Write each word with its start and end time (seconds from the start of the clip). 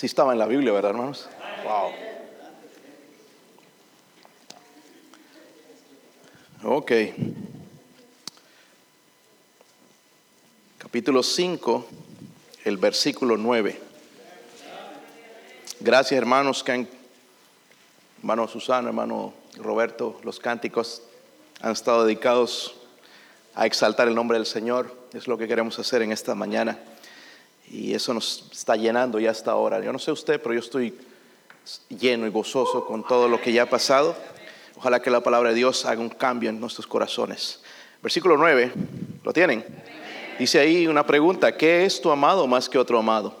Sí 0.00 0.06
estaba 0.06 0.32
en 0.32 0.38
la 0.38 0.46
Biblia, 0.46 0.72
¿verdad, 0.72 0.92
hermanos? 0.92 1.28
Wow. 6.62 6.76
Ok. 6.78 6.92
Capítulo 10.78 11.22
5, 11.22 11.86
el 12.64 12.78
versículo 12.78 13.36
9. 13.36 13.78
Gracias, 15.80 16.16
hermanos, 16.16 16.64
que 16.64 16.72
han, 16.72 16.88
hermano 18.20 18.48
Susana, 18.48 18.88
hermano 18.88 19.34
Roberto, 19.58 20.18
los 20.24 20.40
cánticos 20.40 21.02
han 21.60 21.72
estado 21.72 22.06
dedicados 22.06 22.74
a 23.54 23.66
exaltar 23.66 24.08
el 24.08 24.14
nombre 24.14 24.38
del 24.38 24.46
Señor. 24.46 24.96
Es 25.12 25.28
lo 25.28 25.36
que 25.36 25.46
queremos 25.46 25.78
hacer 25.78 26.00
en 26.00 26.10
esta 26.10 26.34
mañana. 26.34 26.78
Y 27.70 27.94
eso 27.94 28.12
nos 28.12 28.48
está 28.50 28.74
llenando 28.74 29.20
ya 29.20 29.30
hasta 29.30 29.52
ahora. 29.52 29.80
Yo 29.80 29.92
no 29.92 29.98
sé 29.98 30.10
usted, 30.10 30.40
pero 30.42 30.54
yo 30.54 30.60
estoy 30.60 30.98
lleno 31.88 32.26
y 32.26 32.30
gozoso 32.30 32.84
con 32.84 33.06
todo 33.06 33.28
lo 33.28 33.40
que 33.40 33.52
ya 33.52 33.62
ha 33.62 33.70
pasado. 33.70 34.16
Ojalá 34.76 35.00
que 35.00 35.10
la 35.10 35.20
palabra 35.20 35.50
de 35.50 35.54
Dios 35.54 35.84
haga 35.86 36.00
un 36.00 36.08
cambio 36.08 36.50
en 36.50 36.58
nuestros 36.58 36.86
corazones. 36.86 37.62
Versículo 38.02 38.36
9, 38.36 38.72
¿lo 39.22 39.32
tienen? 39.32 39.64
Dice 40.38 40.58
ahí 40.58 40.86
una 40.86 41.06
pregunta, 41.06 41.56
¿qué 41.56 41.84
es 41.84 42.00
tu 42.00 42.10
amado 42.10 42.46
más 42.46 42.68
que 42.68 42.78
otro 42.78 42.98
amado? 42.98 43.36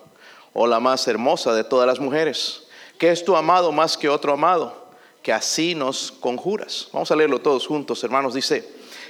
O 0.52 0.66
la 0.66 0.78
más 0.78 1.08
hermosa 1.08 1.52
de 1.54 1.64
todas 1.64 1.86
las 1.86 1.98
mujeres. 1.98 2.64
¿Qué 2.98 3.10
es 3.10 3.24
tu 3.24 3.34
amado 3.34 3.72
más 3.72 3.96
que 3.96 4.08
otro 4.08 4.32
amado? 4.32 4.90
Que 5.22 5.32
así 5.32 5.74
nos 5.74 6.12
conjuras. 6.12 6.88
Vamos 6.92 7.10
a 7.10 7.16
leerlo 7.16 7.40
todos 7.40 7.66
juntos, 7.66 8.04
hermanos. 8.04 8.34
Dice, 8.34 8.68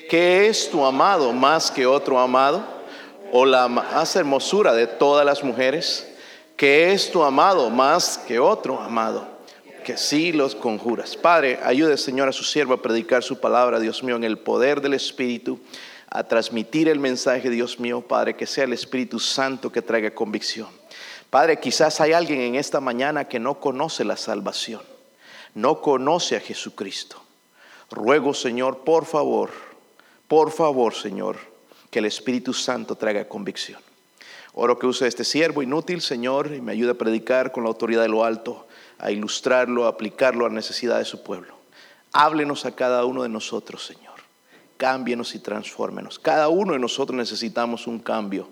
¿qué 0.09 0.47
es 0.47 0.71
tu 0.71 0.85
amado 0.85 1.33
más 1.33 1.71
que 1.71 1.85
otro 1.85 2.19
amado? 2.19 2.80
O 3.33 3.45
la 3.45 3.69
más 3.69 4.17
hermosura 4.17 4.73
de 4.73 4.87
todas 4.87 5.25
las 5.25 5.43
mujeres. 5.45 6.07
¿Qué 6.57 6.93
es 6.93 7.11
tu 7.11 7.23
amado 7.23 7.71
más 7.71 8.19
que 8.19 8.39
otro 8.39 8.81
amado? 8.81 9.41
que 9.81 9.97
sí 9.97 10.33
los 10.33 10.55
conjuras. 10.55 11.17
Padre, 11.17 11.59
ayude, 11.65 11.97
Señor, 11.97 12.29
a 12.29 12.33
su 12.33 12.45
siervo 12.45 12.75
a 12.75 12.83
predicar 12.83 13.23
su 13.23 13.41
palabra, 13.41 13.81
Dios 13.81 14.03
mío, 14.03 14.17
en 14.17 14.25
el 14.25 14.39
poder 14.39 14.81
del 14.81 14.95
Espíritu, 14.95 15.59
a 16.09 16.25
transmitir 16.25 16.89
el 16.89 16.99
mensaje, 16.99 17.51
Dios 17.51 17.79
mío, 17.81 18.01
Padre, 18.01 18.37
que 18.37 18.47
sea 18.47 18.65
el 18.65 18.73
Espíritu 18.73 19.19
Santo 19.19 19.71
que 19.73 19.83
traiga 19.83 20.11
convicción. 20.13 20.69
Padre, 21.31 21.61
quizás 21.61 22.01
hay 22.01 22.13
alguien 22.13 22.41
en 22.41 22.55
esta 22.57 22.81
mañana 22.81 23.27
que 23.27 23.39
no 23.39 23.61
conoce 23.61 24.05
la 24.05 24.17
salvación, 24.17 24.83
no 25.55 25.81
conoce 25.81 26.37
a 26.37 26.41
Jesucristo. 26.41 27.23
Ruego, 27.91 28.35
Señor, 28.35 28.79
por 28.79 29.05
favor, 29.05 29.51
por 30.27 30.51
favor, 30.51 30.95
Señor, 30.95 31.37
que 31.91 31.99
el 31.99 32.07
Espíritu 32.07 32.53
Santo 32.53 32.97
traiga 32.97 33.29
convicción. 33.29 33.81
Oro 34.55 34.79
que 34.79 34.87
use 34.87 35.07
este 35.07 35.25
siervo 35.25 35.63
inútil, 35.63 36.01
Señor, 36.01 36.53
y 36.55 36.61
me 36.61 36.73
ayude 36.73 36.91
a 36.93 36.95
predicar 36.95 37.53
con 37.53 37.65
la 37.65 37.69
autoridad 37.69 38.03
de 38.03 38.09
lo 38.09 38.25
alto 38.25 38.67
a 38.99 39.11
ilustrarlo, 39.11 39.87
a 39.87 39.91
aplicarlo 39.91 40.45
a 40.45 40.49
la 40.49 40.55
necesidad 40.55 40.99
de 40.99 41.05
su 41.05 41.23
pueblo. 41.23 41.55
Háblenos 42.13 42.67
a 42.67 42.75
cada 42.75 43.05
uno 43.05 43.23
de 43.23 43.29
nosotros, 43.29 43.85
Señor. 43.87 44.15
Cámbienos 44.77 45.35
y 45.35 45.39
transfórmenos. 45.39 46.19
Cada 46.19 46.49
uno 46.49 46.73
de 46.73 46.79
nosotros 46.79 47.17
necesitamos 47.17 47.87
un 47.87 48.01
cambio, 48.01 48.49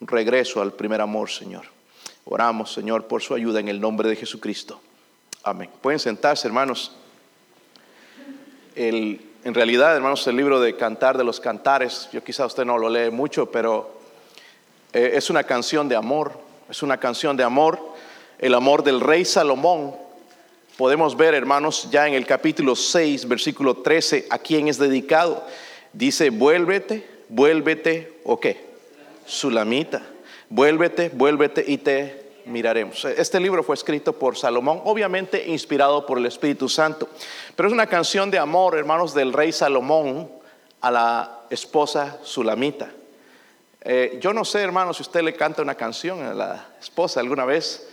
un 0.00 0.06
regreso 0.06 0.62
al 0.62 0.72
primer 0.72 1.00
amor, 1.00 1.30
Señor. 1.30 1.64
Oramos, 2.24 2.72
Señor, 2.72 3.06
por 3.06 3.20
su 3.22 3.34
ayuda 3.34 3.60
en 3.60 3.68
el 3.68 3.80
nombre 3.80 4.08
de 4.08 4.16
Jesucristo. 4.16 4.80
Amén. 5.42 5.70
Pueden 5.80 5.98
sentarse, 5.98 6.46
hermanos. 6.46 6.92
En 9.44 9.54
realidad, 9.54 9.96
hermanos, 9.96 10.26
el 10.26 10.36
libro 10.36 10.60
de 10.60 10.76
Cantar 10.76 11.18
de 11.18 11.24
los 11.24 11.40
Cantares, 11.40 12.08
yo 12.12 12.22
quizá 12.22 12.46
usted 12.46 12.64
no 12.64 12.78
lo 12.78 12.88
lee 12.88 13.10
mucho, 13.10 13.50
pero 13.50 13.90
eh, 14.92 15.12
es 15.14 15.30
una 15.30 15.44
canción 15.44 15.88
de 15.88 15.96
amor, 15.96 16.32
es 16.70 16.82
una 16.82 16.98
canción 16.98 17.36
de 17.36 17.44
amor 17.44 17.92
el 18.42 18.54
amor 18.54 18.82
del 18.82 19.00
rey 19.00 19.24
Salomón, 19.24 19.94
podemos 20.76 21.16
ver, 21.16 21.32
hermanos, 21.32 21.88
ya 21.92 22.08
en 22.08 22.14
el 22.14 22.26
capítulo 22.26 22.74
6, 22.74 23.28
versículo 23.28 23.76
13, 23.76 24.26
a 24.30 24.38
quién 24.38 24.66
es 24.66 24.78
dedicado. 24.78 25.46
Dice, 25.92 26.30
vuélvete, 26.30 27.08
vuélvete, 27.28 28.18
¿o 28.24 28.40
qué? 28.40 28.66
Sulamita, 29.26 30.02
vuélvete, 30.50 31.10
vuélvete 31.14 31.64
y 31.68 31.78
te 31.78 32.21
miraremos. 32.46 33.04
Este 33.04 33.40
libro 33.40 33.62
fue 33.62 33.74
escrito 33.74 34.12
por 34.12 34.36
Salomón, 34.36 34.80
obviamente 34.84 35.46
inspirado 35.46 36.06
por 36.06 36.18
el 36.18 36.26
Espíritu 36.26 36.68
Santo, 36.68 37.08
pero 37.56 37.68
es 37.68 37.72
una 37.72 37.86
canción 37.86 38.30
de 38.30 38.38
amor, 38.38 38.76
hermanos, 38.76 39.14
del 39.14 39.32
rey 39.32 39.52
Salomón 39.52 40.30
a 40.80 40.90
la 40.90 41.40
esposa 41.50 42.18
Sulamita. 42.22 42.90
Eh, 43.84 44.18
yo 44.20 44.32
no 44.32 44.44
sé, 44.44 44.60
hermanos, 44.60 44.96
si 44.96 45.02
usted 45.02 45.22
le 45.22 45.34
canta 45.34 45.62
una 45.62 45.74
canción 45.74 46.22
a 46.22 46.34
la 46.34 46.66
esposa 46.80 47.20
alguna 47.20 47.44
vez. 47.44 47.88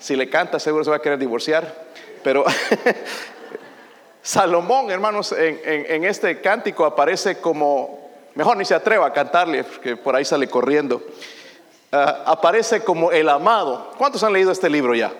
Si 0.00 0.16
le 0.16 0.28
canta, 0.28 0.58
seguro 0.58 0.84
se 0.84 0.90
va 0.90 0.96
a 0.96 1.02
querer 1.02 1.18
divorciar. 1.18 1.84
Pero 2.22 2.44
Salomón, 4.22 4.90
hermanos, 4.90 5.32
en, 5.36 6.04
este 6.04 6.40
cántico 6.40 6.86
aparece 6.86 7.40
como, 7.40 8.10
mejor 8.34 8.56
ni 8.56 8.64
se 8.64 8.74
atreva 8.74 9.06
a 9.06 9.12
cantarle, 9.12 9.64
porque 9.64 9.96
por 9.96 10.16
ahí 10.16 10.24
sale 10.24 10.48
corriendo. 10.48 11.02
Ah, 11.96 12.24
aparece 12.26 12.80
como 12.80 13.12
el 13.12 13.28
amado. 13.28 13.92
¿Cuántos 13.96 14.24
han 14.24 14.32
leído 14.32 14.50
este 14.50 14.68
libro 14.68 14.96
ya? 14.96 15.12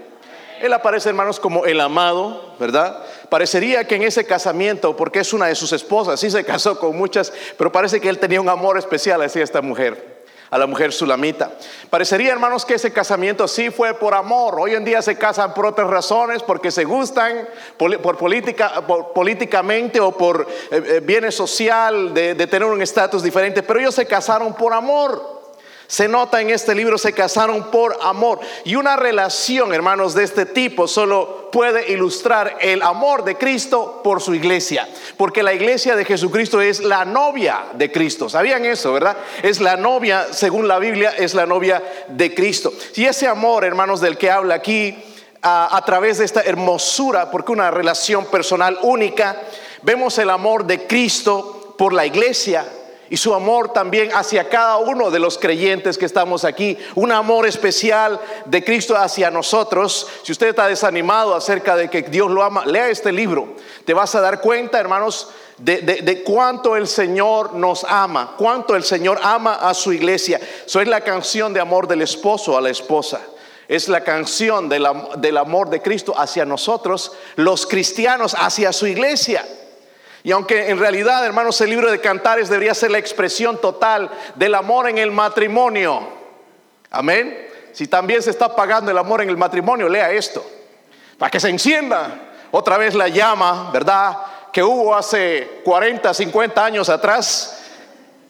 Él 0.61 0.73
aparece, 0.73 1.09
hermanos, 1.09 1.39
como 1.39 1.67
el 1.67 1.81
amado, 1.81 2.57
¿verdad? 2.59 3.01
Parecería 3.29 3.87
que 3.87 3.95
en 3.95 4.03
ese 4.03 4.27
casamiento, 4.27 4.97
porque 4.97 5.21
es 5.21 5.33
una 5.33 5.47
de 5.47 5.55
sus 5.55 5.73
esposas, 5.73 6.19
sí 6.19 6.33
se 6.33 6.45
casó 6.45 6.81
con 6.81 6.97
muchas, 6.97 7.33
pero 7.57 7.71
parece 7.71 8.01
que 8.01 8.09
él 8.09 8.19
tenía 8.19 8.41
un 8.41 8.49
amor 8.49 8.77
especial 8.77 9.23
hacia 9.23 9.45
esta 9.45 9.62
mujer 9.62 10.25
a 10.51 10.59
la 10.59 10.67
mujer 10.67 10.93
sulamita. 10.93 11.51
Parecería, 11.91 12.33
hermanos, 12.33 12.65
que 12.65 12.75
ese 12.75 12.93
casamiento 12.93 13.49
sí 13.49 13.71
fue 13.71 13.95
por 13.95 14.15
amor. 14.15 14.56
Hoy 14.59 14.75
en 14.75 14.85
día 14.85 15.03
se 15.03 15.17
casan 15.17 15.55
por 15.55 15.67
otras 15.67 15.89
razones, 15.89 16.43
porque 16.43 16.71
se 16.71 16.85
gustan, 16.85 17.49
por, 17.77 18.17
política, 18.17 18.85
políticamente 19.15 19.99
o 19.99 20.12
por 20.12 20.47
eh, 20.71 20.83
eh, 20.87 21.01
bienes 21.03 21.35
social, 21.35 22.15
de, 22.15 22.35
de 22.35 22.47
tener 22.47 22.69
un 22.69 22.81
estatus 22.83 23.23
diferente, 23.23 23.62
pero 23.62 23.81
ellos 23.81 23.95
se 23.95 24.06
casaron 24.06 24.55
por 24.55 24.73
amor. 24.73 25.34
Se 25.94 26.09
nota 26.09 26.41
en 26.41 26.50
este 26.50 26.75
libro, 26.75 26.99
se 26.99 27.12
casaron 27.12 27.71
por 27.71 27.97
amor. 28.03 28.41
Y 28.65 28.75
una 28.75 28.97
relación, 28.97 29.72
hermanos, 29.72 30.12
de 30.12 30.25
este 30.25 30.44
tipo 30.44 30.88
solo 30.88 31.50
puede 31.53 31.93
ilustrar 31.93 32.56
el 32.60 32.82
amor 32.82 33.22
de 33.22 33.37
Cristo 33.37 34.00
por 34.03 34.21
su 34.21 34.34
iglesia. 34.34 34.88
Porque 35.16 35.44
la 35.44 35.55
iglesia 35.55 35.94
de 35.94 36.05
Jesucristo 36.05 36.60
es 36.60 36.81
la 36.81 37.05
novia 37.05 37.66
de 37.75 37.93
Cristo. 37.93 38.28
¿Sabían 38.28 38.65
eso, 38.65 38.93
verdad? 38.93 39.16
Es 39.41 39.60
la 39.60 39.77
novia, 39.77 40.32
según 40.32 40.66
la 40.66 40.81
Biblia, 40.81 41.15
es 41.16 41.32
la 41.32 41.47
novia 41.47 41.81
de 42.09 42.34
Cristo. 42.34 42.72
Y 42.97 43.05
ese 43.05 43.28
amor, 43.28 43.65
hermanos, 43.65 44.00
del 44.00 44.19
que 44.19 44.32
habla 44.32 44.56
aquí, 44.56 44.99
a, 45.43 45.76
a 45.76 45.84
través 45.84 46.19
de 46.19 46.25
esta 46.25 46.41
hermosura, 46.41 47.31
porque 47.31 47.53
una 47.53 47.71
relación 47.71 48.26
personal 48.26 48.81
única, 48.82 49.41
vemos 49.82 50.19
el 50.19 50.31
amor 50.31 50.65
de 50.65 50.88
Cristo 50.88 51.76
por 51.78 51.93
la 51.93 52.05
iglesia 52.05 52.66
y 53.14 53.16
su 53.16 53.32
amor 53.32 53.72
también 53.72 54.10
hacia 54.12 54.48
cada 54.48 54.78
uno 54.78 55.08
de 55.08 55.20
los 55.20 55.38
creyentes 55.38 55.97
que 55.97 56.04
estamos 56.04 56.44
aquí. 56.44 56.76
Un 56.97 57.12
amor 57.12 57.47
especial 57.47 58.19
de 58.44 58.64
Cristo 58.64 58.97
hacia 58.97 59.30
nosotros. 59.30 60.08
Si 60.25 60.32
usted 60.32 60.48
está 60.48 60.66
desanimado 60.66 61.32
acerca 61.32 61.76
de 61.76 61.88
que 61.88 62.02
Dios 62.02 62.28
lo 62.28 62.42
ama, 62.42 62.66
lea 62.66 62.88
este 62.88 63.12
libro. 63.12 63.54
Te 63.84 63.94
vas 63.94 64.16
a 64.16 64.20
dar 64.20 64.41
cuenta, 64.41 64.80
hermanos, 64.80 65.28
de, 65.58 66.25
cuánto 66.26 66.75
el 66.75 66.88
Señor 66.88 67.54
nos 67.54 67.84
ama, 67.84 68.34
cuánto 68.36 68.75
el 68.75 68.82
Señor 68.82 69.20
ama 69.22 69.60
a 69.62 69.75
su 69.75 69.92
iglesia. 69.92 70.41
Eso 70.66 70.81
es 70.81 70.88
la 70.88 71.02
canción 71.02 71.54
de 71.54 71.60
amor 71.60 71.86
del 71.86 72.02
esposo 72.02 72.58
a 72.58 72.60
la 72.60 72.70
esposa. 72.70 73.20
Es 73.69 73.88
la 73.88 74.02
canción 74.02 74.69
del 74.69 75.36
amor 75.36 75.70
de 75.70 75.81
Cristo 75.81 76.14
hacia 76.19 76.44
nosotros, 76.44 77.12
los 77.36 77.64
cristianos, 77.64 78.34
hacia 78.36 78.72
su 78.72 78.88
iglesia. 78.88 79.46
Y 80.25 80.33
aunque 80.33 80.71
en 80.71 80.79
realidad, 80.79 81.25
hermanos, 81.25 81.61
el 81.61 81.69
libro 81.69 81.91
de 81.91 82.01
Cantares 82.01 82.49
debería 82.49 82.73
ser 82.73 82.91
la 82.91 82.97
expresión 82.97 83.61
total 83.61 84.11
del 84.35 84.55
amor 84.55 84.89
en 84.89 84.97
el 84.97 85.11
matrimonio. 85.11 86.09
Amén. 86.91 87.47
Si 87.73 87.87
también 87.89 88.23
se 88.23 88.31
está 88.31 88.56
pagando 88.56 88.91
el 88.91 88.97
amor 88.97 89.21
en 89.21 89.29
el 89.29 89.37
matrimonio, 89.37 89.87
lea 89.87 90.11
esto. 90.11 90.43
Para 91.19 91.31
que 91.31 91.38
se 91.38 91.50
encienda 91.50 92.32
otra 92.50 92.79
vez 92.79 92.94
la 92.94 93.09
llama, 93.09 93.71
¿verdad? 93.71 94.17
Que 94.50 94.62
hubo 94.62 94.97
hace 94.97 95.61
40, 95.62 96.15
50 96.15 96.65
años 96.65 96.88
atrás. 96.88 97.62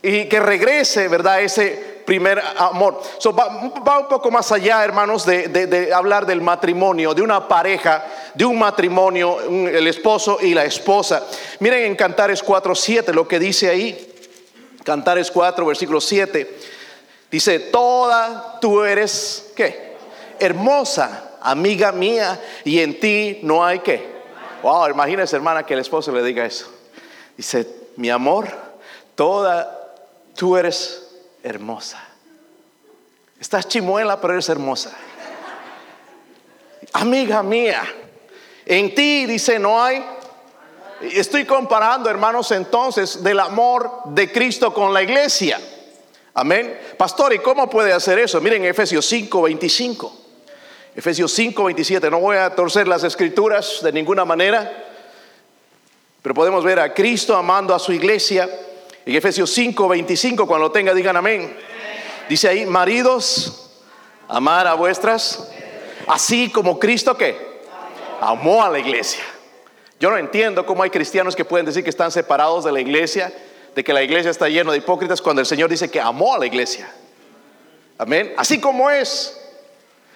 Y 0.02 0.28
que 0.28 0.40
regrese, 0.40 1.06
¿verdad? 1.06 1.42
Ese 1.42 1.93
primer 2.04 2.42
amor. 2.56 3.00
va, 3.38 3.98
un 3.98 4.08
poco 4.08 4.30
más 4.30 4.52
allá, 4.52 4.84
hermanos, 4.84 5.24
de, 5.26 5.90
hablar 5.94 6.26
del 6.26 6.40
matrimonio, 6.40 7.14
de 7.14 7.22
una 7.22 7.48
pareja, 7.48 8.04
de 8.34 8.44
un 8.44 8.58
matrimonio, 8.58 9.40
el 9.40 9.86
esposo 9.86 10.38
y 10.40 10.54
la 10.54 10.64
esposa. 10.64 11.22
Miren 11.60 11.84
en 11.84 11.96
Cantares 11.96 12.44
4.7 12.44 13.12
lo 13.12 13.26
que 13.26 13.38
dice 13.38 13.70
ahí. 13.70 14.12
Cantares 14.84 15.30
4, 15.30 15.64
versículo 15.64 16.00
7. 16.00 16.58
Dice, 17.30 17.58
toda 17.58 18.58
tú 18.60 18.84
eres, 18.84 19.52
¿qué? 19.56 19.94
Hermosa, 20.38 21.32
amiga 21.40 21.90
mía, 21.90 22.40
y 22.64 22.80
en 22.80 23.00
ti 23.00 23.40
no 23.42 23.64
hay 23.64 23.80
qué. 23.80 24.14
Wow, 24.62 24.88
imagínese 24.88 25.36
hermana 25.36 25.64
que 25.64 25.74
el 25.74 25.80
esposo 25.80 26.12
le 26.12 26.22
diga 26.22 26.44
eso. 26.44 26.66
Dice, 27.36 27.66
mi 27.96 28.10
amor, 28.10 28.48
toda 29.14 29.94
tú 30.36 30.56
eres 30.56 31.03
hermosa. 31.44 32.02
Estás 33.38 33.68
chimuela, 33.68 34.20
pero 34.20 34.32
eres 34.32 34.48
hermosa. 34.48 34.96
amiga 36.94 37.42
mía, 37.42 37.82
en 38.64 38.94
ti 38.94 39.26
dice 39.26 39.58
no 39.58 39.82
hay. 39.82 40.04
Estoy 41.02 41.44
comparando, 41.44 42.08
hermanos, 42.08 42.50
entonces 42.52 43.22
del 43.22 43.38
amor 43.38 44.04
de 44.06 44.32
Cristo 44.32 44.72
con 44.72 44.94
la 44.94 45.02
iglesia. 45.02 45.60
Amén. 46.32 46.80
Pastor, 46.96 47.34
¿y 47.34 47.38
cómo 47.40 47.68
puede 47.68 47.92
hacer 47.92 48.18
eso? 48.18 48.40
Miren 48.40 48.64
Efesios 48.64 49.04
5, 49.06 49.42
25. 49.42 50.20
Efesios 50.96 51.30
5, 51.32 51.64
27. 51.64 52.10
No 52.10 52.20
voy 52.20 52.38
a 52.38 52.54
torcer 52.54 52.88
las 52.88 53.04
escrituras 53.04 53.80
de 53.82 53.92
ninguna 53.92 54.24
manera, 54.24 54.72
pero 56.22 56.34
podemos 56.34 56.64
ver 56.64 56.80
a 56.80 56.94
Cristo 56.94 57.36
amando 57.36 57.74
a 57.74 57.78
su 57.78 57.92
iglesia. 57.92 58.48
En 59.06 59.14
Efesios 59.14 59.50
5, 59.50 59.86
25, 59.88 60.46
cuando 60.46 60.68
lo 60.68 60.72
tenga, 60.72 60.94
digan 60.94 61.16
amén. 61.16 61.54
Dice 62.28 62.48
ahí, 62.48 62.64
maridos, 62.64 63.70
amar 64.28 64.66
a 64.66 64.74
vuestras, 64.74 65.50
así 66.06 66.50
como 66.50 66.78
Cristo 66.78 67.16
que 67.16 67.36
amó 68.20 68.64
a 68.64 68.70
la 68.70 68.78
iglesia. 68.78 69.22
Yo 70.00 70.10
no 70.10 70.16
entiendo 70.16 70.64
cómo 70.64 70.82
hay 70.82 70.90
cristianos 70.90 71.36
que 71.36 71.44
pueden 71.44 71.66
decir 71.66 71.84
que 71.84 71.90
están 71.90 72.10
separados 72.10 72.64
de 72.64 72.72
la 72.72 72.80
iglesia, 72.80 73.32
de 73.74 73.84
que 73.84 73.92
la 73.92 74.02
iglesia 74.02 74.30
está 74.30 74.48
llena 74.48 74.72
de 74.72 74.78
hipócritas 74.78 75.20
cuando 75.20 75.40
el 75.40 75.46
Señor 75.46 75.68
dice 75.68 75.90
que 75.90 76.00
amó 76.00 76.34
a 76.34 76.38
la 76.38 76.46
iglesia. 76.46 76.90
Amén. 77.98 78.32
Así 78.36 78.60
como 78.60 78.90
es. 78.90 79.38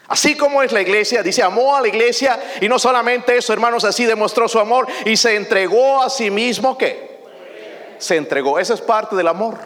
Así 0.06 0.34
como 0.34 0.62
es 0.62 0.72
la 0.72 0.80
iglesia, 0.80 1.22
dice, 1.22 1.42
amó 1.42 1.76
a 1.76 1.82
la 1.82 1.88
iglesia 1.88 2.40
y 2.62 2.68
no 2.68 2.78
solamente 2.78 3.36
eso, 3.36 3.52
hermanos, 3.52 3.84
así 3.84 4.06
demostró 4.06 4.48
su 4.48 4.58
amor 4.58 4.86
y 5.04 5.18
se 5.18 5.36
entregó 5.36 6.02
a 6.02 6.08
sí 6.08 6.30
mismo, 6.30 6.78
¿qué? 6.78 7.07
Se 7.98 8.16
entregó, 8.16 8.58
esa 8.58 8.74
es 8.74 8.80
parte 8.80 9.16
del 9.16 9.28
amor, 9.28 9.56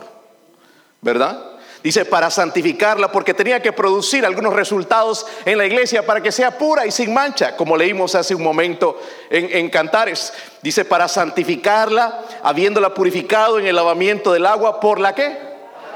¿verdad? 1.00 1.52
Dice, 1.82 2.04
para 2.04 2.30
santificarla, 2.30 3.10
porque 3.10 3.34
tenía 3.34 3.60
que 3.60 3.72
producir 3.72 4.24
algunos 4.24 4.52
resultados 4.52 5.26
en 5.44 5.58
la 5.58 5.66
iglesia 5.66 6.06
para 6.06 6.20
que 6.20 6.30
sea 6.30 6.56
pura 6.56 6.86
y 6.86 6.92
sin 6.92 7.12
mancha, 7.12 7.56
como 7.56 7.76
leímos 7.76 8.14
hace 8.14 8.36
un 8.36 8.42
momento 8.42 9.00
en, 9.28 9.48
en 9.50 9.68
Cantares. 9.68 10.32
Dice, 10.62 10.84
para 10.84 11.08
santificarla, 11.08 12.22
habiéndola 12.44 12.94
purificado 12.94 13.58
en 13.58 13.66
el 13.66 13.74
lavamiento 13.74 14.32
del 14.32 14.46
agua, 14.46 14.78
¿por 14.78 15.00
la 15.00 15.12
qué? 15.12 15.52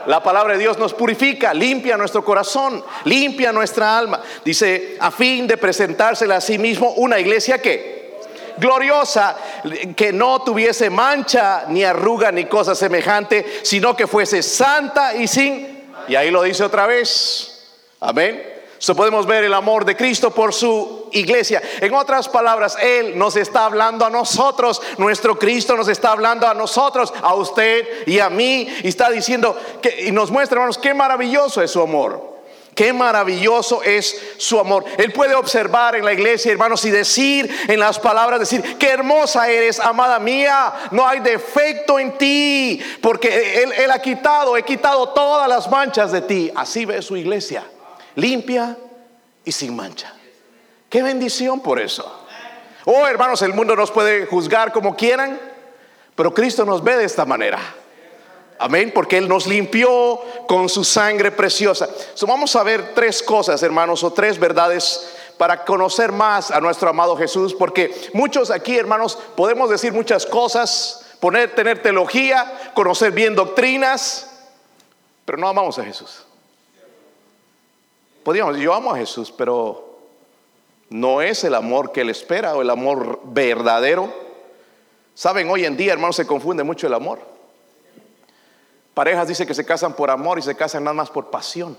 La 0.06 0.22
palabra 0.22 0.54
de 0.54 0.60
Dios 0.60 0.76
nos 0.78 0.92
purifica, 0.92 1.54
limpia 1.54 1.96
nuestro 1.96 2.24
corazón, 2.24 2.84
limpia 3.04 3.52
nuestra 3.52 3.96
alma. 3.96 4.20
Dice, 4.44 4.96
a 4.98 5.12
fin 5.12 5.46
de 5.46 5.56
presentársela 5.56 6.36
a 6.36 6.40
sí 6.40 6.58
mismo 6.58 6.92
una 6.96 7.18
iglesia 7.18 7.60
que 7.60 7.95
gloriosa, 8.58 9.36
que 9.96 10.12
no 10.12 10.40
tuviese 10.42 10.90
mancha, 10.90 11.64
ni 11.68 11.84
arruga, 11.84 12.32
ni 12.32 12.46
cosa 12.46 12.74
semejante, 12.74 13.60
sino 13.62 13.96
que 13.96 14.06
fuese 14.06 14.42
santa 14.42 15.14
y 15.14 15.26
sin... 15.26 15.76
Y 16.08 16.14
ahí 16.14 16.30
lo 16.30 16.42
dice 16.42 16.62
otra 16.64 16.86
vez. 16.86 17.64
Amén. 18.00 18.54
So 18.78 18.94
podemos 18.94 19.26
ver 19.26 19.44
el 19.44 19.54
amor 19.54 19.84
de 19.84 19.96
Cristo 19.96 20.30
por 20.30 20.52
su 20.52 21.08
iglesia. 21.12 21.62
En 21.80 21.94
otras 21.94 22.28
palabras, 22.28 22.76
Él 22.80 23.18
nos 23.18 23.36
está 23.36 23.64
hablando 23.64 24.04
a 24.04 24.10
nosotros. 24.10 24.82
Nuestro 24.98 25.38
Cristo 25.38 25.76
nos 25.76 25.88
está 25.88 26.12
hablando 26.12 26.46
a 26.46 26.54
nosotros, 26.54 27.12
a 27.22 27.34
usted 27.34 28.06
y 28.06 28.20
a 28.20 28.28
mí. 28.28 28.68
Y 28.82 28.88
está 28.88 29.10
diciendo 29.10 29.58
que, 29.80 30.04
y 30.06 30.12
nos 30.12 30.30
muestra, 30.30 30.56
hermanos, 30.56 30.78
qué 30.78 30.92
maravilloso 30.92 31.62
es 31.62 31.70
su 31.70 31.80
amor. 31.80 32.35
Qué 32.76 32.92
maravilloso 32.92 33.82
es 33.82 34.34
su 34.36 34.60
amor. 34.60 34.84
Él 34.98 35.10
puede 35.10 35.34
observar 35.34 35.96
en 35.96 36.04
la 36.04 36.12
iglesia, 36.12 36.52
hermanos, 36.52 36.84
y 36.84 36.90
decir 36.90 37.50
en 37.68 37.80
las 37.80 37.98
palabras, 37.98 38.38
decir, 38.38 38.76
qué 38.78 38.90
hermosa 38.90 39.48
eres, 39.48 39.80
amada 39.80 40.18
mía. 40.18 40.74
No 40.90 41.08
hay 41.08 41.20
defecto 41.20 41.98
en 41.98 42.18
ti, 42.18 42.78
porque 43.00 43.62
Él, 43.62 43.90
ha 43.90 43.98
quitado, 43.98 44.58
he 44.58 44.62
quitado 44.62 45.08
todas 45.08 45.48
las 45.48 45.70
manchas 45.70 46.12
de 46.12 46.20
ti. 46.20 46.52
Así 46.54 46.84
ve 46.84 47.00
su 47.00 47.16
iglesia 47.16 47.64
limpia 48.14 48.76
y 49.42 49.52
sin 49.52 49.74
mancha. 49.74 50.12
Qué 50.90 51.02
bendición 51.02 51.60
por 51.60 51.80
eso. 51.80 52.26
Oh, 52.84 53.06
hermanos, 53.06 53.40
el 53.40 53.54
mundo 53.54 53.74
nos 53.74 53.90
puede 53.90 54.26
juzgar 54.26 54.70
como 54.70 54.94
quieran, 54.94 55.40
pero 56.14 56.34
Cristo 56.34 56.66
nos 56.66 56.84
ve 56.84 56.96
de 56.98 57.04
esta 57.04 57.24
manera. 57.24 57.58
Amén, 58.58 58.90
porque 58.94 59.18
Él 59.18 59.28
nos 59.28 59.46
limpió 59.46 60.20
con 60.46 60.68
su 60.68 60.82
sangre 60.82 61.30
preciosa. 61.30 61.88
vamos 62.26 62.56
a 62.56 62.62
ver 62.62 62.94
tres 62.94 63.22
cosas, 63.22 63.62
hermanos, 63.62 64.02
o 64.02 64.12
tres 64.12 64.38
verdades 64.38 65.14
para 65.36 65.64
conocer 65.64 66.12
más 66.12 66.50
a 66.50 66.60
nuestro 66.60 66.88
amado 66.88 67.16
Jesús, 67.16 67.54
porque 67.54 67.94
muchos 68.14 68.50
aquí, 68.50 68.76
hermanos, 68.76 69.18
podemos 69.36 69.68
decir 69.68 69.92
muchas 69.92 70.24
cosas, 70.24 71.06
poner, 71.20 71.54
tener 71.54 71.82
teología, 71.82 72.72
conocer 72.74 73.12
bien 73.12 73.34
doctrinas, 73.34 74.30
pero 75.26 75.36
no 75.36 75.48
amamos 75.48 75.78
a 75.78 75.84
Jesús. 75.84 76.24
Podríamos, 78.24 78.56
yo 78.56 78.72
amo 78.72 78.92
a 78.92 78.96
Jesús, 78.96 79.32
pero 79.36 79.98
no 80.88 81.20
es 81.20 81.44
el 81.44 81.54
amor 81.54 81.92
que 81.92 82.00
Él 82.00 82.10
espera 82.10 82.56
o 82.56 82.62
el 82.62 82.70
amor 82.70 83.20
verdadero. 83.24 84.12
Saben, 85.14 85.50
hoy 85.50 85.64
en 85.66 85.76
día, 85.76 85.92
hermanos, 85.92 86.16
se 86.16 86.26
confunde 86.26 86.64
mucho 86.64 86.86
el 86.86 86.94
amor. 86.94 87.35
Parejas 88.96 89.28
dicen 89.28 89.46
que 89.46 89.52
se 89.52 89.66
casan 89.66 89.92
por 89.92 90.10
amor 90.10 90.38
y 90.38 90.42
se 90.42 90.56
casan 90.56 90.82
nada 90.82 90.94
más 90.94 91.10
por 91.10 91.28
pasión. 91.30 91.76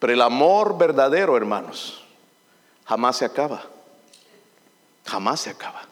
Pero 0.00 0.12
el 0.12 0.20
amor 0.20 0.76
verdadero, 0.76 1.36
hermanos, 1.36 2.04
jamás 2.84 3.18
se 3.18 3.24
acaba. 3.24 3.62
Jamás 5.06 5.38
se 5.38 5.50
acaba. 5.50 5.82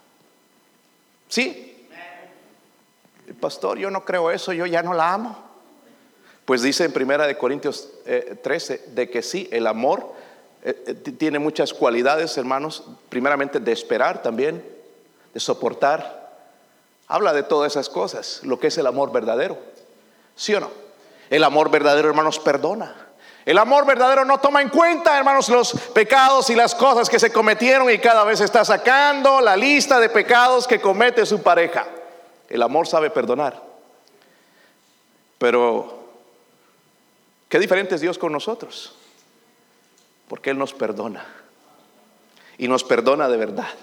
¿Sí? 1.29 1.87
El 3.29 3.37
pastor, 3.37 3.79
yo 3.79 3.89
no 3.89 4.05
creo 4.05 4.33
eso, 4.33 4.53
yo 4.53 4.67
ya 4.67 4.83
no 4.83 4.95
la 4.95 5.13
amo. 5.13 5.39
Pues 6.45 6.63
dice 6.63 6.87
en 6.87 6.93
Primera 6.93 7.29
de 7.29 7.39
Corintios 7.39 7.89
13 8.43 8.75
eh, 8.75 8.85
de 8.89 9.11
que 9.11 9.23
sí, 9.23 9.49
el 9.53 9.69
amor 9.69 10.13
eh, 10.65 10.83
eh, 10.89 10.95
tiene 10.95 11.39
muchas 11.39 11.73
cualidades, 11.73 12.37
hermanos, 12.37 12.83
primeramente 13.09 13.61
de 13.61 13.71
esperar 13.71 14.23
también, 14.23 14.61
de 15.33 15.39
soportar. 15.39 16.22
Habla 17.09 17.33
de 17.33 17.43
todas 17.43 17.73
esas 17.73 17.89
cosas, 17.89 18.41
lo 18.43 18.59
que 18.59 18.69
es 18.69 18.79
el 18.79 18.87
amor 18.87 19.13
verdadero. 19.13 19.59
¿Sí 20.35 20.55
o 20.55 20.61
no? 20.61 20.71
El 21.31 21.45
amor 21.45 21.71
verdadero, 21.71 22.09
hermanos, 22.09 22.39
perdona. 22.39 22.95
El 23.45 23.59
amor 23.59 23.85
verdadero 23.85 24.25
no 24.25 24.39
toma 24.39 24.63
en 24.63 24.69
cuenta, 24.69 25.19
hermanos, 25.19 25.49
los 25.49 25.73
pecados 25.95 26.49
y 26.51 26.55
las 26.55 26.75
cosas 26.75 27.11
que 27.11 27.19
se 27.19 27.33
cometieron 27.33 27.91
y 27.91 27.99
cada 27.99 28.25
vez 28.25 28.41
está 28.41 28.65
sacando 28.65 29.41
la 29.41 29.57
lista 29.57 29.99
de 29.99 30.09
pecados 30.09 30.67
que 30.67 30.81
comete 30.81 31.27
su 31.27 31.43
pareja. 31.43 31.87
El 32.49 32.63
amor 32.63 32.87
sabe 32.87 33.11
perdonar. 33.11 33.61
Pero 35.39 36.03
Qué 37.53 37.59
diferente 37.59 37.95
es 37.97 38.01
Dios 38.01 38.17
con 38.17 38.33
nosotros. 38.33 38.95
Porque 40.27 40.49
Él 40.49 40.57
nos 40.57 40.73
perdona. 40.73 41.27
Y 42.57 42.67
nos 42.67 42.83
perdona 42.83 43.29
de 43.29 43.37
verdad. 43.37 43.75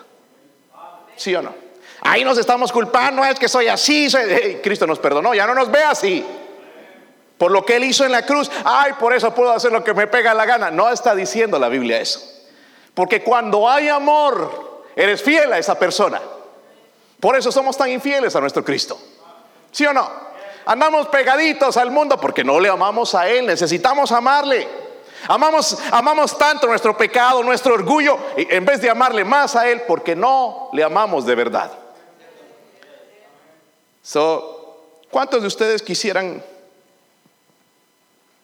¿Sí 1.16 1.36
o 1.36 1.44
no? 1.44 1.54
Ahí 2.02 2.24
nos 2.24 2.38
estamos 2.38 2.72
culpando, 2.72 3.24
es 3.24 3.40
que 3.40 3.50
soy 3.50 3.68
así. 3.68 4.08
Cristo 4.64 4.88
nos 4.88 5.00
perdonó, 5.00 5.34
ya 5.34 5.46
no 5.46 5.54
nos 5.54 5.70
ve 5.70 5.84
así. 5.84 6.26
Por 7.38 7.52
lo 7.52 7.66
que 7.66 7.78
Él 7.78 7.86
hizo 7.86 8.06
en 8.06 8.12
la 8.12 8.26
cruz. 8.26 8.52
Ay, 8.66 8.94
por 9.00 9.14
eso 9.14 9.34
puedo 9.34 9.52
hacer 9.52 9.72
lo 9.72 9.84
que 9.84 9.94
me 9.94 10.08
pega 10.08 10.34
la 10.34 10.46
gana. 10.46 10.72
No 10.72 10.90
está 10.90 11.16
diciendo 11.16 11.58
la 11.58 11.70
Biblia 11.70 12.00
eso. 12.00 12.22
Porque 12.94 13.24
cuando 13.24 13.70
hay 13.70 13.88
amor, 13.88 14.84
eres 14.96 15.24
fiel 15.24 15.54
a 15.54 15.58
esa 15.58 15.80
persona. 15.80 16.22
Por 17.20 17.38
eso 17.38 17.52
somos 17.52 17.78
tan 17.78 17.90
infieles 17.90 18.36
a 18.36 18.42
nuestro 18.42 18.64
Cristo. 18.64 19.00
¿Sí 19.72 19.86
o 19.86 19.94
no? 19.94 20.10
Andamos 20.66 21.08
pegaditos 21.08 21.78
al 21.78 21.92
mundo 21.92 22.20
porque 22.20 22.44
no 22.44 22.60
le 22.60 22.70
amamos 22.70 23.16
a 23.16 23.30
Él, 23.30 23.46
necesitamos 23.46 24.12
amarle. 24.12 24.68
Amamos, 25.28 25.78
amamos 25.92 26.38
tanto 26.38 26.68
nuestro 26.68 26.96
pecado, 26.96 27.44
nuestro 27.44 27.74
orgullo, 27.74 28.18
en 28.36 28.66
vez 28.66 28.82
de 28.82 28.90
amarle 28.90 29.24
más 29.26 29.56
a 29.56 29.68
Él 29.68 29.84
porque 29.88 30.16
no 30.16 30.70
le 30.74 30.84
amamos 30.84 31.26
de 31.26 31.36
verdad. 31.36 31.72
So, 34.02 34.60
¿Cuántos 35.10 35.42
de 35.42 35.48
ustedes 35.48 35.82
quisieran 35.82 36.44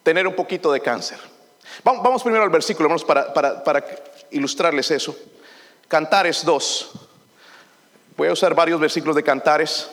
tener 0.01 0.27
un 0.27 0.35
poquito 0.35 0.71
de 0.71 0.79
cáncer? 0.79 1.19
Vamos, 1.83 2.23
primero 2.23 2.43
al 2.43 2.49
versículo, 2.49 2.95
para, 3.05 3.63
para 3.63 3.85
ilustrarles 4.31 4.89
eso. 4.91 5.15
Cantares 5.87 6.43
2. 6.43 6.91
Voy 8.17 8.29
a 8.29 8.31
usar 8.31 8.55
varios 8.55 8.79
versículos 8.79 9.15
de 9.15 9.23
Cantares 9.23 9.89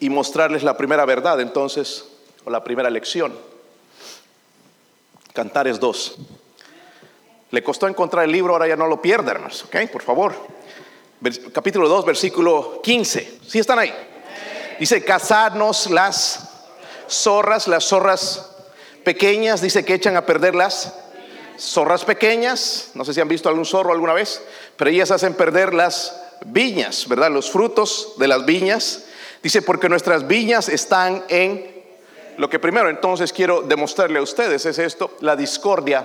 y 0.00 0.10
mostrarles 0.10 0.62
la 0.62 0.76
primera 0.76 1.04
verdad, 1.06 1.40
entonces, 1.40 2.04
o 2.44 2.50
la 2.50 2.62
primera 2.62 2.90
lección. 2.90 3.34
Cantares 5.32 5.80
2. 5.80 6.16
Le 7.50 7.62
costó 7.62 7.88
encontrar 7.88 8.24
el 8.24 8.32
libro, 8.32 8.52
ahora 8.52 8.66
ya 8.66 8.76
no 8.76 8.88
lo 8.88 9.00
pierda, 9.00 9.30
hermanos, 9.30 9.64
¿ok? 9.64 9.88
Por 9.90 10.02
favor. 10.02 10.34
Capítulo 11.54 11.88
2, 11.88 12.04
versículo 12.04 12.82
15. 12.82 13.38
¿Sí 13.46 13.58
están 13.58 13.78
ahí? 13.78 13.90
Dice, 14.78 15.02
cazadnos 15.02 15.88
las 15.90 16.50
zorras, 17.08 17.66
las 17.66 17.84
zorras 17.84 18.50
pequeñas, 19.04 19.62
dice 19.62 19.86
que 19.86 19.94
echan 19.94 20.18
a 20.18 20.26
perder 20.26 20.54
las 20.54 20.92
zorras 21.58 22.04
pequeñas. 22.04 22.90
No 22.92 23.06
sé 23.06 23.14
si 23.14 23.22
han 23.22 23.28
visto 23.28 23.48
algún 23.48 23.64
zorro 23.64 23.92
alguna 23.92 24.12
vez, 24.12 24.42
pero 24.76 24.90
ellas 24.90 25.10
hacen 25.12 25.32
perder 25.32 25.72
las 25.72 26.20
viñas, 26.44 27.08
¿verdad? 27.08 27.30
Los 27.30 27.50
frutos 27.50 28.12
de 28.18 28.28
las 28.28 28.44
viñas. 28.44 29.04
Dice, 29.42 29.62
porque 29.62 29.88
nuestras 29.88 30.26
viñas 30.26 30.68
están 30.68 31.24
en... 31.28 31.72
Lo 32.36 32.50
que 32.50 32.58
primero 32.58 32.90
entonces 32.90 33.32
quiero 33.32 33.62
demostrarle 33.62 34.18
a 34.18 34.22
ustedes 34.22 34.66
es 34.66 34.78
esto, 34.78 35.16
la 35.20 35.36
discordia 35.36 36.04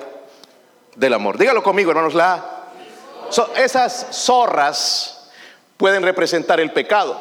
del 0.95 1.13
amor. 1.13 1.37
Dígalo 1.37 1.61
conmigo, 1.61 1.91
hermanos, 1.91 2.13
la 2.13 2.58
esas 3.55 4.07
zorras 4.11 5.29
pueden 5.77 6.03
representar 6.03 6.59
el 6.59 6.71
pecado. 6.71 7.19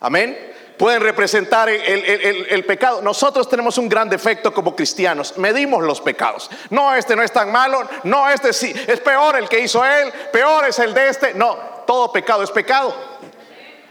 Amén. 0.00 0.54
Pueden 0.78 1.00
representar 1.00 1.70
el, 1.70 2.64
pecado. 2.66 3.00
Nosotros 3.00 3.48
tenemos 3.48 3.78
un 3.78 3.88
gran 3.88 4.10
defecto 4.10 4.52
como 4.52 4.76
cristianos. 4.76 5.38
Medimos 5.38 5.82
los 5.82 6.02
pecados. 6.02 6.50
No, 6.68 6.94
este 6.94 7.16
no 7.16 7.22
es 7.22 7.32
tan 7.32 7.50
malo. 7.50 7.88
No, 8.04 8.28
este 8.28 8.52
sí. 8.52 8.74
Es 8.86 9.00
peor 9.00 9.36
el 9.36 9.48
que 9.48 9.60
hizo 9.60 9.84
él. 9.84 10.12
Peor 10.32 10.66
es 10.66 10.78
el 10.78 10.92
de 10.92 11.08
este. 11.08 11.34
No, 11.34 11.56
todo 11.86 12.12
pecado 12.12 12.42
es 12.42 12.50
pecado. 12.50 12.94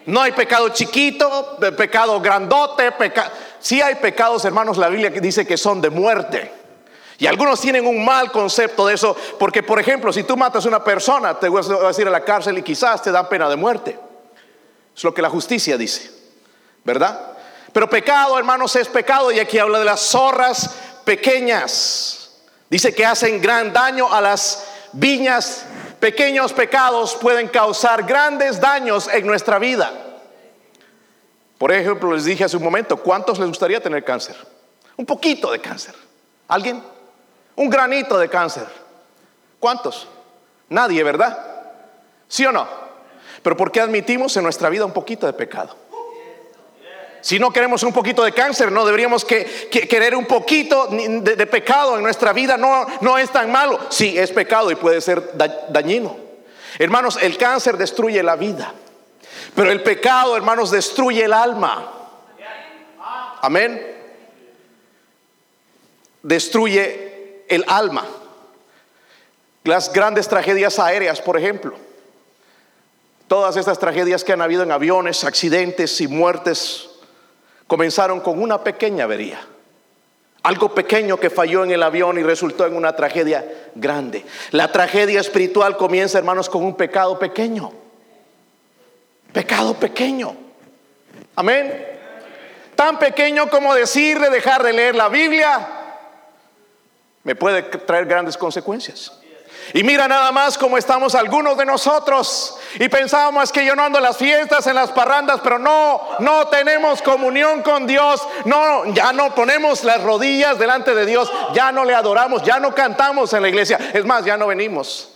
No 0.06 0.22
hay 0.22 0.34
pecado 0.34 0.70
chiquito, 0.70 1.58
pecado 1.76 2.22
grandote. 2.22 2.92
Peca... 2.92 3.32
Sí 3.60 3.82
hay 3.82 3.96
pecados, 3.96 4.46
hermanos. 4.46 4.78
La 4.78 4.90
Biblia 4.90 5.10
dice 5.10 5.48
que 5.48 5.58
son 5.58 5.82
de 5.82 5.90
muerte. 5.90 6.65
Y 7.18 7.28
algunos 7.28 7.62
tienen 7.62 7.88
un 7.88 8.04
mal 8.04 8.32
concepto 8.32 8.88
de 8.88 8.96
eso, 8.96 9.16
porque 9.40 9.64
por 9.64 9.80
ejemplo, 9.80 10.12
si 10.12 10.24
tú 10.24 10.36
matas 10.36 10.66
a 10.66 10.68
una 10.68 10.84
persona, 10.84 11.40
te 11.40 11.48
vas 11.48 11.70
a 11.70 12.02
ir 12.02 12.08
a 12.08 12.12
la 12.12 12.24
cárcel 12.24 12.58
y 12.58 12.62
quizás 12.62 13.02
te 13.02 13.12
dan 13.12 13.30
pena 13.30 13.48
de 13.48 13.56
muerte. 13.56 13.98
Es 14.96 15.04
lo 15.04 15.14
que 15.14 15.22
la 15.22 15.30
justicia 15.30 15.78
dice, 15.78 16.12
¿verdad? 16.84 17.34
Pero 17.72 17.90
pecado, 17.90 18.38
hermanos, 18.38 18.76
es 18.76 18.88
pecado 18.88 19.32
y 19.32 19.40
aquí 19.40 19.58
habla 19.58 19.80
de 19.80 19.86
las 19.86 20.02
zorras 20.02 20.76
pequeñas. 21.04 22.32
Dice 22.70 22.94
que 22.94 23.06
hacen 23.06 23.42
gran 23.42 23.72
daño 23.72 24.12
a 24.14 24.22
las 24.22 24.66
viñas. 24.94 25.66
Pequeños 26.00 26.54
pecados 26.54 27.16
pueden 27.16 27.48
causar 27.48 28.04
grandes 28.04 28.60
daños 28.60 29.10
en 29.12 29.26
nuestra 29.26 29.60
vida. 29.60 29.92
Por 31.58 31.72
ejemplo, 31.72 32.14
les 32.14 32.26
dije 32.26 32.44
hace 32.44 32.58
un 32.58 32.64
momento, 32.64 32.98
¿cuántos 32.98 33.40
les 33.40 33.48
gustaría 33.48 33.82
tener 33.82 34.04
cáncer? 34.04 34.36
Un 34.98 35.06
poquito 35.06 35.52
de 35.52 35.60
cáncer. 35.60 35.96
¿Alguien? 36.48 36.84
Un 37.56 37.70
granito 37.70 38.18
de 38.18 38.30
cáncer. 38.30 38.68
¿Cuántos? 39.60 40.08
Nadie, 40.70 41.04
¿verdad? 41.04 41.38
¿Sí 42.28 42.46
o 42.46 42.52
no? 42.52 42.68
Pero 43.42 43.56
¿por 43.56 43.72
qué 43.72 43.82
admitimos 43.82 44.36
en 44.38 44.44
nuestra 44.44 44.70
vida 44.70 44.86
un 44.86 44.94
poquito 44.94 45.28
de 45.28 45.34
pecado? 45.34 45.76
Si 47.22 47.40
no 47.40 47.52
queremos 47.52 47.82
un 47.82 47.92
poquito 47.92 48.24
de 48.24 48.34
cáncer, 48.34 48.72
no 48.72 48.86
deberíamos 48.86 49.26
que, 49.26 49.68
querer 49.90 50.16
un 50.16 50.26
poquito 50.26 50.88
de, 50.88 51.48
pecado 51.48 51.98
en 51.98 52.04
nuestra 52.04 52.34
vida. 52.34 52.56
No, 52.56 52.86
no 53.02 53.18
es 53.18 53.32
tan 53.32 53.52
malo. 53.52 53.80
Sí, 53.90 54.16
es 54.16 54.32
pecado 54.32 54.70
y 54.70 54.76
puede 54.76 55.02
ser 55.02 55.32
dañino. 55.70 56.16
Hermanos, 56.78 57.18
el 57.20 57.36
cáncer 57.36 57.78
destruye 57.78 58.22
la 58.22 58.36
vida. 58.36 58.74
Pero 59.56 59.72
el 59.72 59.82
pecado, 59.82 60.38
hermanos, 60.38 60.70
destruye 60.70 61.24
el 61.24 61.34
alma. 61.34 61.92
Amén. 63.42 63.96
Destruye 66.22 67.05
el 67.48 67.64
alma. 67.68 68.06
Las 69.64 69.92
grandes 69.92 70.28
tragedias 70.28 70.80
aéreas, 70.80 71.22
por 71.22 71.38
ejemplo. 71.38 71.76
Todas 73.28 73.58
estas 73.58 73.80
tragedias 73.80 74.24
que 74.24 74.34
han 74.34 74.42
habido 74.42 74.64
en 74.64 74.72
aviones, 74.72 75.24
accidentes 75.24 76.00
y 76.02 76.08
muertes, 76.08 76.90
comenzaron 77.66 78.20
con 78.20 78.42
una 78.42 78.64
pequeña 78.64 79.06
avería. 79.06 79.40
Algo 80.44 80.76
pequeño 80.76 81.18
que 81.18 81.32
falló 81.32 81.64
en 81.64 81.72
el 81.72 81.82
avión 81.82 82.20
y 82.20 82.24
resultó 82.24 82.68
en 82.68 82.76
una 82.76 82.96
tragedia 82.96 83.44
grande. 83.74 84.24
La 84.52 84.72
tragedia 84.72 85.20
espiritual 85.20 85.76
comienza, 85.76 86.20
hermanos, 86.20 86.50
con 86.50 86.64
un 86.64 86.76
pecado 86.76 87.18
pequeño. 87.18 87.74
Pecado 89.34 89.74
pequeño. 89.74 90.36
Amén. 91.36 91.88
Tan 92.76 93.00
pequeño 93.00 93.50
como 93.50 93.74
decirle 93.74 94.30
dejar 94.30 94.62
de 94.62 94.74
leer 94.74 94.96
la 94.96 95.10
Biblia, 95.10 95.85
me 97.26 97.36
puede 97.36 97.64
traer 97.64 98.06
grandes 98.06 98.38
consecuencias. 98.38 99.12
Y 99.74 99.84
mira 99.84 100.08
nada 100.08 100.32
más 100.32 100.60
cómo 100.60 100.78
estamos 100.78 101.16
algunos 101.16 101.58
de 101.58 101.66
nosotros 101.66 102.56
y 102.76 102.88
pensábamos 102.88 103.52
que 103.52 103.66
yo 103.66 103.76
no 103.76 103.82
ando 103.82 103.98
en 103.98 104.04
las 104.04 104.16
fiestas, 104.16 104.68
en 104.68 104.76
las 104.76 104.92
parrandas, 104.92 105.42
pero 105.44 105.58
no, 105.58 106.02
no 106.20 106.48
tenemos 106.50 107.02
comunión 107.02 107.64
con 107.64 107.88
Dios, 107.88 108.22
no, 108.46 108.86
ya 108.94 109.12
no 109.12 109.34
ponemos 109.34 109.84
las 109.84 110.04
rodillas 110.04 110.60
delante 110.60 110.94
de 110.94 111.08
Dios, 111.08 111.32
ya 111.56 111.72
no 111.72 111.84
le 111.84 111.96
adoramos, 111.96 112.44
ya 112.44 112.60
no 112.60 112.76
cantamos 112.76 113.34
en 113.34 113.42
la 113.42 113.50
iglesia, 113.50 113.80
es 113.92 114.06
más, 114.06 114.24
ya 114.24 114.38
no 114.38 114.46
venimos. 114.46 115.12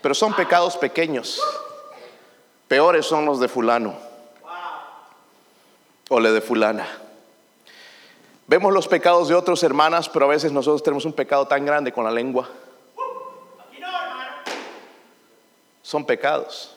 Pero 0.00 0.14
son 0.14 0.32
pecados 0.32 0.78
pequeños, 0.78 1.38
peores 2.66 3.04
son 3.04 3.26
los 3.26 3.40
de 3.40 3.48
fulano 3.48 3.94
o 6.08 6.18
le 6.18 6.32
de 6.32 6.40
fulana. 6.40 7.01
Vemos 8.52 8.70
los 8.70 8.86
pecados 8.86 9.28
de 9.28 9.34
otros 9.34 9.62
hermanas, 9.62 10.10
pero 10.10 10.26
a 10.26 10.28
veces 10.28 10.52
nosotros 10.52 10.82
tenemos 10.82 11.06
un 11.06 11.14
pecado 11.14 11.46
tan 11.46 11.64
grande 11.64 11.90
con 11.90 12.04
la 12.04 12.10
lengua. 12.10 12.50
Son 15.80 16.04
pecados. 16.04 16.76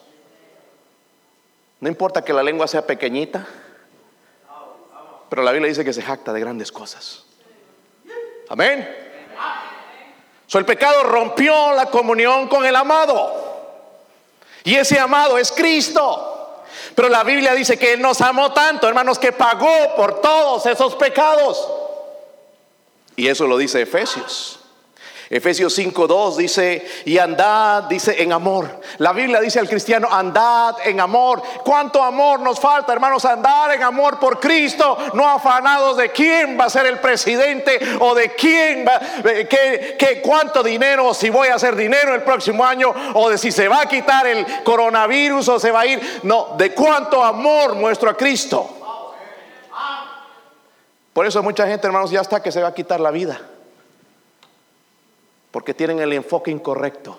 No 1.82 1.90
importa 1.90 2.24
que 2.24 2.32
la 2.32 2.44
lengua 2.44 2.66
sea 2.66 2.88
pequeñita, 2.88 3.46
pero 5.28 5.44
la 5.44 5.52
Biblia 5.52 5.68
dice 5.68 5.84
que 5.84 5.92
se 5.92 6.02
jacta 6.02 6.32
de 6.32 6.40
grandes 6.40 6.72
cosas. 6.72 7.26
Amén. 8.48 8.88
So, 10.48 10.60
el 10.60 10.66
pecado 10.66 11.04
rompió 11.04 11.74
la 11.74 11.88
comunión 11.88 12.48
con 12.48 12.66
el 12.66 12.76
amado. 12.78 13.34
Y 14.64 14.76
ese 14.76 14.98
amado 14.98 15.38
es 15.38 15.52
Cristo. 15.52 16.45
Pero 16.96 17.10
la 17.10 17.24
Biblia 17.24 17.54
dice 17.54 17.78
que 17.78 17.94
Él 17.94 18.02
nos 18.02 18.22
amó 18.22 18.54
tanto, 18.54 18.88
hermanos, 18.88 19.20
que 19.20 19.34
pagó 19.34 19.96
por 19.96 20.22
todos 20.22 20.66
esos 20.66 20.96
pecados. 20.96 21.70
Y 23.18 23.28
eso 23.28 23.46
lo 23.48 23.58
dice 23.58 23.82
Efesios. 23.82 24.60
Efesios 25.30 25.76
5.2 25.78 26.36
dice, 26.36 26.86
y 27.06 27.18
andad, 27.18 27.84
dice, 27.84 28.22
en 28.22 28.32
amor. 28.32 28.80
La 29.00 29.12
Biblia 29.12 29.42
dice 29.42 29.60
al 29.60 29.68
cristiano, 29.68 30.08
andad 30.12 30.76
en 30.86 31.00
amor. 31.00 31.42
¿Cuánto 31.64 32.04
amor 32.04 32.42
nos 32.42 32.60
falta, 32.60 32.94
hermanos? 32.94 33.26
Andar 33.26 33.72
en 33.72 33.82
amor 33.82 34.20
por 34.20 34.40
Cristo, 34.40 34.98
no 35.14 35.28
afanados 35.28 35.98
de 35.98 36.10
quién 36.12 36.60
va 36.60 36.66
a 36.66 36.70
ser 36.70 36.86
el 36.86 37.00
presidente 37.00 37.80
o 38.00 38.14
de 38.14 38.36
quién 38.36 38.86
va, 38.88 39.00
que, 39.24 39.96
que 39.98 40.22
cuánto 40.22 40.62
dinero, 40.62 41.12
si 41.16 41.32
voy 41.32 41.48
a 41.48 41.56
hacer 41.56 41.76
dinero 41.76 42.14
el 42.14 42.22
próximo 42.22 42.64
año, 42.64 42.94
o 43.16 43.30
de 43.30 43.40
si 43.40 43.52
se 43.52 43.68
va 43.68 43.82
a 43.82 43.86
quitar 43.88 44.28
el 44.28 44.46
coronavirus 44.64 45.48
o 45.50 45.60
se 45.60 45.72
va 45.72 45.82
a 45.82 45.86
ir. 45.88 46.20
No, 46.22 46.54
de 46.56 46.72
cuánto 46.76 47.24
amor 47.24 47.74
muestro 47.74 48.12
a 48.12 48.16
Cristo. 48.16 48.70
Por 51.14 51.26
eso 51.26 51.42
mucha 51.42 51.66
gente, 51.66 51.88
hermanos, 51.88 52.12
ya 52.12 52.22
está 52.22 52.44
que 52.44 52.52
se 52.52 52.62
va 52.62 52.68
a 52.68 52.74
quitar 52.74 53.00
la 53.00 53.10
vida 53.10 53.40
porque 55.56 55.74
tienen 55.74 56.02
el 56.02 56.12
enfoque 56.12 56.52
incorrecto, 56.52 57.18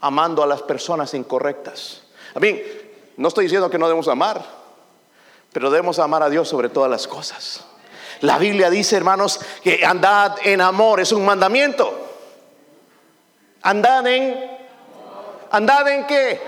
amando 0.00 0.44
a 0.44 0.46
las 0.46 0.62
personas 0.62 1.12
incorrectas. 1.14 2.02
A 2.32 2.38
mí, 2.38 2.62
no 3.16 3.26
estoy 3.26 3.46
diciendo 3.46 3.68
que 3.68 3.78
no 3.78 3.88
debemos 3.88 4.06
amar, 4.06 4.44
pero 5.52 5.68
debemos 5.68 5.98
amar 5.98 6.22
a 6.22 6.30
Dios 6.30 6.48
sobre 6.48 6.68
todas 6.68 6.88
las 6.88 7.08
cosas. 7.08 7.64
La 8.20 8.38
Biblia 8.38 8.70
dice, 8.70 8.94
hermanos, 8.94 9.40
que 9.60 9.84
andad 9.84 10.36
en 10.44 10.60
amor, 10.60 11.00
es 11.00 11.10
un 11.10 11.24
mandamiento. 11.24 11.92
Andad 13.62 14.06
en... 14.06 14.56
¿Andad 15.50 15.88
en 15.88 16.06
qué? 16.06 16.40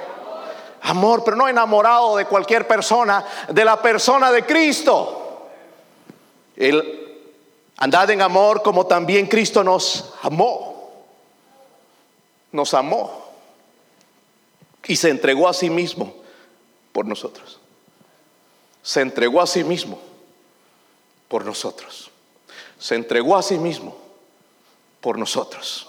Amor, 0.82 1.24
pero 1.24 1.36
no 1.36 1.48
enamorado 1.48 2.18
de 2.18 2.26
cualquier 2.26 2.68
persona, 2.68 3.24
de 3.48 3.64
la 3.64 3.82
persona 3.82 4.30
de 4.30 4.46
Cristo. 4.46 5.48
El, 6.54 7.32
andad 7.78 8.10
en 8.10 8.22
amor 8.22 8.62
como 8.62 8.86
también 8.86 9.26
Cristo 9.26 9.64
nos 9.64 10.14
amó 10.22 10.69
nos 12.52 12.74
amó 12.74 13.30
y 14.86 14.96
se 14.96 15.10
entregó 15.10 15.48
a 15.48 15.54
sí 15.54 15.70
mismo 15.70 16.14
por 16.92 17.06
nosotros. 17.06 17.60
Se 18.82 19.00
entregó 19.00 19.40
a 19.40 19.46
sí 19.46 19.62
mismo 19.64 20.00
por 21.28 21.44
nosotros. 21.44 22.10
Se 22.78 22.94
entregó 22.94 23.36
a 23.36 23.42
sí 23.42 23.58
mismo 23.58 23.96
por 25.00 25.18
nosotros. 25.18 25.86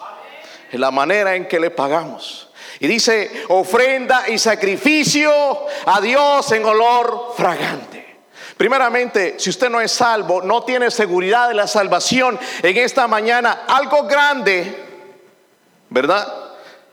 En 0.71 0.81
la 0.81 0.91
manera 0.91 1.35
en 1.35 1.47
que 1.47 1.59
le 1.59 1.71
pagamos. 1.71 2.49
Y 2.79 2.87
dice, 2.87 3.45
ofrenda 3.49 4.29
y 4.29 4.37
sacrificio 4.37 5.31
a 5.85 6.01
Dios 6.01 6.51
en 6.51 6.65
olor 6.65 7.33
fragante. 7.35 8.01
Primeramente, 8.57 9.39
si 9.39 9.49
usted 9.49 9.69
no 9.69 9.81
es 9.81 9.91
salvo, 9.91 10.41
no 10.41 10.63
tiene 10.63 10.91
seguridad 10.91 11.47
de 11.47 11.55
la 11.55 11.67
salvación 11.67 12.39
en 12.61 12.77
esta 12.77 13.07
mañana, 13.07 13.63
algo 13.67 14.03
grande, 14.03 14.77
¿verdad? 15.89 16.40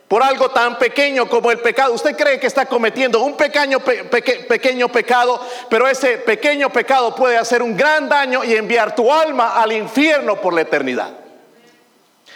Por 0.09 0.23
algo 0.23 0.51
tan 0.51 0.79
pequeño 0.79 1.29
como 1.29 1.51
el 1.51 1.61
pecado. 1.61 1.93
Usted 1.93 2.17
cree 2.17 2.41
que 2.41 2.47
está 2.47 2.67
cometiendo 2.67 3.21
un 3.21 3.37
pequeño, 3.37 3.81
pequeño 3.81 4.89
pecado, 4.89 5.41
pero 5.69 5.87
ese 5.87 6.19
pequeño 6.19 6.71
pecado 6.71 7.15
puede 7.15 7.37
hacer 7.37 7.63
un 7.63 7.77
gran 7.77 8.09
daño 8.09 8.43
y 8.43 8.55
enviar 8.55 8.95
tu 8.95 9.13
alma 9.13 9.61
al 9.61 9.73
infierno 9.73 10.41
por 10.41 10.55
la 10.55 10.63
eternidad. 10.63 11.11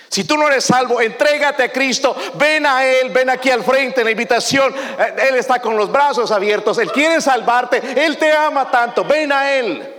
Si 0.09 0.25
tú 0.25 0.37
no 0.37 0.47
eres 0.47 0.65
salvo, 0.65 1.01
entrégate 1.01 1.63
a 1.63 1.73
Cristo, 1.73 2.15
ven 2.35 2.67
a 2.67 2.85
Él, 2.85 3.09
ven 3.09 3.31
aquí 3.31 3.51
al 3.51 3.65
frente 3.65 4.03
en 4.03 4.05
la 4.05 4.11
invitación. 4.11 4.75
Eh, 4.75 5.29
Él 5.31 5.37
está 5.37 5.59
con 5.61 5.75
los 5.75 5.91
brazos 5.91 6.31
abiertos, 6.31 6.77
Él 6.77 6.93
quiere 6.93 7.19
salvarte, 7.23 7.81
Él 7.97 8.19
te 8.19 8.31
ama 8.31 8.71
tanto, 8.71 9.05
ven 9.05 9.33
a 9.33 9.51
Él. 9.51 9.95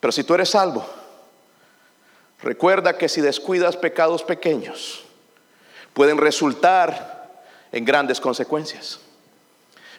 Pero 0.00 0.10
si 0.10 0.24
tú 0.24 0.34
eres 0.34 0.50
salvo, 0.50 0.84
Recuerda 2.42 2.98
que 2.98 3.08
si 3.08 3.20
descuidas 3.20 3.76
pecados 3.76 4.22
pequeños, 4.22 5.05
pueden 5.96 6.18
resultar 6.18 7.40
en 7.72 7.86
grandes 7.86 8.20
consecuencias. 8.20 9.00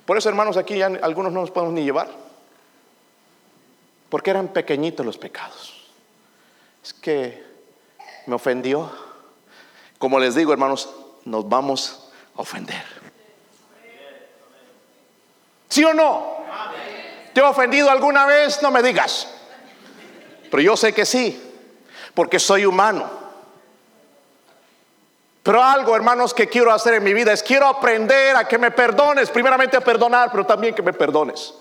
Por 0.06 0.16
eso, 0.16 0.30
hermanos, 0.30 0.56
aquí 0.56 0.78
ya 0.78 0.86
algunos 1.02 1.34
no 1.34 1.42
nos 1.42 1.50
podemos 1.50 1.74
ni 1.74 1.84
llevar. 1.84 2.08
Porque 4.08 4.30
eran 4.30 4.50
pequeñitos 4.50 5.04
los 5.04 5.18
pecados. 5.18 5.88
Es 6.84 6.94
que 6.94 7.44
me 8.28 8.36
ofendió. 8.36 8.92
Como 9.98 10.20
les 10.20 10.36
digo, 10.36 10.54
hermanos, 10.54 10.88
nos 11.26 11.50
vamos 11.50 12.12
a 12.36 12.42
ofender. 12.42 12.86
¿Sí 15.68 15.84
o 15.84 15.96
no? 15.96 16.38
¿Te 17.34 17.40
he 17.40 17.44
ofendido 17.44 17.90
alguna 17.90 18.28
vez? 18.28 18.62
No 18.62 18.70
me 18.70 18.84
digas. 18.84 19.34
Pero 20.52 20.62
yo 20.62 20.78
sé 20.78 20.94
que 20.94 21.08
sí, 21.08 21.42
porque 22.14 22.38
soy 22.38 22.66
humano. 22.68 23.27
Pero 25.48 25.64
algo, 25.64 25.96
hermanos, 25.96 26.34
que 26.34 26.50
quiero 26.50 26.74
hacer 26.74 26.96
en 26.96 27.06
mi 27.06 27.14
vida 27.14 27.32
es 27.32 27.42
quiero 27.42 27.68
aprender 27.68 28.36
a 28.36 28.46
que 28.46 28.58
me 28.58 28.70
perdones, 28.70 29.30
primeramente 29.30 29.78
a 29.78 29.80
perdonar, 29.80 30.30
pero 30.30 30.46
también 30.46 30.76
que 30.76 30.82
me 30.82 30.92
perdones. 30.92 31.54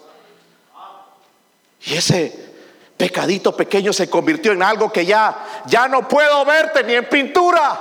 Y 1.82 1.94
ese 1.94 2.52
pecadito 2.96 3.56
pequeño 3.56 3.92
se 3.92 4.10
convirtió 4.10 4.50
en 4.50 4.64
algo 4.64 4.90
que 4.90 5.06
ya 5.06 5.62
ya 5.66 5.86
no 5.86 6.08
puedo 6.08 6.44
verte 6.44 6.82
ni 6.82 6.94
en 6.94 7.08
pintura. 7.08 7.80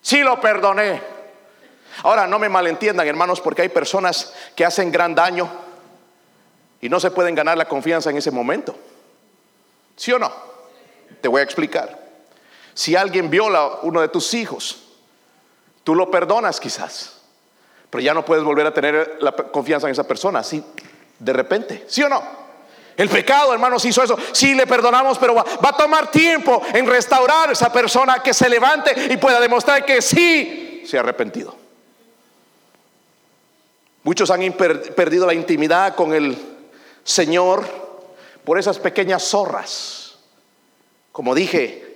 Sí 0.00 0.22
lo 0.22 0.40
perdoné. 0.40 1.02
Ahora 2.04 2.26
no 2.26 2.38
me 2.38 2.48
malentiendan, 2.48 3.06
hermanos, 3.06 3.42
porque 3.42 3.60
hay 3.60 3.68
personas 3.68 4.32
que 4.56 4.64
hacen 4.64 4.90
gran 4.90 5.14
daño 5.14 5.50
y 6.80 6.88
no 6.88 6.98
se 6.98 7.10
pueden 7.10 7.34
ganar 7.34 7.58
la 7.58 7.68
confianza 7.68 8.08
en 8.08 8.16
ese 8.16 8.30
momento. 8.30 8.74
¿Sí 9.96 10.12
o 10.12 10.18
no? 10.18 10.32
Te 11.20 11.28
voy 11.28 11.42
a 11.42 11.44
explicar. 11.44 12.03
Si 12.74 12.96
alguien 12.96 13.30
viola 13.30 13.60
a 13.60 13.78
uno 13.82 14.00
de 14.00 14.08
tus 14.08 14.34
hijos, 14.34 14.82
tú 15.84 15.94
lo 15.94 16.10
perdonas 16.10 16.60
quizás, 16.60 17.20
pero 17.88 18.02
ya 18.02 18.12
no 18.12 18.24
puedes 18.24 18.44
volver 18.44 18.66
a 18.66 18.74
tener 18.74 19.18
la 19.20 19.32
confianza 19.32 19.86
en 19.86 19.92
esa 19.92 20.06
persona, 20.06 20.40
así 20.40 20.62
de 21.18 21.32
repente. 21.32 21.84
¿Sí 21.88 22.02
o 22.02 22.08
no? 22.08 22.22
El 22.96 23.08
pecado, 23.08 23.52
hermanos, 23.52 23.84
hizo 23.84 24.02
eso. 24.02 24.16
Sí 24.32 24.54
le 24.54 24.66
perdonamos, 24.66 25.18
pero 25.18 25.34
va, 25.34 25.44
va, 25.64 25.70
a 25.70 25.76
tomar 25.76 26.10
tiempo 26.10 26.62
en 26.72 26.86
restaurar 26.86 27.48
a 27.48 27.52
esa 27.52 27.72
persona 27.72 28.20
que 28.22 28.34
se 28.34 28.48
levante 28.48 29.08
y 29.10 29.16
pueda 29.16 29.40
demostrar 29.40 29.84
que 29.84 30.00
sí 30.02 30.82
se 30.86 30.96
ha 30.96 31.00
arrepentido. 31.00 31.56
Muchos 34.04 34.30
han 34.30 34.52
perdido 34.52 35.26
la 35.26 35.34
intimidad 35.34 35.94
con 35.94 36.12
el 36.12 36.36
Señor 37.04 37.64
por 38.44 38.58
esas 38.58 38.78
pequeñas 38.78 39.24
zorras. 39.24 40.16
Como 41.10 41.34
dije, 41.34 41.93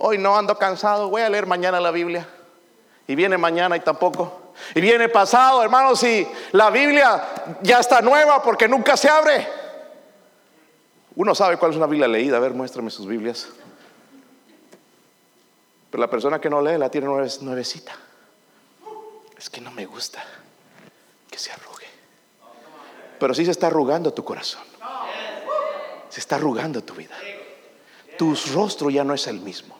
hoy 0.00 0.18
no 0.18 0.36
ando 0.36 0.56
cansado, 0.56 1.08
voy 1.08 1.22
a 1.22 1.28
leer 1.28 1.46
mañana 1.46 1.80
la 1.80 1.90
Biblia. 1.90 2.28
Y 3.06 3.14
viene 3.14 3.38
mañana 3.38 3.76
y 3.76 3.80
tampoco. 3.80 4.52
Y 4.74 4.80
viene 4.80 5.08
pasado, 5.08 5.62
hermanos, 5.62 6.02
y 6.02 6.28
la 6.52 6.70
Biblia 6.70 7.22
ya 7.62 7.80
está 7.80 8.00
nueva 8.02 8.42
porque 8.42 8.68
nunca 8.68 8.96
se 8.96 9.08
abre. 9.08 9.48
Uno 11.16 11.34
sabe 11.34 11.56
cuál 11.56 11.70
es 11.72 11.76
una 11.76 11.86
Biblia 11.86 12.06
leída. 12.06 12.36
A 12.36 12.40
ver, 12.40 12.52
muéstrame 12.52 12.90
sus 12.90 13.06
Biblias. 13.06 13.48
Pero 15.90 16.00
la 16.00 16.10
persona 16.10 16.40
que 16.40 16.50
no 16.50 16.60
lee 16.60 16.76
la 16.76 16.90
tiene 16.90 17.06
nuevecita. 17.06 17.92
Es 19.36 19.48
que 19.48 19.60
no 19.60 19.70
me 19.70 19.86
gusta 19.86 20.22
que 21.30 21.38
se 21.38 21.50
arrugue. 21.50 21.86
Pero 23.18 23.34
si 23.34 23.44
se 23.44 23.52
está 23.52 23.68
arrugando 23.68 24.12
tu 24.12 24.24
corazón. 24.24 24.62
Se 26.10 26.20
está 26.20 26.36
arrugando 26.36 26.82
tu 26.82 26.94
vida. 26.94 27.16
Tu 28.18 28.34
rostro 28.52 28.90
ya 28.90 29.04
no 29.04 29.14
es 29.14 29.26
el 29.28 29.40
mismo. 29.40 29.77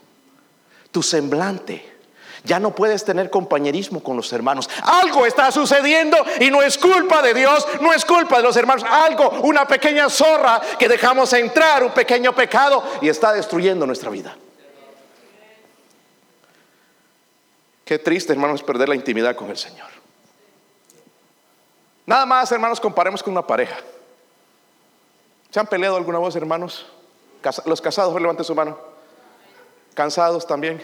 Tu 0.90 1.02
semblante. 1.02 1.98
Ya 2.44 2.60
no 2.60 2.74
puedes 2.74 3.04
tener 3.04 3.30
compañerismo 3.30 4.02
con 4.02 4.16
los 4.16 4.32
hermanos. 4.32 4.70
Algo 4.82 5.26
está 5.26 5.50
sucediendo 5.50 6.16
y 6.40 6.50
no 6.50 6.62
es 6.62 6.78
culpa 6.78 7.20
de 7.20 7.34
Dios, 7.34 7.66
no 7.80 7.92
es 7.92 8.04
culpa 8.04 8.36
de 8.38 8.42
los 8.44 8.56
hermanos. 8.56 8.84
Algo, 8.88 9.28
una 9.42 9.66
pequeña 9.66 10.08
zorra 10.08 10.60
que 10.78 10.88
dejamos 10.88 11.32
entrar, 11.32 11.82
un 11.82 11.92
pequeño 11.92 12.34
pecado 12.34 12.82
y 13.02 13.08
está 13.08 13.32
destruyendo 13.32 13.86
nuestra 13.86 14.10
vida. 14.10 14.36
Qué 17.84 17.98
triste, 17.98 18.32
hermanos, 18.32 18.62
perder 18.62 18.88
la 18.88 18.94
intimidad 18.94 19.34
con 19.34 19.50
el 19.50 19.56
Señor. 19.56 19.88
Nada 22.06 22.24
más, 22.24 22.50
hermanos, 22.52 22.80
comparemos 22.80 23.22
con 23.22 23.32
una 23.32 23.46
pareja. 23.46 23.76
¿Se 25.50 25.60
han 25.60 25.66
peleado 25.66 25.96
alguna 25.96 26.18
vez, 26.18 26.36
hermanos? 26.36 26.86
Los 27.64 27.80
casados, 27.80 28.18
levanten 28.20 28.44
su 28.44 28.54
mano. 28.54 28.78
Cansados 29.98 30.46
también. 30.46 30.80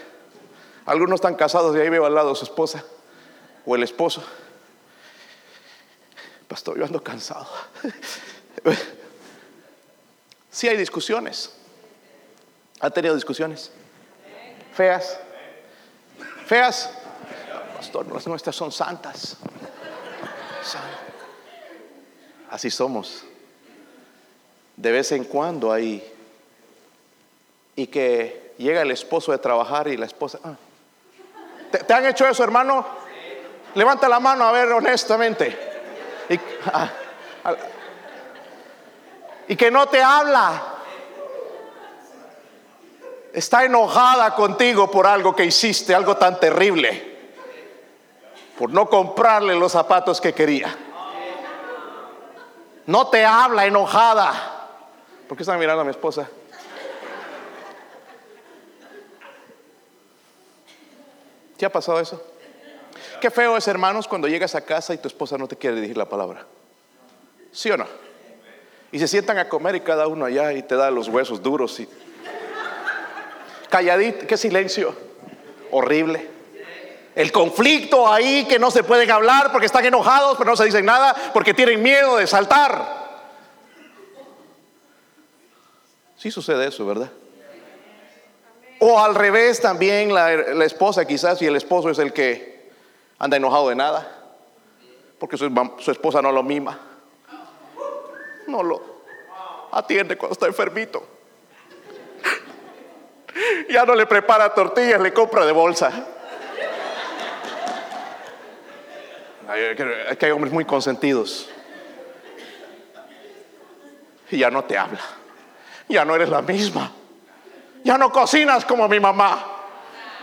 Algunos 0.85 1.15
están 1.15 1.35
casados 1.35 1.73
y 1.73 1.79
ahí 1.79 1.87
veo 1.87 2.05
al 2.05 2.13
lado 2.13 2.35
su 2.35 2.43
esposa 2.43 2.83
o 3.65 3.73
el 3.73 3.83
esposo. 3.83 4.21
Pastor, 6.49 6.77
yo 6.77 6.83
ando 6.83 7.01
cansado. 7.01 7.47
Sí 10.51 10.67
hay 10.69 10.75
discusiones. 10.75 11.53
¿Ha 12.81 12.89
tenido 12.89 13.15
discusiones? 13.15 13.71
Feas. 14.73 15.17
Feas. 16.45 16.91
Pastor, 17.75 18.11
las 18.13 18.27
nuestras 18.27 18.55
son 18.55 18.71
santas. 18.71 19.37
Así 22.49 22.69
somos. 22.69 23.23
De 24.75 24.91
vez 24.91 25.11
en 25.13 25.23
cuando 25.23 25.71
hay. 25.71 26.03
Y 27.75 27.87
que 27.87 28.44
llega 28.57 28.81
el 28.81 28.91
esposo 28.91 29.31
de 29.31 29.37
trabajar 29.37 29.87
y 29.87 29.97
la 29.97 30.05
esposa. 30.05 30.39
Ah. 30.43 30.55
¿Te, 31.71 31.93
han 31.93 32.05
hecho 32.05 32.27
eso, 32.27 32.43
hermano? 32.43 32.85
Levanta 33.75 34.07
la 34.07 34.19
mano 34.19 34.45
a 34.45 34.51
ver 34.51 34.71
honestamente. 34.71 35.57
Ah, 36.73 36.89
y 39.47 39.55
que 39.55 39.69
no 39.69 39.87
te 39.87 40.01
habla. 40.01 40.63
Está 43.33 43.65
enojada 43.65 44.33
contigo 44.33 44.89
por 44.89 45.05
algo 45.05 45.35
que 45.35 45.45
hiciste, 45.45 45.93
algo 45.93 46.15
tan 46.15 46.39
terrible. 46.39 47.15
Por 48.57 48.71
no 48.71 48.89
comprarle 48.89 49.53
los 49.55 49.73
zapatos 49.73 50.21
que 50.21 50.33
quería. 50.33 50.75
No 52.85 53.07
te 53.07 53.25
habla 53.25 53.65
enojada. 53.65 54.67
¿Por 55.27 55.35
qué 55.35 55.43
están 55.43 55.59
mirando 55.59 55.81
a 55.81 55.85
mi 55.85 55.91
esposa? 55.91 56.29
¿Te 61.57 61.65
ha 61.65 61.71
pasado 61.71 61.99
eso? 61.99 62.21
Qué 63.21 63.29
feo 63.29 63.57
es, 63.57 63.67
hermanos, 63.67 64.07
cuando 64.07 64.27
llegas 64.27 64.55
a 64.55 64.61
casa 64.61 64.93
y 64.93 64.97
tu 64.97 65.07
esposa 65.07 65.37
no 65.37 65.47
te 65.47 65.55
quiere 65.55 65.75
dirigir 65.77 65.97
la 65.97 66.07
palabra. 66.07 66.45
¿Sí 67.51 67.71
o 67.71 67.77
no? 67.77 67.85
Y 68.91 68.99
se 68.99 69.07
sientan 69.07 69.37
a 69.37 69.49
comer 69.49 69.75
y 69.75 69.81
cada 69.81 70.07
uno 70.07 70.25
allá 70.25 70.53
y 70.53 70.63
te 70.63 70.75
da 70.75 70.91
los 70.91 71.07
huesos 71.07 71.41
duros 71.41 71.79
y 71.79 71.87
calladito, 73.69 74.27
qué 74.27 74.37
silencio 74.37 74.95
horrible. 75.71 76.29
El 77.15 77.31
conflicto 77.31 78.11
ahí 78.11 78.45
que 78.45 78.59
no 78.59 78.71
se 78.71 78.83
pueden 78.83 79.09
hablar 79.09 79.51
porque 79.51 79.65
están 79.65 79.85
enojados, 79.85 80.37
pero 80.37 80.49
no 80.49 80.57
se 80.57 80.65
dicen 80.65 80.85
nada 80.85 81.15
porque 81.33 81.53
tienen 81.53 81.81
miedo 81.81 82.17
de 82.17 82.27
saltar. 82.27 83.05
Sí 86.17 86.29
sucede 86.31 86.67
eso, 86.67 86.85
¿verdad? 86.85 87.09
O 88.87 88.99
al 88.99 89.15
revés 89.15 89.61
también 89.61 90.13
la, 90.13 90.31
esposa 90.63 91.05
quizás 91.05 91.41
y 91.41 91.47
el 91.47 91.55
esposo 91.55 91.89
es 91.89 91.97
el 91.97 92.13
que 92.13 92.69
anda 93.17 93.35
enojado 93.35 93.69
de 93.69 93.75
nada, 93.75 94.07
porque 95.17 95.37
su, 95.37 95.51
su 95.79 95.89
esposa 95.89 96.21
no 96.21 96.31
lo 96.31 96.43
mima, 96.43 96.79
no 98.45 98.61
lo 98.61 98.79
atiende 99.71 100.15
cuando 100.15 100.33
está 100.33 100.45
enfermito. 100.45 101.03
Ya 103.71 103.85
no 103.85 103.95
le 103.95 104.05
prepara 104.05 104.53
tortillas, 104.53 105.01
le 105.01 105.11
compra 105.11 105.47
de 105.47 105.51
bolsa. 105.51 105.91
Es 110.11 110.17
que 110.19 110.25
hay 110.27 110.31
hombres 110.31 110.53
muy 110.53 110.63
consentidos. 110.63 111.49
Y 114.29 114.37
ya 114.37 114.51
no 114.51 114.63
te 114.63 114.77
habla. 114.77 115.01
Ya 115.89 116.05
no 116.05 116.13
eres 116.13 116.29
la 116.29 116.43
misma. 116.43 116.91
Ya 117.85 117.99
no 117.99 118.11
cocinas 118.11 118.65
como 118.65 118.87
mi 118.87 118.99
mamá. 118.99 119.45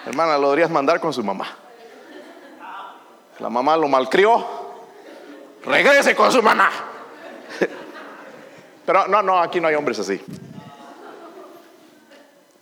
Hermana, 0.05 0.37
lo 0.37 0.48
deberías 0.48 0.68
mandar 0.68 0.98
con 0.98 1.12
su 1.12 1.22
mamá. 1.22 1.46
La 3.38 3.48
mamá 3.48 3.77
lo 3.77 3.87
malcrió. 3.87 4.44
Regrese 5.64 6.16
con 6.16 6.33
su 6.33 6.42
mamá. 6.42 6.68
Pero 8.85 9.07
no, 9.07 9.22
no, 9.22 9.40
aquí 9.40 9.61
no 9.61 9.68
hay 9.68 9.77
hombres 9.77 10.01
así. 10.01 10.20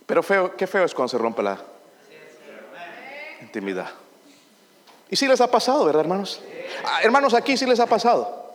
Pero 0.04 0.22
feo, 0.22 0.54
qué 0.54 0.66
feo 0.66 0.84
es 0.84 0.94
cuando 0.94 1.08
se 1.08 1.16
rompe 1.16 1.42
la 1.42 1.56
intimidad. 3.40 3.88
Y 5.08 5.16
si 5.16 5.26
les 5.26 5.40
ha 5.40 5.50
pasado, 5.50 5.86
¿verdad, 5.86 6.02
hermanos? 6.02 6.42
Ah, 6.84 7.00
hermanos, 7.02 7.32
aquí 7.32 7.56
sí 7.56 7.64
les 7.64 7.80
ha 7.80 7.86
pasado. 7.86 8.54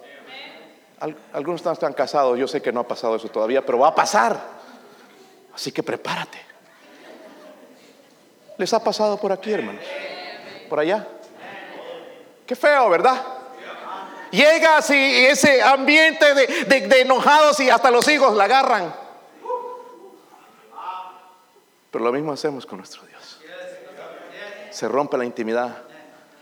algunos 1.33 1.65
están 1.65 1.93
casados, 1.93 2.37
yo 2.37 2.47
sé 2.47 2.61
que 2.61 2.71
no 2.71 2.81
ha 2.81 2.87
pasado 2.87 3.15
eso 3.15 3.29
todavía, 3.29 3.65
pero 3.65 3.79
va 3.79 3.87
a 3.87 3.95
pasar. 3.95 4.55
Así 5.55 5.71
que 5.71 5.81
prepárate. 5.81 6.37
¿Les 8.57 8.73
ha 8.73 8.83
pasado 8.83 9.17
por 9.17 9.31
aquí, 9.31 9.53
hermanos? 9.53 9.83
¿Por 10.69 10.79
allá? 10.79 11.07
Qué 12.45 12.55
feo, 12.55 12.89
¿verdad? 12.89 13.23
Llegas 14.31 14.89
y 14.89 15.25
ese 15.25 15.61
ambiente 15.61 16.33
de, 16.33 17.01
enojados 17.01 17.59
y 17.61 17.69
hasta 17.69 17.89
los 17.89 18.05
hijos 18.09 18.35
la 18.35 18.43
agarran. 18.43 18.93
Pero 21.89 22.03
lo 22.03 22.11
mismo 22.11 22.33
hacemos 22.33 22.65
con 22.65 22.79
nuestro 22.79 23.03
Dios. 23.03 23.39
Se 24.71 24.89
rompe 24.89 25.17
la 25.17 25.23
intimidad 25.23 25.83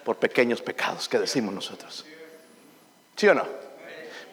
por 0.04 0.18
pequeños 0.18 0.62
pecados 0.62 1.08
que 1.08 1.20
decimos 1.20 1.54
nosotros. 1.54 2.04
¿Sí 3.16 3.28
o 3.28 3.36
no? 3.36 3.63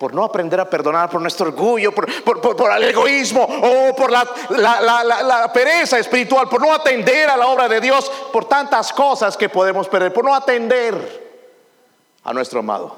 Por 0.00 0.14
no 0.14 0.24
aprender 0.24 0.58
a 0.58 0.64
perdonar, 0.64 1.10
por 1.10 1.20
nuestro 1.20 1.48
orgullo, 1.48 1.92
por, 1.92 2.08
el 2.08 2.84
egoísmo 2.84 3.42
o 3.42 3.94
por 3.94 4.10
la, 4.10 5.50
pereza 5.52 5.98
espiritual, 5.98 6.48
por 6.48 6.62
no 6.62 6.72
atender 6.72 7.28
a 7.28 7.36
la 7.36 7.46
obra 7.48 7.68
de 7.68 7.82
Dios, 7.82 8.10
por 8.32 8.48
tantas 8.48 8.94
cosas 8.94 9.36
que 9.36 9.50
podemos 9.50 9.88
perder, 9.88 10.10
por 10.10 10.24
no 10.24 10.34
atender 10.34 11.44
a 12.24 12.32
nuestro 12.32 12.60
amado. 12.60 12.96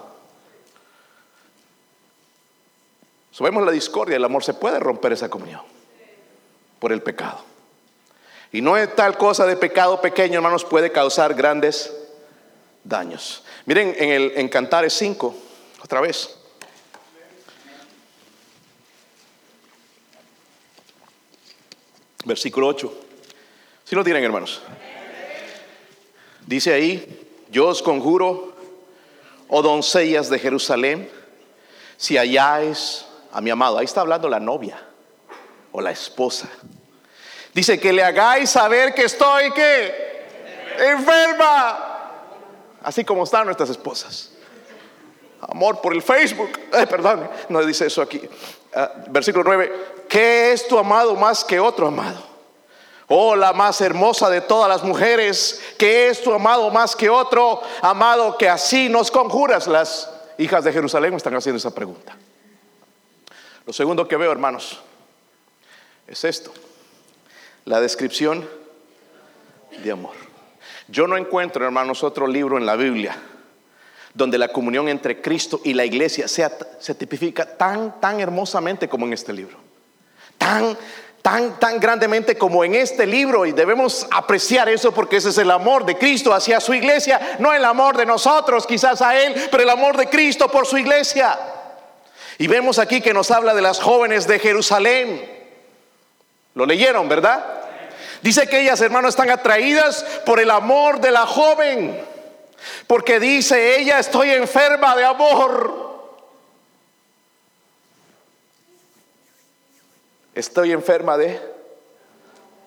Subemos 3.32 3.66
la 3.66 3.72
discordia, 3.72 4.14
el 4.14 4.24
amor 4.24 4.44
se 4.44 4.54
puede 4.54 4.78
romper 4.78 5.14
esa 5.14 5.28
comunión 5.28 5.62
por 6.78 6.92
el 6.92 7.02
pecado. 7.02 7.40
Y 8.52 8.60
no 8.60 8.76
es 8.76 8.94
tal 8.94 9.18
cosa 9.18 9.44
de 9.44 9.56
pecado 9.56 10.00
pequeño, 10.00 10.36
hermanos, 10.36 10.64
puede 10.64 10.92
causar 10.92 11.34
grandes 11.34 11.92
daños. 12.84 13.42
Miren 13.66 13.92
en 13.98 14.10
el 14.10 14.32
en 14.36 14.48
Cantares 14.48 14.92
5, 14.92 15.34
otra 15.82 16.00
vez. 16.00 16.38
Versículo 22.24 22.68
8. 22.68 22.92
Si 23.84 23.96
lo 23.96 24.04
tienen, 24.04 24.22
hermanos. 24.24 24.62
Dice 26.46 26.72
ahí, 26.72 27.28
yo 27.50 27.68
os 27.68 27.82
conjuro, 27.82 28.54
oh 29.48 29.62
doncellas 29.62 30.28
de 30.28 30.38
Jerusalén, 30.38 31.10
si 31.96 32.16
halláis 32.16 33.04
a 33.30 33.40
mi 33.40 33.50
amado, 33.50 33.78
ahí 33.78 33.84
está 33.84 34.00
hablando 34.00 34.28
la 34.28 34.40
novia 34.40 34.82
o 35.70 35.80
la 35.80 35.90
esposa. 35.90 36.48
Dice 37.54 37.78
que 37.78 37.92
le 37.92 38.02
hagáis 38.02 38.50
saber 38.50 38.94
que 38.94 39.04
estoy 39.04 39.52
que 39.52 40.12
enferma. 40.78 41.92
Así 42.82 43.04
como 43.04 43.24
están 43.24 43.44
nuestras 43.44 43.70
esposas. 43.70 44.30
Amor 45.40 45.80
por 45.80 45.92
el 45.92 46.02
Facebook. 46.02 46.58
perdón, 46.70 47.28
no 47.48 47.64
dice 47.64 47.86
eso 47.86 48.02
aquí. 48.02 48.20
Ah, 48.74 48.92
versículo 49.08 49.44
9. 49.44 49.72
¿Qué 50.08 50.52
es 50.52 50.66
tu 50.66 50.78
amado 50.78 51.14
más 51.14 51.44
que 51.44 51.60
otro 51.60 51.88
amado? 51.88 52.22
Oh, 53.08 53.36
la 53.36 53.52
más 53.52 53.80
hermosa 53.80 54.30
de 54.30 54.40
todas 54.40 54.68
las 54.68 54.82
mujeres, 54.82 55.60
¿qué 55.78 56.08
es 56.08 56.22
tu 56.22 56.32
amado 56.32 56.70
más 56.70 56.96
que 56.96 57.10
otro 57.10 57.60
amado 57.82 58.38
que 58.38 58.48
así 58.48 58.88
nos 58.88 59.10
conjuras? 59.10 59.66
Las 59.66 60.08
hijas 60.38 60.64
de 60.64 60.72
Jerusalén 60.72 61.12
están 61.12 61.34
haciendo 61.34 61.58
esa 61.58 61.74
pregunta. 61.74 62.16
Lo 63.66 63.72
segundo 63.72 64.08
que 64.08 64.16
veo, 64.16 64.32
hermanos, 64.32 64.80
es 66.06 66.24
esto, 66.24 66.52
la 67.66 67.80
descripción 67.80 68.48
de 69.84 69.92
amor. 69.92 70.14
Yo 70.88 71.06
no 71.06 71.16
encuentro, 71.16 71.64
hermanos, 71.64 72.02
otro 72.02 72.26
libro 72.26 72.56
en 72.56 72.64
la 72.64 72.76
Biblia 72.76 73.16
donde 74.14 74.38
la 74.38 74.48
comunión 74.48 74.88
entre 74.88 75.20
Cristo 75.20 75.60
y 75.64 75.74
la 75.74 75.84
iglesia 75.84 76.28
sea, 76.28 76.50
se 76.78 76.94
tipifica 76.94 77.46
tan, 77.46 78.00
tan 78.00 78.20
hermosamente 78.20 78.88
como 78.88 79.06
en 79.06 79.14
este 79.14 79.32
libro. 79.32 79.56
Tan, 80.36 80.76
tan, 81.22 81.58
tan 81.58 81.80
grandemente 81.80 82.36
como 82.36 82.64
en 82.64 82.74
este 82.74 83.06
libro 83.06 83.46
y 83.46 83.52
debemos 83.52 84.06
apreciar 84.10 84.68
eso 84.68 84.92
porque 84.92 85.16
ese 85.16 85.30
es 85.30 85.38
el 85.38 85.50
amor 85.50 85.86
de 85.86 85.96
Cristo 85.96 86.34
hacia 86.34 86.60
su 86.60 86.74
iglesia, 86.74 87.36
no 87.38 87.54
el 87.54 87.64
amor 87.64 87.96
de 87.96 88.04
nosotros 88.04 88.66
quizás 88.66 89.00
a 89.00 89.16
Él, 89.18 89.34
pero 89.50 89.62
el 89.62 89.70
amor 89.70 89.96
de 89.96 90.08
Cristo 90.08 90.48
por 90.48 90.66
su 90.66 90.76
iglesia. 90.76 91.38
Y 92.38 92.48
vemos 92.48 92.78
aquí 92.78 93.00
que 93.00 93.14
nos 93.14 93.30
habla 93.30 93.54
de 93.54 93.62
las 93.62 93.78
jóvenes 93.78 94.26
de 94.26 94.38
Jerusalén. 94.38 95.42
Lo 96.54 96.66
leyeron, 96.66 97.08
¿verdad? 97.08 97.44
Dice 98.20 98.46
que 98.46 98.60
ellas, 98.60 98.80
hermanos, 98.80 99.10
están 99.10 99.30
atraídas 99.30 100.04
por 100.24 100.38
el 100.38 100.50
amor 100.50 101.00
de 101.00 101.10
la 101.10 101.26
joven. 101.26 102.11
Porque 102.86 103.20
dice 103.20 103.78
ella, 103.78 103.98
estoy 103.98 104.30
enferma 104.30 104.96
de 104.96 105.04
amor. 105.04 105.92
Estoy 110.34 110.72
enferma 110.72 111.16
de 111.16 111.40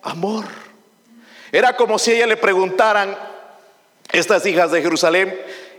amor. 0.03 0.45
Era 1.51 1.75
como 1.75 1.97
si 1.97 2.11
ella 2.11 2.27
le 2.27 2.37
preguntaran, 2.37 3.17
estas 4.11 4.45
hijas 4.45 4.71
de 4.71 4.81
Jerusalén, 4.81 5.35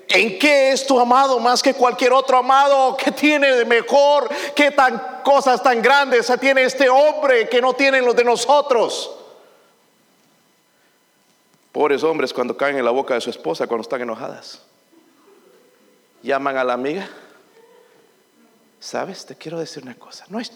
¿En 0.09 0.39
qué 0.39 0.71
es 0.71 0.87
tu 0.87 1.01
amado 1.01 1.41
más 1.41 1.63
que 1.63 1.75
cualquier 1.75 2.13
otro 2.13 2.39
amado? 2.39 2.97
¿Qué 2.97 3.11
tiene 3.11 3.57
de 3.57 3.65
mejor? 3.65 4.29
¿Qué 4.55 4.71
tan 4.71 5.21
cosas 5.25 5.63
tan 5.63 5.83
grandes 5.83 6.33
tiene 6.41 6.63
este 6.63 6.89
hombre 6.89 7.49
que 7.49 7.61
no 7.61 7.73
tienen 7.73 8.05
los 8.05 8.15
de 8.15 8.25
nosotros? 8.25 9.11
Pobres 11.77 12.03
hombres 12.05 12.33
cuando 12.33 12.57
caen 12.57 12.79
en 12.79 12.87
la 12.87 12.91
boca 12.91 13.13
de 13.13 13.21
su 13.21 13.29
esposa 13.29 13.67
cuando 13.67 13.83
están 13.83 14.01
enojadas. 14.01 14.63
Llaman 16.23 16.57
a 16.57 16.65
la 16.65 16.73
amiga. 16.73 17.07
¿Sabes? 18.81 19.27
Te 19.27 19.37
quiero 19.37 19.59
decir 19.59 19.83
una 19.83 19.95
cosa. 19.95 20.25
No, 20.31 20.41
es, 20.41 20.53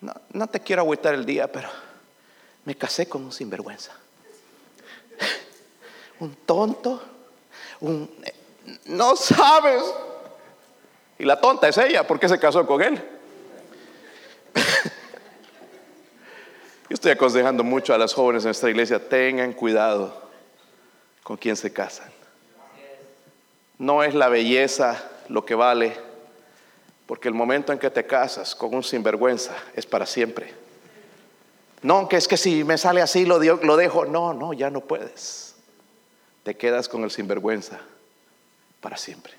no, 0.00 0.12
no 0.32 0.48
te 0.48 0.58
quiero 0.58 0.82
agüitar 0.82 1.14
el 1.14 1.24
día, 1.24 1.46
pero 1.52 1.68
me 2.64 2.74
casé 2.74 3.08
con 3.08 3.22
un 3.22 3.30
sinvergüenza. 3.30 3.92
Un 6.18 6.34
tonto 6.34 7.00
un, 7.78 8.10
no 8.86 9.14
sabes. 9.14 9.84
Y 11.16 11.24
la 11.24 11.40
tonta 11.40 11.68
es 11.68 11.78
ella, 11.78 12.04
porque 12.04 12.28
se 12.28 12.40
casó 12.40 12.66
con 12.66 12.82
él. 12.82 13.17
Yo 16.88 16.94
estoy 16.94 17.10
aconsejando 17.12 17.62
mucho 17.64 17.92
a 17.92 17.98
las 17.98 18.14
jóvenes 18.14 18.44
en 18.44 18.50
esta 18.50 18.70
iglesia, 18.70 19.08
tengan 19.08 19.52
cuidado 19.52 20.28
con 21.22 21.36
quien 21.36 21.54
se 21.54 21.70
casan. 21.70 22.08
No 23.76 24.02
es 24.02 24.14
la 24.14 24.28
belleza 24.28 25.04
lo 25.28 25.44
que 25.44 25.54
vale, 25.54 25.94
porque 27.06 27.28
el 27.28 27.34
momento 27.34 27.72
en 27.72 27.78
que 27.78 27.90
te 27.90 28.06
casas 28.06 28.54
con 28.54 28.74
un 28.74 28.82
sinvergüenza 28.82 29.54
es 29.74 29.84
para 29.84 30.06
siempre. 30.06 30.54
No, 31.82 32.08
que 32.08 32.16
es 32.16 32.26
que 32.26 32.36
si 32.36 32.64
me 32.64 32.78
sale 32.78 33.02
así 33.02 33.24
lo 33.26 33.38
dejo. 33.38 34.04
No, 34.06 34.32
no, 34.32 34.52
ya 34.52 34.70
no 34.70 34.80
puedes. 34.80 35.54
Te 36.42 36.56
quedas 36.56 36.88
con 36.88 37.04
el 37.04 37.10
sinvergüenza 37.10 37.78
para 38.80 38.96
siempre. 38.96 39.34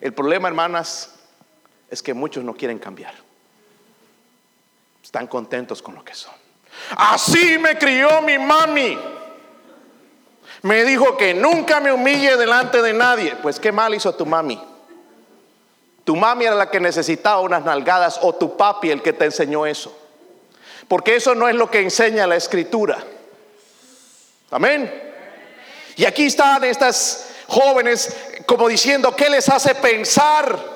El 0.00 0.14
problema, 0.14 0.48
hermanas, 0.48 1.16
es 1.90 2.02
que 2.02 2.14
muchos 2.14 2.44
no 2.44 2.54
quieren 2.54 2.78
cambiar. 2.78 3.14
Están 5.02 5.26
contentos 5.26 5.82
con 5.82 5.94
lo 5.94 6.04
que 6.04 6.14
son. 6.14 6.34
Así 6.96 7.58
me 7.58 7.76
crió 7.76 8.22
mi 8.22 8.38
mami. 8.38 8.98
Me 10.62 10.84
dijo 10.84 11.16
que 11.16 11.34
nunca 11.34 11.80
me 11.80 11.92
humille 11.92 12.36
delante 12.36 12.80
de 12.82 12.92
nadie. 12.92 13.36
Pues 13.42 13.58
qué 13.58 13.72
mal 13.72 13.94
hizo 13.94 14.14
tu 14.14 14.24
mami. 14.24 14.60
Tu 16.04 16.16
mami 16.16 16.44
era 16.44 16.54
la 16.54 16.70
que 16.70 16.80
necesitaba 16.80 17.40
unas 17.40 17.64
nalgadas 17.64 18.18
o 18.22 18.34
tu 18.34 18.56
papi 18.56 18.90
el 18.90 19.02
que 19.02 19.12
te 19.12 19.24
enseñó 19.24 19.66
eso. 19.66 19.96
Porque 20.88 21.16
eso 21.16 21.34
no 21.34 21.48
es 21.48 21.54
lo 21.54 21.70
que 21.70 21.80
enseña 21.80 22.26
la 22.26 22.36
escritura. 22.36 22.98
Amén. 24.50 25.12
Y 25.96 26.04
aquí 26.04 26.26
están 26.26 26.64
estas 26.64 27.30
jóvenes 27.46 28.16
como 28.46 28.68
diciendo, 28.68 29.14
¿qué 29.16 29.30
les 29.30 29.48
hace 29.48 29.74
pensar? 29.74 30.71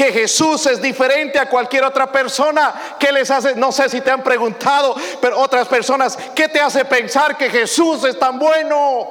Que 0.00 0.12
Jesús 0.12 0.64
es 0.64 0.80
diferente 0.80 1.38
a 1.38 1.46
cualquier 1.46 1.84
otra 1.84 2.10
persona. 2.10 2.96
¿Qué 2.98 3.12
les 3.12 3.30
hace? 3.30 3.54
No 3.54 3.70
sé 3.70 3.86
si 3.90 4.00
te 4.00 4.10
han 4.10 4.24
preguntado, 4.24 4.96
pero 5.20 5.38
otras 5.38 5.68
personas, 5.68 6.16
¿qué 6.34 6.48
te 6.48 6.58
hace 6.58 6.86
pensar 6.86 7.36
que 7.36 7.50
Jesús 7.50 8.02
es 8.04 8.18
tan 8.18 8.38
bueno? 8.38 9.10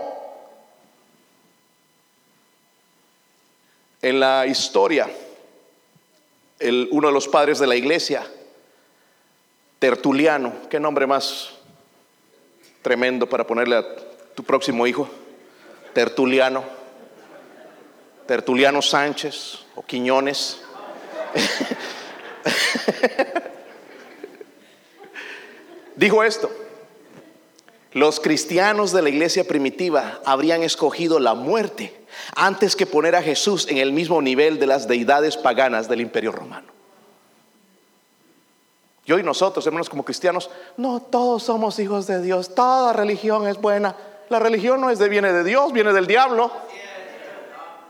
En 4.01 4.19
la 4.19 4.47
historia, 4.47 5.07
el, 6.57 6.87
uno 6.89 7.09
de 7.09 7.13
los 7.13 7.27
padres 7.27 7.59
de 7.59 7.67
la 7.67 7.75
iglesia, 7.75 8.25
Tertuliano, 9.77 10.53
qué 10.71 10.79
nombre 10.79 11.05
más 11.05 11.51
tremendo 12.81 13.29
para 13.29 13.45
ponerle 13.45 13.75
a 13.75 13.85
tu 14.33 14.43
próximo 14.43 14.87
hijo, 14.87 15.07
Tertuliano. 15.93 16.63
Tertuliano 18.25 18.81
Sánchez 18.81 19.59
o 19.75 19.83
Quiñones. 19.83 20.63
Dijo 25.95 26.23
esto, 26.23 26.49
los 27.93 28.19
cristianos 28.19 28.91
de 28.91 29.01
la 29.01 29.09
iglesia 29.09 29.43
primitiva 29.43 30.21
habrían 30.25 30.63
escogido 30.63 31.19
la 31.19 31.33
muerte 31.33 31.95
antes 32.35 32.75
que 32.75 32.85
poner 32.85 33.15
a 33.15 33.21
Jesús 33.21 33.67
en 33.67 33.77
el 33.77 33.91
mismo 33.91 34.21
nivel 34.21 34.59
de 34.59 34.67
las 34.67 34.87
deidades 34.87 35.37
paganas 35.37 35.89
del 35.89 36.01
imperio 36.01 36.31
romano. 36.31 36.79
Y 39.17 39.23
nosotros, 39.23 39.65
hermanos, 39.65 39.89
como 39.89 40.05
cristianos, 40.05 40.51
no 40.77 41.01
todos 41.01 41.43
somos 41.43 41.79
hijos 41.79 42.05
de 42.05 42.21
Dios, 42.21 42.53
toda 42.53 42.93
religión 42.93 43.47
es 43.47 43.59
buena. 43.59 43.95
La 44.29 44.37
religión 44.37 44.79
no 44.79 44.91
es 44.91 44.99
de 44.99 45.09
viene 45.09 45.33
de 45.33 45.43
Dios, 45.43 45.73
viene 45.73 45.93
del 45.93 46.05
diablo. 46.05 46.51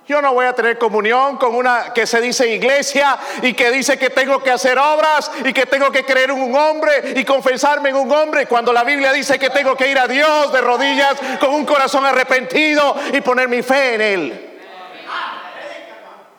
Yo 0.09 0.23
no 0.23 0.33
voy 0.33 0.47
a 0.47 0.53
tener 0.53 0.79
comunión 0.79 1.37
con 1.37 1.53
una 1.53 1.93
que 1.93 2.07
se 2.07 2.19
dice 2.19 2.51
iglesia 2.51 3.15
y 3.43 3.53
que 3.53 3.69
dice 3.69 3.99
que 3.99 4.09
tengo 4.09 4.41
que 4.41 4.49
hacer 4.49 4.75
obras 4.79 5.29
y 5.45 5.53
que 5.53 5.67
tengo 5.67 5.91
que 5.91 6.03
creer 6.03 6.31
en 6.31 6.41
un 6.41 6.55
hombre 6.55 7.13
y 7.15 7.23
confesarme 7.23 7.89
en 7.89 7.95
un 7.95 8.11
hombre 8.11 8.47
cuando 8.47 8.73
la 8.73 8.83
Biblia 8.83 9.13
dice 9.13 9.37
que 9.37 9.51
tengo 9.51 9.77
que 9.77 9.87
ir 9.87 9.99
a 9.99 10.07
Dios 10.07 10.51
de 10.51 10.61
rodillas 10.61 11.15
con 11.39 11.51
un 11.53 11.63
corazón 11.63 12.07
arrepentido 12.07 12.95
y 13.13 13.21
poner 13.21 13.47
mi 13.47 13.61
fe 13.61 13.93
en 13.93 14.01
Él. 14.01 14.59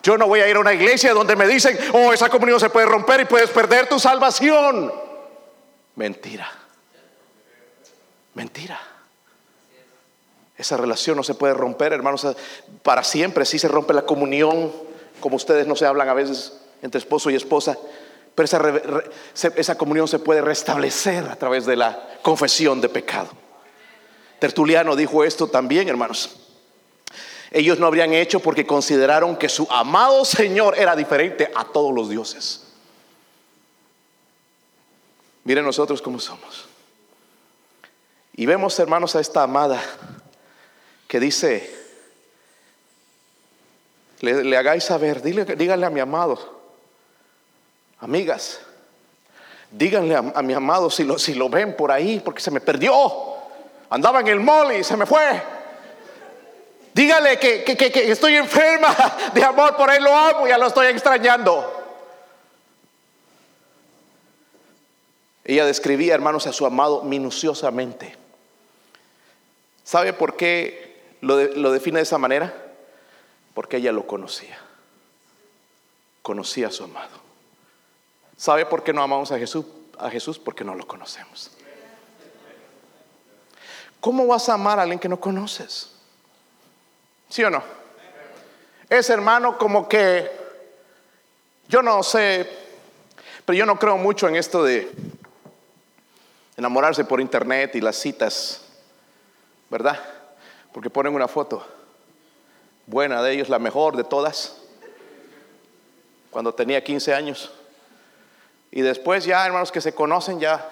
Yo 0.03 0.19
no 0.19 0.27
voy 0.27 0.41
a 0.41 0.49
ir 0.49 0.57
a 0.57 0.59
una 0.59 0.75
iglesia 0.75 1.15
donde 1.15 1.37
me 1.37 1.47
dicen, 1.47 1.79
oh, 1.93 2.13
esa 2.13 2.29
comunión 2.29 2.59
se 2.59 2.71
puede 2.71 2.87
romper 2.87 3.21
y 3.21 3.25
puedes 3.27 3.51
perder 3.51 3.89
tu 3.89 4.01
salvación. 4.01 4.93
Mentira. 5.95 6.51
Mentira. 8.35 8.81
Esa 10.61 10.77
relación 10.77 11.17
no 11.17 11.23
se 11.23 11.35
puede 11.35 11.55
romper, 11.55 11.95
hermanos, 11.95 12.27
para 12.83 13.03
siempre. 13.03 13.47
Sí 13.47 13.59
se 13.59 13.67
rompe 13.67 13.95
la 13.95 14.03
comunión, 14.03 14.71
como 15.19 15.37
ustedes 15.37 15.67
no 15.67 15.75
se 15.75 15.87
hablan 15.87 16.11
a 16.11 16.15
veces 16.15 16.53
entre 16.83 16.99
esposo 16.99 17.31
y 17.31 17.35
esposa, 17.35 17.79
pero 18.35 18.45
esa, 18.45 19.49
esa 19.57 19.79
comunión 19.79 20.07
se 20.07 20.19
puede 20.19 20.43
restablecer 20.43 21.25
a 21.25 21.37
través 21.37 21.65
de 21.65 21.77
la 21.77 22.19
confesión 22.21 22.83
de 22.83 22.91
pecado. 22.91 23.31
Tertuliano 24.39 24.97
dijo 24.97 25.25
esto 25.25 25.47
también, 25.47 25.89
hermanos. 25.89 26.37
Ellos 27.51 27.79
no 27.79 27.87
habrían 27.87 28.13
hecho 28.13 28.41
porque 28.41 28.67
consideraron 28.67 29.37
que 29.37 29.49
su 29.49 29.67
amado 29.71 30.27
Señor 30.27 30.79
era 30.79 30.95
diferente 30.95 31.51
a 31.55 31.65
todos 31.65 31.95
los 31.95 32.11
dioses. 32.11 32.67
Miren 35.45 35.65
nosotros 35.65 36.03
cómo 36.03 36.21
somos. 36.21 36.67
Y 38.35 38.45
vemos, 38.45 38.79
hermanos, 38.79 39.17
a 39.17 39.21
esta 39.21 39.43
amada 39.43 39.83
que 41.11 41.19
dice, 41.19 41.69
le, 44.21 44.57
hagáis 44.57 44.85
saber, 44.85 45.21
díganle 45.23 45.85
a 45.85 45.91
mi 45.91 45.99
amado, 45.99 46.39
amigas, 47.99 48.61
díganle 49.73 50.15
a, 50.15 50.23
mi 50.23 50.55
amado 50.55 50.89
si 50.89 51.03
lo, 51.03 51.19
si 51.19 51.35
lo 51.35 51.49
ven 51.49 51.75
por 51.75 51.91
ahí, 51.91 52.21
porque 52.25 52.41
se 52.41 52.53
me 52.53 52.61
perdió, 52.61 52.95
andaba 53.91 54.21
en 54.21 54.29
el 54.29 54.39
mall 54.39 54.71
y 54.77 54.85
se 54.85 54.97
me 54.97 55.05
fue. 55.05 55.43
Dígale 56.95 57.41
que, 57.41 57.65
que, 57.65 58.13
estoy 58.13 58.37
enferma 58.37 58.95
de 59.35 59.43
amor 59.43 59.77
por 59.77 59.91
él, 59.91 60.05
lo 60.05 60.15
amo, 60.15 60.47
ya 60.47 60.59
lo 60.59 60.69
estoy 60.69 60.87
extrañando. 60.87 61.77
Ella 65.43 65.67
describía, 65.67 66.15
hermanos, 66.15 66.47
a 66.47 66.53
su 66.53 66.65
amado 66.65 67.03
minuciosamente. 67.03 68.17
¿Sabe 69.83 70.13
por 70.13 70.37
qué 70.37 70.90
lo, 71.21 71.37
lo 71.39 71.73
define 71.73 71.99
de 71.99 72.05
esa 72.05 72.19
manera? 72.19 72.55
Porque 73.55 73.79
ella 73.79 73.93
lo 73.93 74.07
conocía. 74.07 74.59
Conocía 76.23 76.69
a 76.69 76.71
su 76.71 76.85
amado. 76.85 77.21
¿Sabe 78.37 78.65
por 78.67 78.83
qué 78.83 78.93
no 78.93 79.03
amamos 79.03 79.33
a 79.33 79.39
Jesús? 79.39 79.67
A 79.99 80.09
Jesús 80.11 80.39
porque 80.39 80.65
no 80.65 80.75
lo 80.75 80.87
conocemos. 80.87 81.51
¿Cómo 84.01 84.27
vas 84.27 84.49
a 84.49 84.55
amar 84.55 84.79
a 84.79 84.83
alguien 84.83 84.99
que 84.99 85.09
no 85.09 85.21
conoces? 85.21 85.91
¿Sí 87.29 87.45
o 87.45 87.51
no? 87.51 87.63
Es 88.89 89.11
hermano 89.11 89.59
como 89.59 89.89
que, 89.89 90.31
yo 91.69 91.83
no 91.83 92.03
sé, 92.03 92.49
pero 93.45 93.57
yo 93.57 93.67
no 93.67 93.79
creo 93.79 93.99
mucho 93.99 94.27
en 94.27 94.37
esto 94.37 94.65
de 94.65 94.91
enamorarse 96.57 97.05
por 97.05 97.21
internet 97.21 97.77
y 97.77 97.81
las 97.81 97.97
citas, 97.97 98.63
¿verdad? 99.69 100.01
Porque 100.73 100.91
ponen 100.91 101.15
una 101.15 101.29
foto 101.29 101.65
buena 102.87 103.23
de 103.23 103.33
ellos, 103.33 103.49
la 103.49 103.59
mejor 103.59 103.97
de 103.97 104.05
todas, 104.05 104.57
cuando 106.31 106.55
tenía 106.55 106.83
15 106.83 107.15
años. 107.15 107.53
Y 108.71 108.83
después 108.83 109.25
ya, 109.25 109.45
hermanos 109.45 109.73
que 109.73 109.81
se 109.81 109.95
conocen, 109.95 110.39
ya 110.39 110.69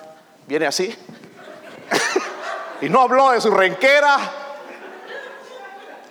viene 0.47 0.67
así. 0.67 0.95
y 2.81 2.89
no 2.89 3.01
habló 3.03 3.31
de 3.33 3.41
su 3.41 3.51
renquera, 3.51 4.19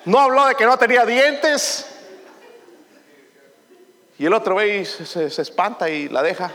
no 0.06 0.20
habló 0.20 0.46
de 0.46 0.56
que 0.56 0.66
no 0.66 0.78
tenía 0.78 1.06
dientes. 1.06 1.94
Y 4.20 4.26
el 4.26 4.34
otro 4.34 4.56
ve 4.56 4.80
y 4.80 4.86
se, 4.86 5.26
espanta 5.26 5.90
y 5.90 6.10
la 6.10 6.24
deja. 6.24 6.52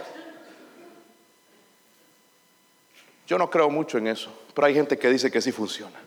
Yo 3.26 3.38
no 3.38 3.48
creo 3.48 3.70
mucho 3.70 3.98
en 3.98 4.08
eso, 4.08 4.30
pero 4.54 4.66
hay 4.66 4.74
gente 4.74 4.98
que 4.98 5.08
dice 5.08 5.30
que 5.30 5.40
sí 5.40 5.52
funciona. 5.52 5.98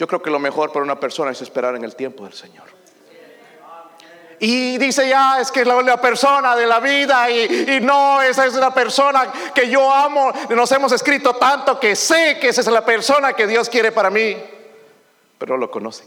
Yo 0.00 0.06
creo 0.06 0.22
que 0.22 0.30
lo 0.30 0.38
mejor 0.38 0.72
para 0.72 0.82
una 0.82 0.98
persona 0.98 1.30
es 1.32 1.42
esperar 1.42 1.76
en 1.76 1.84
el 1.84 1.94
tiempo 1.94 2.24
del 2.24 2.32
Señor. 2.32 2.64
Y 4.38 4.78
dice 4.78 5.06
ya, 5.06 5.38
es 5.38 5.52
que 5.52 5.60
es 5.60 5.66
la, 5.66 6.00
persona 6.00 6.56
de 6.56 6.66
la 6.66 6.80
vida 6.80 7.30
y, 7.30 7.80
no, 7.82 8.22
esa 8.22 8.46
es 8.46 8.54
la 8.54 8.72
persona 8.72 9.30
que 9.54 9.68
yo 9.68 9.92
amo. 9.92 10.32
Nos 10.48 10.72
hemos 10.72 10.92
escrito 10.92 11.34
tanto 11.34 11.78
que 11.78 11.94
sé 11.94 12.38
que 12.40 12.48
esa 12.48 12.62
es 12.62 12.66
la 12.68 12.82
persona 12.82 13.34
que 13.34 13.46
Dios 13.46 13.68
quiere 13.68 13.92
para 13.92 14.08
mí 14.08 14.34
pero 15.36 15.54
no 15.54 15.60
lo 15.60 15.70
conocen. 15.70 16.06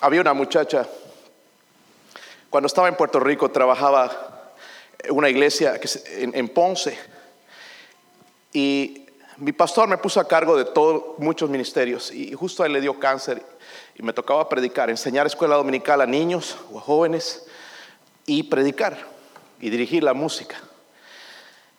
Había 0.00 0.22
una 0.22 0.32
muchacha, 0.32 0.88
cuando 2.48 2.66
estaba 2.66 2.88
en 2.88 2.96
Puerto 2.96 3.20
Rico, 3.20 3.50
trabajaba 3.50 4.54
en 5.02 5.14
una 5.14 5.28
iglesia 5.28 5.78
en, 6.08 6.48
Ponce, 6.48 6.98
y 8.54 9.03
mi 9.36 9.52
pastor 9.52 9.88
me 9.88 9.98
puso 9.98 10.20
a 10.20 10.28
cargo 10.28 10.56
de 10.56 10.64
todos 10.64 11.18
muchos 11.18 11.50
ministerios, 11.50 12.12
y 12.12 12.32
justo 12.34 12.62
a 12.62 12.66
él 12.66 12.72
le 12.72 12.80
dio 12.80 12.98
cáncer, 12.98 13.42
y 13.94 14.02
me 14.02 14.12
tocaba 14.12 14.48
predicar, 14.48 14.90
enseñar 14.90 15.26
escuela 15.26 15.56
dominical 15.56 16.00
a 16.00 16.06
niños 16.06 16.56
o 16.72 16.78
a 16.78 16.80
jóvenes, 16.80 17.46
y 18.26 18.44
predicar, 18.44 18.96
y 19.60 19.70
dirigir 19.70 20.02
la 20.02 20.14
música. 20.14 20.56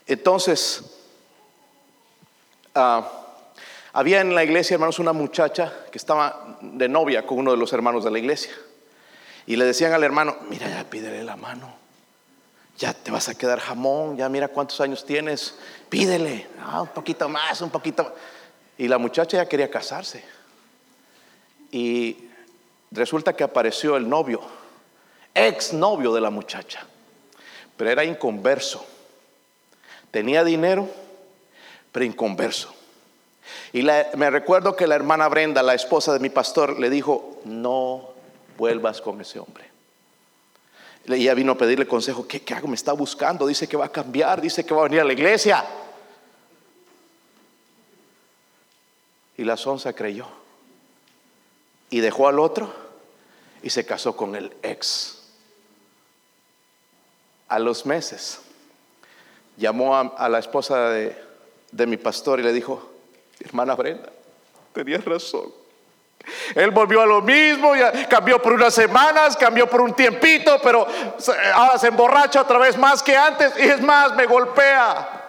Entonces, 0.08 0.84
uh, 2.76 3.02
había 3.94 4.22
en 4.22 4.36
la 4.36 4.44
iglesia, 4.44 4.76
hermanos, 4.76 5.00
una 5.00 5.14
muchacha 5.14 5.74
que 5.92 5.98
estaba 5.98 6.58
de 6.62 6.90
novia 6.90 7.26
con 7.26 7.40
uno 7.40 7.52
de 7.52 7.58
los 7.58 7.72
hermanos 7.74 8.04
de 8.04 8.12
la 8.12 8.20
iglesia. 8.20 8.52
Y 9.48 9.56
le 9.56 9.66
decían 9.66 9.94
al 9.94 10.04
hermano, 10.04 10.36
mira, 10.50 10.68
ya 10.68 10.84
pídele 10.90 11.24
la 11.24 11.38
mano. 11.38 11.85
Ya 12.78 12.94
te 12.94 13.12
vas 13.12 13.30
a 13.30 13.36
quedar 13.36 13.60
jamón, 13.60 14.18
ya 14.18 14.28
mira 14.28 14.48
cuántos 14.50 14.82
años 14.82 15.06
tienes. 15.06 15.56
Pídele, 15.90 16.48
ah, 16.62 16.82
un 16.82 16.90
poquito 16.90 17.30
más, 17.30 17.62
un 17.62 17.70
poquito 17.70 18.04
más. 18.04 18.14
Y 18.78 18.88
la 18.88 18.98
muchacha 18.98 19.38
ya 19.38 19.48
quería 19.48 19.70
casarse. 19.70 20.24
Y 21.72 22.30
resulta 22.92 23.34
que 23.34 23.44
apareció 23.44 23.96
el 23.96 24.10
novio, 24.10 24.42
ex 25.34 25.74
novio 25.74 26.14
de 26.14 26.22
la 26.22 26.30
muchacha. 26.30 26.86
Pero 27.78 27.90
era 27.90 28.04
inconverso. 28.04 28.86
Tenía 30.12 30.44
dinero, 30.44 30.90
pero 31.92 32.06
inconverso. 32.06 32.74
Y 33.72 33.84
me 33.84 34.30
recuerdo 34.30 34.76
que 34.76 34.88
la 34.88 34.96
hermana 34.96 35.28
Brenda, 35.28 35.62
la 35.64 35.74
esposa 35.74 36.14
de 36.14 36.20
mi 36.20 36.30
pastor, 36.30 36.80
le 36.80 36.90
dijo, 36.90 37.42
no 37.46 38.10
vuelvas 38.58 39.02
con 39.02 39.22
ese 39.22 39.40
hombre. 39.40 39.75
Ella 41.08 41.34
vino 41.34 41.52
a 41.52 41.58
pedirle 41.58 41.88
consejo, 41.88 42.28
¿qué, 42.28 42.42
¿qué 42.42 42.54
hago? 42.54 42.68
Me 42.68 42.76
está 42.76 42.94
buscando, 42.94 43.46
dice 43.46 43.68
que 43.68 43.78
va 43.78 43.86
a 43.86 43.92
cambiar, 43.92 44.42
dice 44.42 44.66
que 44.66 44.74
va 44.74 44.82
a 44.82 44.84
venir 44.86 45.02
a 45.02 45.04
la 45.04 45.14
iglesia. 45.14 45.64
Y 49.38 49.44
la 49.44 49.58
sonza 49.58 49.94
creyó. 49.94 50.28
Y 51.90 52.00
dejó 52.00 52.28
al 52.28 52.40
otro 52.40 52.74
y 53.62 53.70
se 53.70 53.86
casó 53.86 54.16
con 54.16 54.36
el 54.36 54.52
ex. 54.64 55.22
A 57.48 57.60
los 57.60 57.86
meses 57.86 58.40
llamó 59.58 59.96
a, 59.96 60.30
la 60.30 60.40
esposa 60.40 60.90
de, 60.90 61.16
de 61.72 61.88
mi 61.88 61.98
pastor 61.98 62.40
y 62.40 62.44
le 62.44 62.52
dijo, 62.52 62.92
Hermana 63.40 63.76
Brenda, 63.76 64.12
tenías 64.74 65.06
razón. 65.06 65.65
Él 66.56 66.72
volvió 66.72 67.02
a 67.02 67.06
lo 67.06 67.22
mismo, 67.22 67.74
cambió 68.10 68.42
por 68.42 68.54
unas 68.54 68.74
semanas, 68.74 69.38
cambió 69.38 69.70
por 69.70 69.82
un 69.82 69.94
tiempito, 69.94 70.60
pero 70.64 70.88
ahora 71.54 71.78
se 71.78 71.88
emborracha 71.88 72.42
otra 72.42 72.58
vez 72.58 72.78
más 72.78 73.04
que 73.04 73.16
antes 73.16 73.54
y 73.58 73.64
es 73.64 73.82
más, 73.82 74.16
me 74.16 74.26
golpea. 74.26 75.24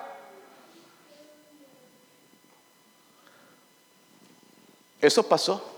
Eso 5.01 5.23
pasó. 5.23 5.73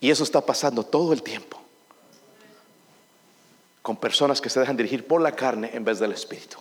Y 0.00 0.10
eso 0.10 0.24
está 0.24 0.40
pasando 0.40 0.82
todo 0.82 1.12
el 1.12 1.22
tiempo. 1.22 1.60
Con 3.82 3.96
personas 3.96 4.40
que 4.40 4.50
se 4.50 4.60
dejan 4.60 4.76
dirigir 4.76 5.06
por 5.06 5.20
la 5.20 5.32
carne 5.32 5.70
en 5.74 5.84
vez 5.84 5.98
del 5.98 6.12
espíritu. 6.12 6.58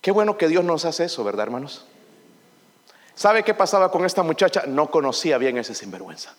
Qué 0.00 0.10
bueno 0.10 0.36
que 0.36 0.48
Dios 0.48 0.64
nos 0.64 0.84
hace 0.84 1.04
eso, 1.04 1.24
¿verdad, 1.24 1.44
hermanos? 1.44 1.84
¿Sabe 3.14 3.42
qué 3.42 3.54
pasaba 3.54 3.90
con 3.90 4.04
esta 4.04 4.22
muchacha? 4.22 4.64
No 4.66 4.90
conocía 4.90 5.38
bien 5.38 5.58
ese 5.58 5.74
sinvergüenza. 5.74 6.34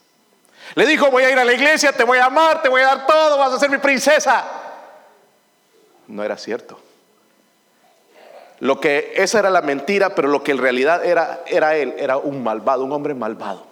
Le 0.75 0.85
dijo, 0.85 1.11
voy 1.11 1.23
a 1.23 1.31
ir 1.31 1.37
a 1.37 1.45
la 1.45 1.53
iglesia, 1.53 1.91
te 1.91 2.03
voy 2.03 2.17
a 2.17 2.25
amar, 2.25 2.61
te 2.61 2.69
voy 2.69 2.81
a 2.81 2.85
dar 2.85 3.07
todo, 3.07 3.37
vas 3.37 3.53
a 3.53 3.59
ser 3.59 3.69
mi 3.69 3.77
princesa. 3.77 4.45
No 6.07 6.23
era 6.23 6.37
cierto. 6.37 6.79
Lo 8.59 8.79
que 8.79 9.13
esa 9.15 9.39
era 9.39 9.49
la 9.49 9.61
mentira, 9.61 10.15
pero 10.15 10.29
lo 10.29 10.43
que 10.43 10.51
en 10.51 10.57
realidad 10.57 11.05
era, 11.05 11.43
era 11.47 11.75
él, 11.75 11.93
era 11.97 12.17
un 12.17 12.43
malvado, 12.43 12.83
un 12.83 12.91
hombre 12.91 13.13
malvado. 13.13 13.65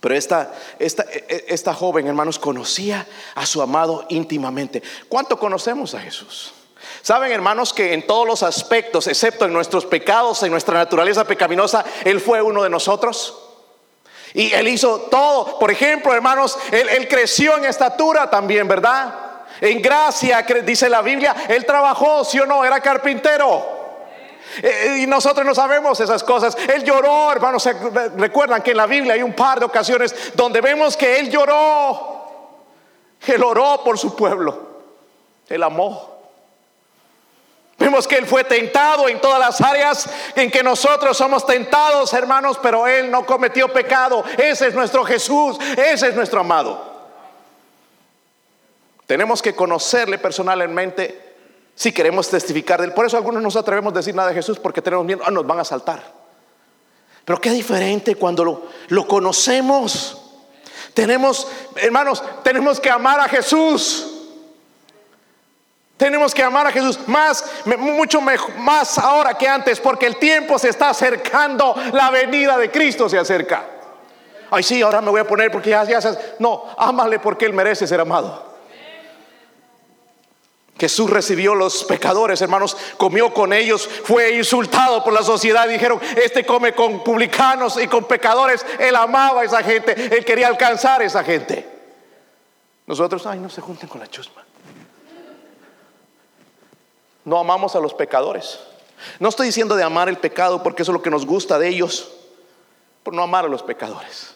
Pero 0.00 0.14
esta, 0.14 0.52
esta, 0.78 1.02
e, 1.04 1.24
e, 1.28 1.44
esta 1.48 1.74
joven, 1.74 2.06
hermanos, 2.06 2.38
conocía 2.38 3.06
a 3.34 3.44
su 3.44 3.60
amado 3.62 4.06
íntimamente. 4.08 4.82
¿Cuánto 5.08 5.38
conocemos 5.38 5.94
a 5.94 6.00
Jesús? 6.00 6.54
Saben, 7.02 7.32
hermanos, 7.32 7.72
que 7.72 7.92
en 7.92 8.06
todos 8.06 8.26
los 8.26 8.42
aspectos, 8.42 9.06
excepto 9.06 9.44
en 9.44 9.52
nuestros 9.52 9.86
pecados, 9.86 10.42
en 10.42 10.50
nuestra 10.50 10.74
naturaleza 10.74 11.24
pecaminosa, 11.24 11.84
Él 12.04 12.20
fue 12.20 12.42
uno 12.42 12.62
de 12.62 12.70
nosotros. 12.70 13.42
Y 14.34 14.52
Él 14.52 14.68
hizo 14.68 15.02
todo. 15.02 15.58
Por 15.58 15.70
ejemplo, 15.70 16.12
hermanos, 16.12 16.58
Él, 16.70 17.08
creció 17.08 17.56
en 17.56 17.64
estatura 17.64 18.28
también, 18.28 18.68
¿verdad? 18.68 19.14
En 19.60 19.80
gracia, 19.80 20.42
dice 20.64 20.88
la 20.88 21.00
Biblia, 21.00 21.34
Él 21.48 21.64
trabajó, 21.64 22.24
sí 22.24 22.38
o 22.38 22.46
no, 22.46 22.64
era 22.64 22.80
carpintero. 22.80 23.74
Eh, 24.62 25.00
y 25.02 25.06
nosotros 25.06 25.44
no 25.44 25.54
sabemos 25.54 26.00
esas 26.00 26.22
cosas. 26.22 26.56
Él 26.74 26.84
lloró, 26.84 27.32
hermanos. 27.32 27.68
Recuerdan 28.16 28.62
que 28.62 28.72
en 28.72 28.76
la 28.76 28.86
Biblia 28.86 29.14
hay 29.14 29.22
un 29.22 29.34
par 29.34 29.58
de 29.58 29.66
ocasiones 29.66 30.14
donde 30.34 30.60
vemos 30.60 30.96
que 30.96 31.18
Él 31.18 31.30
lloró. 31.30 32.16
Él 33.26 33.42
oró 33.42 33.82
por 33.82 33.98
su 33.98 34.14
pueblo. 34.14 34.66
Él 35.48 35.62
amó. 35.62 36.15
Vemos 37.86 38.08
que 38.08 38.16
Él 38.16 38.26
fue 38.26 38.42
tentado 38.42 39.08
en 39.08 39.20
todas 39.20 39.38
las 39.38 39.60
áreas 39.60 40.10
en 40.34 40.50
que 40.50 40.60
nosotros 40.60 41.16
somos 41.16 41.46
tentados, 41.46 42.12
hermanos, 42.14 42.58
pero 42.60 42.84
Él 42.88 43.12
no 43.12 43.24
cometió 43.24 43.72
pecado. 43.72 44.24
Ese 44.36 44.66
es 44.66 44.74
nuestro 44.74 45.04
Jesús, 45.04 45.56
ese 45.76 46.08
es 46.08 46.16
nuestro 46.16 46.40
amado. 46.40 46.82
Tenemos 49.06 49.40
que 49.40 49.54
conocerle 49.54 50.18
personalmente 50.18 51.36
si 51.76 51.92
queremos 51.92 52.28
testificar 52.28 52.80
de 52.80 52.88
Él. 52.88 52.92
Por 52.92 53.06
eso 53.06 53.18
algunos 53.18 53.40
no 53.40 53.46
nos 53.46 53.54
atrevemos 53.54 53.92
a 53.92 53.98
decir 53.98 54.16
nada 54.16 54.30
de 54.30 54.34
Jesús 54.34 54.58
porque 54.58 54.82
tenemos 54.82 55.06
miedo, 55.06 55.22
ah, 55.24 55.30
nos 55.30 55.46
van 55.46 55.60
a 55.60 55.64
saltar. 55.64 56.02
Pero 57.24 57.40
qué 57.40 57.50
diferente 57.50 58.16
cuando 58.16 58.44
lo, 58.44 58.62
lo 58.88 59.06
conocemos. 59.06 60.22
Tenemos, 60.92 61.46
hermanos, 61.76 62.20
tenemos 62.42 62.80
que 62.80 62.90
amar 62.90 63.20
a 63.20 63.28
Jesús. 63.28 64.15
Tenemos 65.96 66.34
que 66.34 66.42
amar 66.42 66.66
a 66.66 66.72
Jesús 66.72 66.98
más, 67.06 67.44
mucho 67.78 68.20
más 68.20 68.98
ahora 68.98 69.34
que 69.34 69.48
antes, 69.48 69.80
porque 69.80 70.06
el 70.06 70.16
tiempo 70.16 70.58
se 70.58 70.68
está 70.68 70.90
acercando, 70.90 71.74
la 71.92 72.10
venida 72.10 72.58
de 72.58 72.70
Cristo 72.70 73.08
se 73.08 73.18
acerca. 73.18 73.64
Ay, 74.50 74.62
sí, 74.62 74.82
ahora 74.82 75.00
me 75.00 75.10
voy 75.10 75.20
a 75.20 75.26
poner 75.26 75.50
porque 75.50 75.70
ya, 75.70 75.84
ya 75.84 76.00
no, 76.38 76.66
ámale 76.76 77.18
porque 77.18 77.46
Él 77.46 77.54
merece 77.54 77.86
ser 77.86 78.00
amado. 78.00 78.56
Jesús 80.78 81.08
recibió 81.08 81.54
los 81.54 81.84
pecadores, 81.84 82.42
hermanos, 82.42 82.76
comió 82.98 83.32
con 83.32 83.54
ellos, 83.54 83.88
fue 84.04 84.32
insultado 84.36 85.02
por 85.02 85.14
la 85.14 85.22
sociedad. 85.22 85.66
Dijeron, 85.66 85.98
este 86.22 86.44
come 86.44 86.74
con 86.74 87.02
publicanos 87.02 87.80
y 87.82 87.86
con 87.86 88.04
pecadores. 88.04 88.64
Él 88.78 88.94
amaba 88.94 89.40
a 89.40 89.44
esa 89.44 89.62
gente, 89.62 90.14
él 90.14 90.22
quería 90.24 90.48
alcanzar 90.48 91.00
a 91.00 91.04
esa 91.04 91.24
gente. 91.24 91.66
Nosotros, 92.86 93.26
ay, 93.26 93.38
no 93.38 93.48
se 93.48 93.62
junten 93.62 93.88
con 93.88 94.00
la 94.00 94.06
chusma. 94.06 94.45
No 97.26 97.38
amamos 97.40 97.74
a 97.74 97.80
los 97.80 97.92
pecadores. 97.92 98.60
No 99.18 99.28
estoy 99.28 99.48
diciendo 99.48 99.74
de 99.74 99.82
amar 99.82 100.08
el 100.08 100.16
pecado 100.16 100.62
porque 100.62 100.82
eso 100.82 100.92
es 100.92 100.94
lo 100.94 101.02
que 101.02 101.10
nos 101.10 101.26
gusta 101.26 101.58
de 101.58 101.68
ellos, 101.68 102.08
por 103.02 103.12
no 103.12 103.22
amar 103.24 103.44
a 103.44 103.48
los 103.48 103.64
pecadores. 103.64 104.32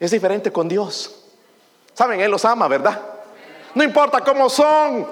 Es 0.00 0.10
diferente 0.10 0.50
con 0.50 0.68
Dios. 0.68 1.14
Saben, 1.94 2.20
Él 2.20 2.30
los 2.30 2.44
ama, 2.44 2.66
¿verdad? 2.66 3.00
No 3.76 3.84
importa 3.84 4.22
cómo 4.22 4.50
son, 4.50 5.06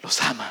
los 0.00 0.22
ama. 0.22 0.50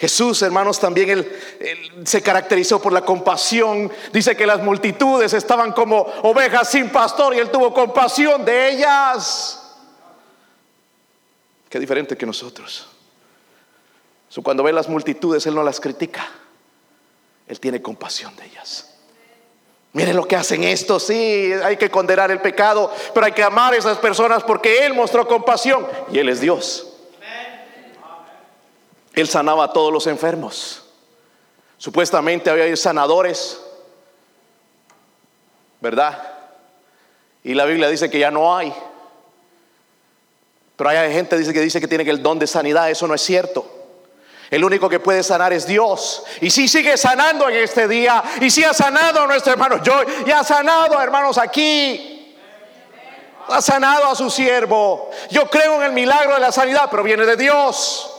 Jesús, 0.00 0.42
hermanos, 0.42 0.80
también 0.80 1.10
él, 1.10 2.02
se 2.04 2.20
caracterizó 2.20 2.82
por 2.82 2.92
la 2.92 3.02
compasión. 3.02 3.90
Dice 4.12 4.36
que 4.36 4.46
las 4.46 4.60
multitudes 4.62 5.32
estaban 5.32 5.72
como 5.72 5.98
ovejas 6.22 6.70
sin 6.70 6.90
pastor 6.90 7.34
y 7.34 7.38
él 7.38 7.50
tuvo 7.50 7.72
compasión 7.72 8.44
de 8.44 8.70
ellas. 8.70 9.76
Qué 11.68 11.78
diferente 11.78 12.16
que 12.16 12.26
nosotros. 12.26 12.97
Cuando 14.42 14.62
ve 14.62 14.72
las 14.72 14.88
multitudes, 14.88 15.46
él 15.46 15.54
no 15.54 15.62
las 15.62 15.80
critica. 15.80 16.28
Él 17.46 17.58
tiene 17.58 17.80
compasión 17.82 18.36
de 18.36 18.44
ellas. 18.46 18.94
Miren 19.92 20.16
lo 20.16 20.28
que 20.28 20.36
hacen 20.36 20.64
esto, 20.64 21.00
sí, 21.00 21.50
hay 21.64 21.76
que 21.76 21.90
condenar 21.90 22.30
el 22.30 22.40
pecado, 22.40 22.92
pero 23.14 23.24
hay 23.26 23.32
que 23.32 23.42
amar 23.42 23.72
a 23.72 23.76
esas 23.76 23.96
personas 23.98 24.44
porque 24.44 24.84
Él 24.84 24.92
mostró 24.92 25.26
compasión 25.26 25.86
y 26.12 26.18
Él 26.18 26.28
es 26.28 26.40
Dios. 26.40 26.86
Él 29.14 29.26
sanaba 29.28 29.64
a 29.64 29.72
todos 29.72 29.92
los 29.92 30.06
enfermos. 30.06 30.84
Supuestamente 31.78 32.50
había 32.50 32.76
sanadores, 32.76 33.60
¿verdad? 35.80 36.22
Y 37.42 37.54
la 37.54 37.64
Biblia 37.64 37.88
dice 37.88 38.10
que 38.10 38.18
ya 38.18 38.30
no 38.30 38.56
hay. 38.56 38.72
Pero 40.76 40.90
hay 40.90 41.12
gente 41.12 41.36
que 41.52 41.60
dice 41.60 41.80
que 41.80 41.88
tiene 41.88 42.08
el 42.08 42.22
don 42.22 42.38
de 42.38 42.46
sanidad, 42.46 42.90
eso 42.90 43.08
no 43.08 43.14
es 43.14 43.22
cierto. 43.22 43.77
El 44.50 44.64
único 44.64 44.88
que 44.88 44.98
puede 44.98 45.22
sanar 45.22 45.52
es 45.52 45.66
Dios. 45.66 46.24
Y 46.40 46.50
si 46.50 46.68
sigue 46.68 46.96
sanando 46.96 47.48
en 47.48 47.56
este 47.56 47.86
día, 47.86 48.22
y 48.40 48.50
si 48.50 48.64
ha 48.64 48.72
sanado 48.72 49.22
a 49.22 49.26
nuestro 49.26 49.52
hermano 49.52 49.82
Yo 49.82 50.00
y 50.26 50.30
ha 50.30 50.42
sanado, 50.42 51.00
hermanos, 51.00 51.36
aquí. 51.38 52.36
Ha 53.48 53.62
sanado 53.62 54.06
a 54.06 54.14
su 54.14 54.30
siervo. 54.30 55.10
Yo 55.30 55.48
creo 55.48 55.76
en 55.76 55.82
el 55.84 55.92
milagro 55.92 56.34
de 56.34 56.40
la 56.40 56.52
sanidad, 56.52 56.88
pero 56.90 57.02
viene 57.02 57.24
de 57.24 57.36
Dios. 57.36 58.14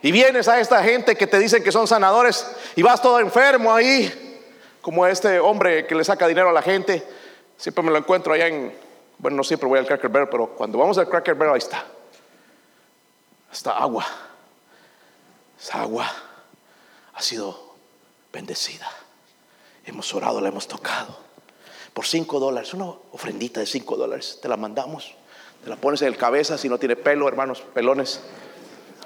Y 0.00 0.12
vienes 0.12 0.48
a 0.48 0.60
esta 0.60 0.82
gente 0.82 1.16
que 1.16 1.26
te 1.26 1.38
dicen 1.38 1.62
que 1.62 1.72
son 1.72 1.86
sanadores 1.86 2.46
y 2.76 2.82
vas 2.82 3.02
todo 3.02 3.18
enfermo 3.18 3.74
ahí, 3.74 4.40
como 4.80 5.06
este 5.06 5.40
hombre 5.40 5.86
que 5.86 5.94
le 5.94 6.04
saca 6.04 6.26
dinero 6.26 6.50
a 6.50 6.52
la 6.52 6.62
gente. 6.62 7.06
Siempre 7.56 7.82
me 7.82 7.90
lo 7.90 7.98
encuentro 7.98 8.32
allá 8.32 8.46
en, 8.46 8.72
bueno, 9.18 9.38
no 9.38 9.44
siempre 9.44 9.68
voy 9.68 9.78
al 9.78 9.86
Cracker 9.86 10.08
Barrel, 10.08 10.28
pero 10.30 10.48
cuando 10.50 10.78
vamos 10.78 10.96
al 10.98 11.08
Cracker 11.08 11.34
Barrel 11.34 11.54
ahí 11.54 11.58
está. 11.58 11.84
Está 13.50 13.72
agua. 13.72 14.06
Esa 15.60 15.82
agua 15.82 16.10
ha 17.14 17.22
sido 17.22 17.74
bendecida. 18.32 18.88
Hemos 19.84 20.14
orado, 20.14 20.40
la 20.40 20.48
hemos 20.48 20.68
tocado. 20.68 21.18
Por 21.92 22.06
cinco 22.06 22.38
dólares, 22.38 22.74
una 22.74 22.86
ofrendita 23.12 23.60
de 23.60 23.66
cinco 23.66 23.96
dólares, 23.96 24.38
te 24.40 24.48
la 24.48 24.56
mandamos. 24.56 25.14
Te 25.64 25.70
la 25.70 25.76
pones 25.76 26.02
en 26.02 26.08
el 26.08 26.16
cabeza 26.16 26.56
si 26.56 26.68
no 26.68 26.78
tiene 26.78 26.94
pelo, 26.94 27.26
hermanos, 27.26 27.62
pelones 27.74 28.20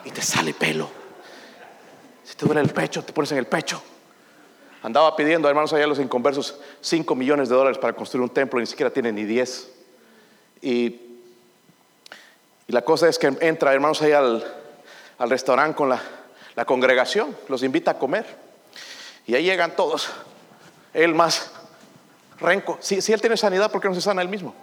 y 0.05 0.11
te 0.11 0.21
sale 0.21 0.53
pelo. 0.53 0.91
Si 2.25 2.35
te 2.37 2.45
duele 2.45 2.61
el 2.61 2.71
pecho, 2.71 3.03
te 3.03 3.13
pones 3.13 3.33
en 3.33 3.39
el 3.39 3.47
pecho. 3.47 3.83
Andaba 4.83 5.15
pidiendo, 5.17 5.49
hermanos, 5.49 5.73
allá 5.73 5.87
los 5.87 6.01
inconversos, 6.01 6.59
5 6.81 7.15
millones 7.15 7.49
de 7.49 7.55
dólares 7.55 7.79
para 7.79 7.95
construir 7.95 8.23
un 8.23 8.31
templo, 8.31 8.59
ni 8.59 8.67
siquiera 8.67 8.93
tiene 8.93 9.13
ni 9.13 9.25
10. 9.25 9.71
Y, 10.61 10.77
y, 10.77 11.01
la 12.69 12.83
cosa 12.83 13.09
es 13.09 13.19
que 13.19 13.29
entra, 13.41 13.73
hermanos, 13.73 14.03
ahí 14.03 14.13
al, 14.13 14.45
al 15.19 15.31
restaurante 15.31 15.77
con 15.77 15.89
la, 15.89 16.03
la, 16.55 16.65
congregación, 16.65 17.37
los 17.49 17.63
invita 17.63 17.93
a 17.93 17.99
comer. 17.99 18.27
Y 19.27 19.35
ahí 19.35 19.45
llegan 19.45 19.77
todos. 19.77 20.09
Él 20.95 21.15
más 21.15 21.51
renco. 22.39 22.79
Si, 22.81 22.97
él 23.13 23.21
tiene 23.21 23.37
sanidad, 23.37 23.71
¿por 23.71 23.81
qué 23.81 23.89
no 23.89 23.95
se 23.95 24.01
sana 24.01 24.23
él 24.23 24.29
mismo? 24.29 24.55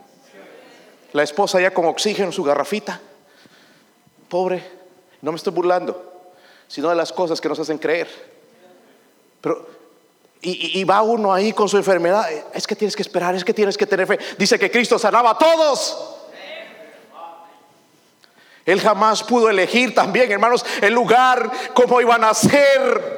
La 1.14 1.24
esposa 1.24 1.60
ya 1.60 1.74
con 1.74 1.86
oxígeno, 1.86 2.32
su 2.32 2.44
garrafita. 2.44 3.00
Pobre, 4.28 4.64
no 5.22 5.32
me 5.32 5.38
estoy 5.38 5.54
burlando, 5.54 6.32
sino 6.68 6.90
de 6.90 6.96
las 6.96 7.12
cosas 7.12 7.42
que 7.42 7.50
nos 7.50 7.60
hacen 7.60 7.78
creer. 7.78 8.08
Pero, 9.42 9.68
y, 10.42 10.84
va 10.86 11.02
uno 11.02 11.34
ahí 11.34 11.52
con 11.52 11.68
su 11.68 11.78
enfermedad. 11.78 12.26
Es 12.54 12.66
que 12.66 12.76
tienes 12.76 12.96
que 12.96 13.02
esperar, 13.02 13.36
es 13.36 13.44
que 13.44 13.54
tienes 13.54 13.78
que 13.78 13.86
tener 13.86 14.08
fe. 14.08 14.20
Dice 14.38 14.58
que 14.58 14.72
Cristo 14.72 14.98
sanaba 14.98 15.32
a 15.32 15.38
todos. 15.38 16.19
Él 18.70 18.80
jamás 18.82 19.24
pudo 19.24 19.50
elegir 19.50 19.96
también, 19.96 20.32
hermanos, 20.32 20.64
el 20.80 20.94
lugar 20.94 21.50
como 21.74 22.00
iban 22.02 22.24
a 22.24 22.36
ser. 22.36 23.18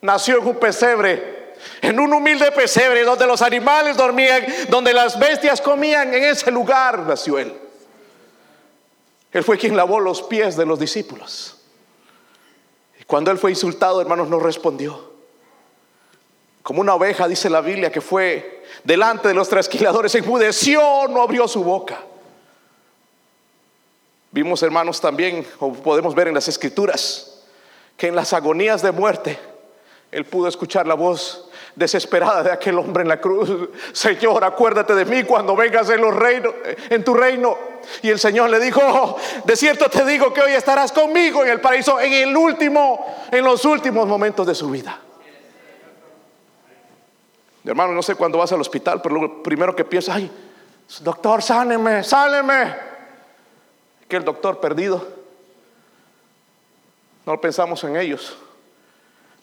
Nació 0.00 0.38
en 0.38 0.46
un 0.46 0.56
pesebre, 0.60 1.54
en 1.82 1.98
un 1.98 2.12
humilde 2.12 2.52
pesebre 2.52 3.02
donde 3.02 3.26
los 3.26 3.42
animales 3.42 3.96
dormían, 3.96 4.46
donde 4.68 4.92
las 4.92 5.18
bestias 5.18 5.60
comían. 5.60 6.14
En 6.14 6.22
ese 6.22 6.52
lugar 6.52 7.00
nació 7.00 7.38
Él. 7.38 7.52
Él 9.32 9.42
fue 9.42 9.58
quien 9.58 9.76
lavó 9.76 9.98
los 9.98 10.22
pies 10.22 10.56
de 10.56 10.66
los 10.66 10.78
discípulos. 10.78 11.56
Y 13.00 13.04
cuando 13.04 13.32
él 13.32 13.38
fue 13.38 13.50
insultado, 13.50 14.00
hermanos, 14.00 14.28
no 14.28 14.38
respondió. 14.38 15.10
Como 16.62 16.80
una 16.80 16.94
oveja, 16.94 17.26
dice 17.26 17.50
la 17.50 17.60
Biblia, 17.60 17.90
que 17.90 18.00
fue 18.00 18.64
delante 18.84 19.26
de 19.26 19.34
los 19.34 19.48
trasquiladores, 19.48 20.14
enmudeció, 20.14 21.08
no 21.08 21.22
abrió 21.22 21.48
su 21.48 21.64
boca. 21.64 22.04
Vimos, 24.32 24.62
hermanos, 24.62 25.00
también, 25.00 25.44
o 25.58 25.72
podemos 25.72 26.14
ver 26.14 26.28
en 26.28 26.34
las 26.34 26.46
escrituras, 26.46 27.42
que 27.96 28.06
en 28.06 28.14
las 28.14 28.32
agonías 28.32 28.80
de 28.80 28.92
muerte, 28.92 29.38
él 30.12 30.24
pudo 30.24 30.48
escuchar 30.48 30.86
la 30.86 30.94
voz 30.94 31.48
desesperada 31.74 32.42
de 32.42 32.52
aquel 32.52 32.78
hombre 32.78 33.02
en 33.02 33.08
la 33.08 33.20
cruz. 33.20 33.68
Señor, 33.92 34.44
acuérdate 34.44 34.94
de 34.94 35.04
mí 35.04 35.24
cuando 35.24 35.56
vengas 35.56 35.88
en 35.90 36.00
los 36.00 36.14
reinos, 36.14 36.54
en 36.88 37.04
tu 37.04 37.14
reino. 37.14 37.56
Y 38.02 38.10
el 38.10 38.18
Señor 38.18 38.50
le 38.50 38.60
dijo, 38.60 39.16
de 39.44 39.56
cierto 39.56 39.88
te 39.88 40.04
digo 40.04 40.32
que 40.32 40.42
hoy 40.42 40.52
estarás 40.52 40.92
conmigo 40.92 41.42
en 41.44 41.50
el 41.50 41.60
paraíso 41.60 41.98
en 42.00 42.12
el 42.12 42.36
último, 42.36 43.16
en 43.30 43.44
los 43.44 43.64
últimos 43.64 44.06
momentos 44.06 44.46
de 44.46 44.54
su 44.54 44.70
vida. 44.70 45.00
Hermano, 47.64 47.92
no 47.92 48.02
sé 48.02 48.14
cuándo 48.14 48.38
vas 48.38 48.52
al 48.52 48.60
hospital, 48.60 49.00
pero 49.02 49.20
lo 49.20 49.42
primero 49.42 49.76
que 49.76 49.84
piensas, 49.84 50.16
ay, 50.16 50.30
doctor, 51.00 51.42
sáneme, 51.42 52.02
sáneme. 52.02 52.89
Que 54.10 54.16
el 54.16 54.24
doctor 54.24 54.60
perdido. 54.60 55.06
No 57.24 57.40
pensamos 57.40 57.82
en 57.84 57.96
ellos. 57.96 58.36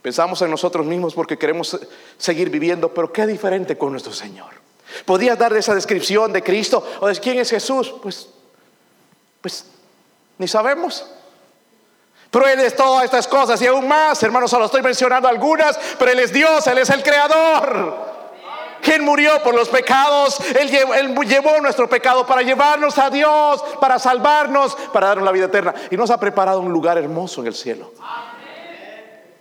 Pensamos 0.01 0.41
en 0.41 0.51
nosotros 0.51 0.85
mismos 0.85 1.13
porque 1.15 1.37
queremos 1.37 1.79
seguir 2.17 2.49
viviendo, 2.49 2.93
pero 2.93 3.11
qué 3.11 3.25
diferente 3.25 3.77
con 3.77 3.91
nuestro 3.91 4.13
Señor. 4.13 4.49
¿Podrías 5.05 5.37
dar 5.37 5.55
esa 5.55 5.73
descripción 5.73 6.31
de 6.33 6.43
Cristo 6.43 6.85
o 6.99 7.07
de 7.07 7.15
quién 7.15 7.39
es 7.39 7.49
Jesús? 7.49 7.93
Pues, 8.01 8.27
pues 9.41 9.65
ni 10.37 10.47
sabemos. 10.47 11.05
Pero 12.29 12.45
Él 12.47 12.59
es 12.59 12.75
todas 12.75 13.05
estas 13.05 13.27
cosas 13.27 13.61
y 13.61 13.67
aún 13.67 13.87
más, 13.87 14.21
hermanos, 14.21 14.51
solo 14.51 14.65
estoy 14.65 14.81
mencionando 14.81 15.29
algunas, 15.29 15.79
pero 15.97 16.11
Él 16.11 16.19
es 16.19 16.33
Dios, 16.33 16.67
Él 16.67 16.77
es 16.77 16.89
el 16.89 17.01
Creador. 17.03 18.16
Quien 18.87 19.03
murió 19.03 19.43
por 19.43 19.53
los 19.53 19.67
pecados, 19.67 20.39
él 20.57 20.69
llevó, 20.69 21.59
nuestro 21.59 21.89
pecado 21.89 22.25
para 22.25 22.41
llevarnos 22.41 22.97
a 22.97 23.09
Dios, 23.09 23.61
para 23.81 23.99
salvarnos, 23.99 24.77
para 24.93 25.07
darnos 25.07 25.25
la 25.25 25.33
vida 25.33 25.47
eterna. 25.47 25.75
Y 25.91 25.97
nos 25.97 26.09
ha 26.09 26.17
preparado 26.17 26.61
un 26.61 26.71
lugar 26.71 26.97
hermoso 26.97 27.41
en 27.41 27.47
el 27.47 27.53
cielo. 27.53 27.93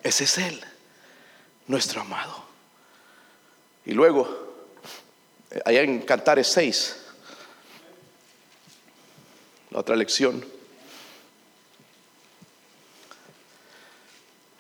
Ese 0.03 0.25
es 0.25 0.39
Él, 0.39 0.61
nuestro 1.69 2.01
amado. 2.01 2.45
Y 3.85 3.93
luego, 3.93 4.29
allá 5.65 5.83
en 5.83 6.01
Cantares 6.01 6.49
6, 6.49 7.05
la 9.71 9.79
otra 9.79 9.95
lección. 9.95 10.45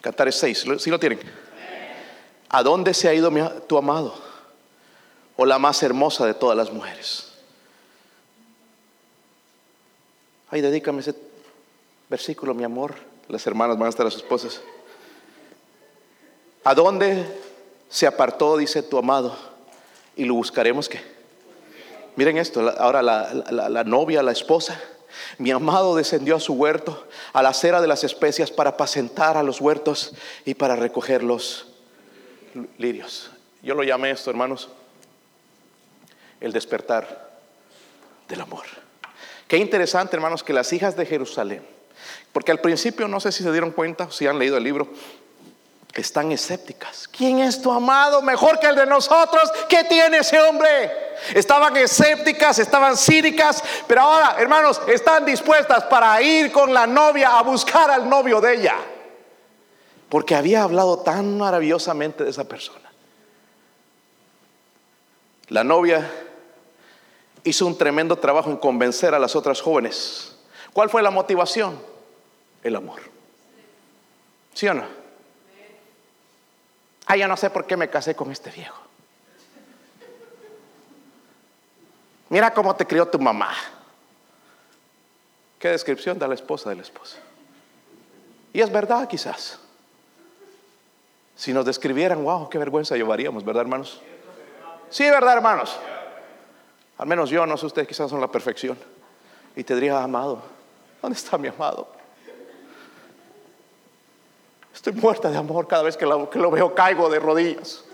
Cantares 0.01 0.37
6, 0.37 0.64
si 0.78 0.91
lo 0.91 1.01
tienen? 1.01 1.18
¿A 2.51 2.62
dónde 2.62 2.95
se 2.95 3.09
ha 3.09 3.14
ido 3.14 3.32
tu 3.62 3.76
amado? 3.76 4.26
O 5.37 5.45
la 5.45 5.59
más 5.59 5.82
hermosa 5.82 6.26
de 6.26 6.34
todas 6.34 6.57
las 6.57 6.72
mujeres. 6.72 7.32
Ay, 10.51 10.61
dedícame 10.61 11.01
ese 11.01 11.14
versículo, 12.09 12.55
mi 12.55 12.64
amor. 12.64 12.95
Las 13.28 13.47
hermanas 13.47 13.76
van 13.76 13.87
a 13.87 13.91
estar 13.91 14.07
a 14.07 14.11
sus 14.11 14.22
esposas. 14.22 14.61
¿A 16.64 16.74
dónde 16.74 17.24
se 17.89 18.07
apartó, 18.07 18.57
dice 18.57 18.82
tu 18.82 18.99
amado? 18.99 19.37
Y 20.16 20.24
lo 20.24 20.34
buscaremos 20.34 20.89
que. 20.89 21.01
Miren 22.16 22.39
esto, 22.39 22.72
ahora 22.78 23.03
la, 23.03 23.84
novia, 23.84 24.22
la 24.22 24.32
esposa. 24.32 24.80
Mi 25.39 25.51
amado 25.51 25.95
descendió 25.95 26.37
a 26.37 26.41
su 26.41 26.55
huerto, 26.55 27.07
a 27.32 27.43
la 27.43 27.51
acera 27.51 27.80
de 27.80 27.87
las 27.87 28.05
especias, 28.05 28.51
para 28.51 28.70
apacentar 28.70 29.37
a 29.37 29.43
los 29.43 29.61
huertos 29.61 30.14
y 30.45 30.55
para 30.55 30.76
recoger 30.76 31.22
los 31.22 31.66
lirios. 32.78 33.30
Yo 33.62 33.74
lo 33.74 33.82
llamé 33.82 34.11
esto, 34.11 34.30
hermanos, 34.30 34.70
el 36.41 36.53
despertar 36.53 37.30
del 38.28 38.41
amor. 38.41 38.64
Qué 39.49 39.57
interesante, 39.59 40.16
hermanos, 40.16 40.43
que 40.43 40.53
las 40.53 40.72
hijas 40.72 40.97
de 40.97 41.07
Jerusalén, 41.07 41.66
porque 42.32 42.51
al 42.51 42.61
principio 42.61 43.09
no 43.09 43.20
sé 43.20 43.32
si 43.32 43.43
se 43.43 43.53
dieron 43.53 43.70
cuenta, 43.70 44.11
si 44.11 44.26
han 44.26 44.39
leído 44.39 44.57
el 44.57 44.64
libro, 44.64 44.89
están 45.95 46.30
escépticas. 46.32 47.09
¿Quién 47.09 47.39
es 47.39 47.62
tu 47.62 47.72
amado 47.72 48.20
mejor 48.20 48.59
que 48.59 48.66
el 48.66 48.76
de 48.76 48.87
nosotros? 48.87 49.51
¿Qué 49.68 49.84
tiene 49.84 50.18
ese 50.18 50.39
hombre? 50.41 50.93
Estaban 51.34 51.76
escépticas, 51.76 52.59
estaban 52.59 52.97
cínicas, 52.97 53.62
pero 53.87 54.03
ahora, 54.03 54.37
hermanos, 54.39 54.80
están 54.89 55.24
dispuestas 55.24 55.84
para 55.84 56.20
ir 56.20 56.53
con 56.53 56.74
la 56.74 56.87
novia 56.87 57.39
a 57.39 57.43
buscar 57.43 57.91
al 57.91 58.09
novio 58.09 58.41
de 58.41 58.55
ella. 58.57 58.76
Porque 60.09 60.34
había 60.34 60.62
hablado 60.62 60.99
tan 60.99 61.39
maravillosamente 61.39 62.24
de 62.24 62.30
esa 62.30 62.45
persona. 62.45 62.93
La 65.49 65.64
novia 65.64 66.11
hizo 67.47 67.65
un 67.65 67.79
tremendo 67.79 68.17
trabajo 68.17 68.51
en 68.51 68.57
convencer 68.57 69.15
a 69.15 69.19
las 69.21 69.37
otras 69.37 69.61
jóvenes. 69.61 70.37
¿Cuál 70.73 70.91
fue 70.91 71.01
la 71.01 71.11
motivación? 71.11 71.79
El 72.63 72.75
amor. 72.75 73.01
¿Sí 74.53 74.67
o 74.67 74.75
no? 74.75 74.85
Ah, 77.07 77.17
ya 77.17 77.29
no 77.29 77.37
sé 77.37 77.49
por 77.51 77.65
qué 77.67 77.77
me 77.77 77.89
casé 77.89 78.17
con 78.17 78.33
este 78.33 78.51
viejo. 78.51 78.83
Mira 82.29 82.53
cómo 82.53 82.75
te 82.75 82.85
crió 82.85 83.07
tu 83.07 83.21
mamá. 83.21 83.55
¿Qué 85.61 85.69
descripción 85.69 86.19
da 86.19 86.27
la 86.27 86.35
esposa 86.35 86.69
de 86.71 86.77
la 86.77 86.83
esposa? 86.83 87.19
Y 88.53 88.61
es 88.61 88.73
verdad 88.73 89.07
quizás. 89.07 89.61
Si 91.37 91.53
nos 91.53 91.65
describieran, 91.65 92.25
wow, 92.25 92.49
qué 92.49 92.59
vergüenza 92.59 92.97
llevaríamos, 92.97 93.45
¿verdad 93.45 93.63
hermanos? 93.63 94.01
Sí, 94.91 95.05
¿verdad 95.05 95.35
hermanos? 95.35 95.79
Al 96.99 97.07
menos 97.07 97.31
yo, 97.31 97.45
no 97.47 97.57
sé 97.57 97.67
ustedes 97.67 97.89
quizás 97.89 98.11
son 98.11 98.21
la 98.21 98.29
perfección. 98.29 98.79
Y 99.55 99.65
te 99.65 99.75
diría, 99.75 100.03
amado, 100.03 100.43
¿dónde 101.03 101.17
está 101.17 101.37
mi 101.37 101.49
amado? 101.49 101.89
Estoy 104.75 104.93
muerta 104.93 105.31
de 105.31 105.37
amor 105.37 105.67
cada 105.67 105.83
vez 105.83 105.97
que 105.97 106.07
lo, 106.07 106.51
veo, 106.51 106.75
caigo 106.75 107.09
de 107.09 107.19
rodillas. 107.19 107.85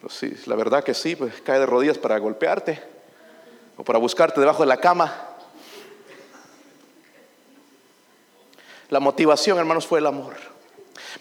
Pues 0.00 0.14
sí, 0.14 0.34
la 0.46 0.54
verdad 0.54 0.82
que 0.82 0.94
sí, 0.94 1.16
pues 1.16 1.40
cae 1.42 1.58
de 1.58 1.66
rodillas 1.66 1.98
para 1.98 2.18
golpearte 2.18 2.82
o 3.76 3.84
para 3.84 3.98
buscarte 3.98 4.40
debajo 4.40 4.62
de 4.62 4.68
la 4.68 4.78
cama. 4.78 5.12
La 8.88 9.00
motivación, 9.00 9.58
hermanos, 9.58 9.86
fue 9.86 9.98
el 9.98 10.06
amor. 10.06 10.34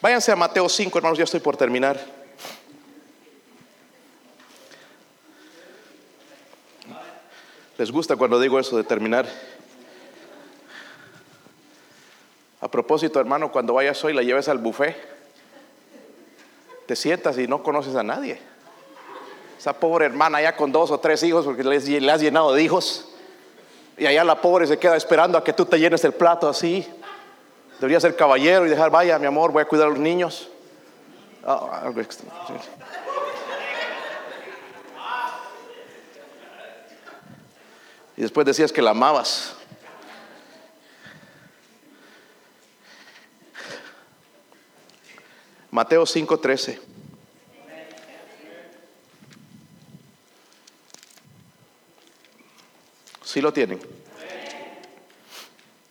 Váyanse 0.02 0.32
a 0.32 0.36
Mateo 0.36 0.70
5, 0.70 0.98
hermanos, 0.98 1.18
ya 1.18 1.24
estoy 1.24 1.40
por 1.40 1.58
terminar. 1.58 2.19
¿Les 7.80 7.94
gusta 7.94 8.18
cuando 8.18 8.42
digo 8.42 8.60
eso 8.60 8.76
de 8.76 8.84
terminar? 8.84 9.26
A 12.60 12.70
propósito, 12.70 13.22
hermano, 13.22 13.54
cuando 13.54 13.74
vayas 13.74 14.04
hoy 14.04 14.12
la 14.12 14.22
lleves 14.22 14.50
al 14.50 14.58
buffet, 14.58 14.98
te 16.86 16.98
sientas 16.98 17.38
y 17.38 17.48
no 17.48 17.64
conoces 17.64 17.96
a 17.96 18.04
nadie. 18.04 18.38
Esa 19.58 19.72
pobre 19.72 20.08
hermana 20.08 20.42
ya 20.42 20.58
con 20.58 20.74
dos 20.74 20.92
o 20.92 21.00
tres 21.00 21.24
hijos, 21.24 21.46
porque 21.46 21.64
le 21.64 22.12
has 22.12 22.20
llenado 22.20 22.54
de 22.54 22.62
hijos, 22.62 23.14
y 23.98 24.06
allá 24.06 24.26
la 24.26 24.42
pobre 24.42 24.68
se 24.68 24.78
queda 24.78 24.98
esperando 24.98 25.38
a 25.38 25.44
que 25.46 25.54
tú 25.54 25.66
te 25.66 25.80
llenes 25.80 26.04
el 26.04 26.12
plato 26.12 26.50
así. 26.50 26.86
Debería 27.80 28.02
ser 28.02 28.14
caballero 28.18 28.68
y 28.68 28.70
dejar, 28.70 28.90
vaya, 28.90 29.18
mi 29.20 29.26
amor, 29.26 29.54
voy 29.54 29.62
a 29.62 29.66
cuidar 29.66 29.88
a 29.88 29.92
los 29.92 30.00
niños. 30.00 30.50
Ah, 31.46 31.90
y 38.20 38.22
después 38.22 38.46
decías 38.46 38.74
que 38.74 38.82
la 38.82 38.90
amabas. 38.90 39.56
Mateo 45.72 46.06
5:13. 46.06 46.82
Si 53.24 53.40
lo 53.40 53.54
tienen. 53.54 53.80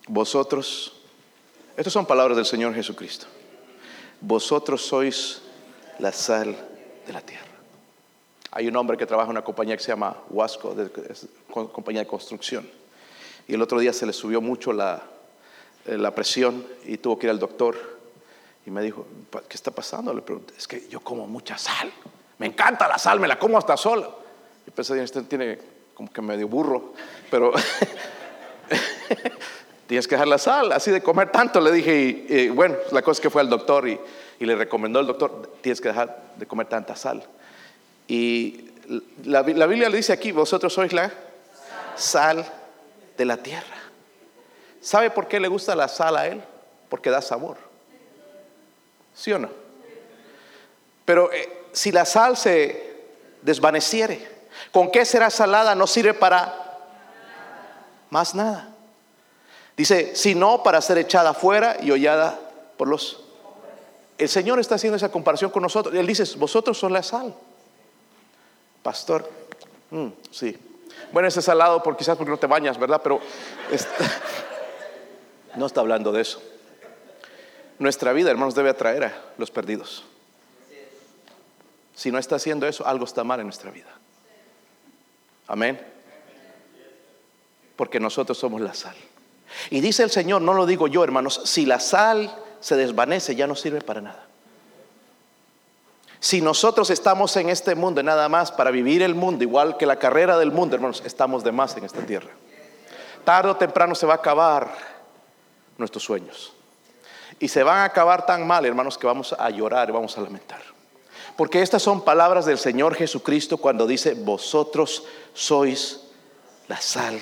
Vosotros, 0.06 1.00
estas 1.78 1.94
son 1.94 2.04
palabras 2.04 2.36
del 2.36 2.44
Señor 2.44 2.74
Jesucristo. 2.74 3.26
Vosotros 4.20 4.84
sois 4.84 5.40
la 5.98 6.12
sal 6.12 6.54
de 7.06 7.12
la 7.14 7.22
tierra. 7.22 7.47
Hay 8.50 8.68
un 8.68 8.76
hombre 8.76 8.96
que 8.96 9.06
trabaja 9.06 9.26
en 9.26 9.32
una 9.32 9.44
compañía 9.44 9.76
que 9.76 9.82
se 9.82 9.92
llama 9.92 10.16
Huasco, 10.30 10.74
de, 10.74 10.90
compañía 11.50 12.02
de 12.02 12.08
construcción. 12.08 12.68
Y 13.46 13.54
el 13.54 13.62
otro 13.62 13.78
día 13.78 13.92
se 13.92 14.06
le 14.06 14.12
subió 14.12 14.40
mucho 14.40 14.72
la, 14.72 15.02
eh, 15.86 15.96
la 15.96 16.14
presión 16.14 16.66
y 16.84 16.98
tuvo 16.98 17.18
que 17.18 17.26
ir 17.26 17.30
al 17.30 17.38
doctor 17.38 17.98
y 18.66 18.70
me 18.70 18.82
dijo, 18.82 19.06
¿qué 19.48 19.54
está 19.54 19.70
pasando? 19.70 20.12
Le 20.12 20.20
pregunté, 20.20 20.52
es 20.56 20.68
que 20.68 20.86
yo 20.88 21.00
como 21.00 21.26
mucha 21.26 21.56
sal. 21.56 21.90
Me 22.36 22.46
encanta 22.46 22.86
la 22.86 22.98
sal, 22.98 23.18
me 23.18 23.26
la 23.26 23.38
como 23.38 23.56
hasta 23.56 23.76
sola. 23.76 24.10
Y 24.66 24.70
pensé, 24.70 25.02
este 25.02 25.22
tiene 25.22 25.58
como 25.94 26.12
que 26.12 26.20
medio 26.20 26.46
burro, 26.46 26.92
pero 27.30 27.52
tienes 29.86 30.06
que 30.06 30.14
dejar 30.14 30.28
la 30.28 30.36
sal, 30.36 30.70
así 30.72 30.90
de 30.90 31.02
comer 31.02 31.32
tanto, 31.32 31.60
le 31.60 31.72
dije. 31.72 32.26
Y, 32.28 32.48
bueno, 32.50 32.76
la 32.92 33.00
cosa 33.00 33.18
es 33.18 33.20
que 33.20 33.30
fue 33.30 33.40
al 33.40 33.48
doctor 33.48 33.88
y, 33.88 33.98
le 34.38 34.54
recomendó 34.54 34.98
al 34.98 35.06
doctor, 35.06 35.54
tienes 35.62 35.80
que 35.80 35.88
dejar 35.88 36.34
de 36.36 36.46
comer 36.46 36.68
tanta 36.68 36.94
sal. 36.94 37.24
Y 38.08 38.70
la, 39.24 39.42
Biblia 39.42 39.90
le 39.90 39.98
dice 39.98 40.14
aquí, 40.14 40.32
vosotros 40.32 40.72
sois 40.72 40.92
la 40.94 41.12
sal 41.94 42.44
de 43.16 43.24
la 43.24 43.36
tierra. 43.36 43.76
¿Sabe 44.80 45.10
por 45.10 45.28
qué 45.28 45.38
le 45.38 45.48
gusta 45.48 45.76
la 45.76 45.88
sal 45.88 46.16
a 46.16 46.26
él? 46.26 46.42
Porque 46.88 47.10
da 47.10 47.20
sabor. 47.20 47.58
¿Sí 49.14 49.30
o 49.32 49.38
no? 49.38 49.50
Pero 51.04 51.30
eh, 51.32 51.66
si 51.72 51.92
la 51.92 52.06
sal 52.06 52.36
se 52.36 52.96
desvaneciere, 53.42 54.26
¿con 54.72 54.90
qué 54.90 55.04
será 55.04 55.28
salada? 55.28 55.74
No 55.74 55.86
sirve 55.86 56.14
para 56.14 56.78
más 58.08 58.34
nada. 58.34 58.70
Dice, 59.76 60.16
sino 60.16 60.62
para 60.62 60.80
ser 60.80 60.96
echada 60.98 61.34
fuera 61.34 61.76
y 61.80 61.90
hollada 61.90 62.38
por 62.76 62.88
los... 62.88 63.24
El 64.16 64.28
Señor 64.28 64.58
está 64.58 64.76
haciendo 64.76 64.96
esa 64.96 65.10
comparación 65.10 65.50
con 65.50 65.62
nosotros. 65.62 65.94
Él 65.94 66.06
dice, 66.06 66.24
vosotros 66.36 66.78
son 66.78 66.92
la 66.92 67.02
sal. 67.02 67.34
Pastor, 68.88 69.30
mm, 69.90 70.06
sí. 70.30 70.56
Bueno, 71.12 71.28
ese 71.28 71.42
salado 71.42 71.82
por 71.82 71.94
quizás 71.94 72.16
porque 72.16 72.30
no 72.30 72.38
te 72.38 72.46
bañas, 72.46 72.78
¿verdad? 72.78 73.02
Pero 73.02 73.20
no 75.56 75.66
está 75.66 75.80
hablando 75.80 76.10
de 76.10 76.22
eso. 76.22 76.40
Nuestra 77.78 78.14
vida, 78.14 78.30
hermanos, 78.30 78.54
debe 78.54 78.70
atraer 78.70 79.04
a 79.04 79.24
los 79.36 79.50
perdidos. 79.50 80.06
Si 81.94 82.10
no 82.10 82.18
está 82.18 82.36
haciendo 82.36 82.66
eso, 82.66 82.86
algo 82.86 83.04
está 83.04 83.24
mal 83.24 83.40
en 83.40 83.46
nuestra 83.48 83.70
vida. 83.70 83.90
Amén. 85.48 85.78
Porque 87.76 88.00
nosotros 88.00 88.38
somos 88.38 88.62
la 88.62 88.72
sal. 88.72 88.96
Y 89.68 89.82
dice 89.82 90.02
el 90.02 90.10
Señor, 90.10 90.40
no 90.40 90.54
lo 90.54 90.64
digo 90.64 90.88
yo, 90.88 91.04
hermanos, 91.04 91.42
si 91.44 91.66
la 91.66 91.78
sal 91.78 92.34
se 92.60 92.74
desvanece 92.76 93.36
ya 93.36 93.46
no 93.46 93.54
sirve 93.54 93.82
para 93.82 94.00
nada. 94.00 94.27
Si 96.20 96.40
nosotros 96.40 96.90
estamos 96.90 97.36
en 97.36 97.48
este 97.48 97.74
mundo 97.74 98.02
nada 98.02 98.28
más 98.28 98.50
para 98.50 98.70
vivir 98.70 99.02
el 99.02 99.14
mundo, 99.14 99.44
igual 99.44 99.76
que 99.76 99.86
la 99.86 99.98
carrera 99.98 100.36
del 100.36 100.50
mundo, 100.50 100.74
hermanos, 100.74 101.02
estamos 101.04 101.44
de 101.44 101.52
más 101.52 101.76
en 101.76 101.84
esta 101.84 102.00
tierra. 102.00 102.30
Tarde 103.24 103.50
o 103.50 103.56
temprano 103.56 103.94
se 103.94 104.06
va 104.06 104.14
a 104.14 104.16
acabar 104.16 104.68
nuestros 105.76 106.02
sueños. 106.02 106.52
Y 107.38 107.48
se 107.48 107.62
van 107.62 107.78
a 107.78 107.84
acabar 107.84 108.26
tan 108.26 108.46
mal, 108.46 108.66
hermanos, 108.66 108.98
que 108.98 109.06
vamos 109.06 109.34
a 109.38 109.48
llorar 109.50 109.88
y 109.88 109.92
vamos 109.92 110.18
a 110.18 110.20
lamentar. 110.20 110.60
Porque 111.36 111.62
estas 111.62 111.82
son 111.82 112.02
palabras 112.02 112.46
del 112.46 112.58
Señor 112.58 112.96
Jesucristo 112.96 113.58
cuando 113.58 113.86
dice, 113.86 114.14
vosotros 114.14 115.04
sois 115.34 116.00
la 116.66 116.80
sal 116.80 117.20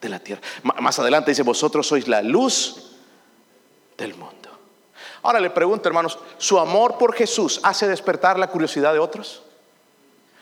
de 0.00 0.08
la 0.10 0.18
tierra. 0.18 0.42
Más 0.62 0.98
adelante 0.98 1.30
dice, 1.30 1.42
vosotros 1.42 1.86
sois 1.86 2.06
la 2.06 2.20
luz 2.20 2.96
del 3.96 4.14
mundo. 4.14 4.55
Ahora 5.26 5.40
le 5.40 5.50
pregunto, 5.50 5.88
hermanos, 5.88 6.20
¿su 6.38 6.56
amor 6.56 6.98
por 6.98 7.12
Jesús 7.12 7.58
hace 7.64 7.88
despertar 7.88 8.38
la 8.38 8.46
curiosidad 8.46 8.92
de 8.92 9.00
otros? 9.00 9.42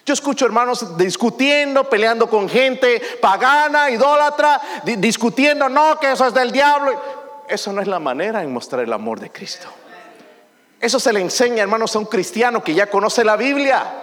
Yo 0.05 0.13
escucho 0.13 0.45
hermanos 0.45 0.99
discutiendo, 0.99 1.89
peleando 1.89 2.29
con 2.29 2.51
gente 2.51 3.01
pagana, 3.19 3.89
idólatra, 3.89 4.61
discutiendo, 4.85 5.71
no, 5.71 5.99
que 5.99 6.13
eso 6.13 6.27
es 6.27 6.35
del 6.35 6.53
diablo. 6.53 7.01
Eso 7.49 7.73
no 7.73 7.81
es 7.81 7.89
la 7.89 7.99
manera 7.99 8.43
en 8.43 8.53
mostrar 8.53 8.83
el 8.83 8.93
amor 8.93 9.21
de 9.21 9.33
Cristo. 9.33 9.69
Eso 10.79 11.01
se 11.01 11.15
le 11.15 11.23
enseña, 11.23 11.63
hermanos, 11.63 11.97
a 11.97 12.01
un 12.01 12.05
cristiano 12.05 12.63
que 12.63 12.75
ya 12.75 12.91
conoce 12.91 13.25
la 13.25 13.37
Biblia. 13.37 14.03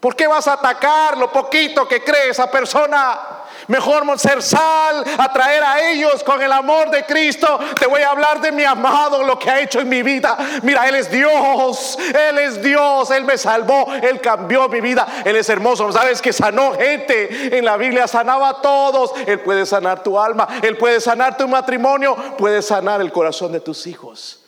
¿Por 0.00 0.16
qué 0.16 0.26
vas 0.26 0.48
a 0.48 0.54
atacar 0.54 1.16
lo 1.16 1.30
poquito 1.30 1.86
que 1.86 2.02
cree 2.02 2.30
esa 2.30 2.50
persona? 2.50 3.20
Mejor 3.68 4.02
ser 4.18 4.42
sal, 4.42 5.04
atraer 5.18 5.62
a 5.62 5.90
ellos 5.90 6.22
con 6.24 6.42
el 6.42 6.52
amor 6.52 6.90
de 6.90 7.04
Cristo. 7.04 7.58
Te 7.78 7.86
voy 7.86 8.02
a 8.02 8.10
hablar 8.10 8.40
de 8.40 8.52
mi 8.52 8.64
amado, 8.64 9.22
lo 9.22 9.38
que 9.38 9.50
ha 9.50 9.60
hecho 9.60 9.80
en 9.80 9.88
mi 9.88 10.02
vida. 10.02 10.36
Mira, 10.62 10.88
Él 10.88 10.96
es 10.96 11.10
Dios, 11.10 11.98
Él 12.14 12.38
es 12.38 12.62
Dios, 12.62 13.10
Él 13.10 13.24
me 13.24 13.38
salvó, 13.38 13.86
Él 13.92 14.20
cambió 14.20 14.68
mi 14.68 14.80
vida, 14.80 15.06
Él 15.24 15.36
es 15.36 15.48
hermoso. 15.48 15.90
¿Sabes 15.92 16.20
que 16.20 16.32
sanó 16.32 16.72
gente? 16.72 17.56
En 17.56 17.64
la 17.64 17.76
Biblia 17.76 18.06
sanaba 18.06 18.48
a 18.48 18.62
todos. 18.62 19.12
Él 19.26 19.40
puede 19.40 19.66
sanar 19.66 20.02
tu 20.02 20.18
alma, 20.18 20.48
Él 20.62 20.76
puede 20.76 21.00
sanar 21.00 21.36
tu 21.36 21.46
matrimonio, 21.48 22.16
puede 22.38 22.62
sanar 22.62 23.00
el 23.00 23.12
corazón 23.12 23.52
de 23.52 23.60
tus 23.60 23.86
hijos. 23.86 24.44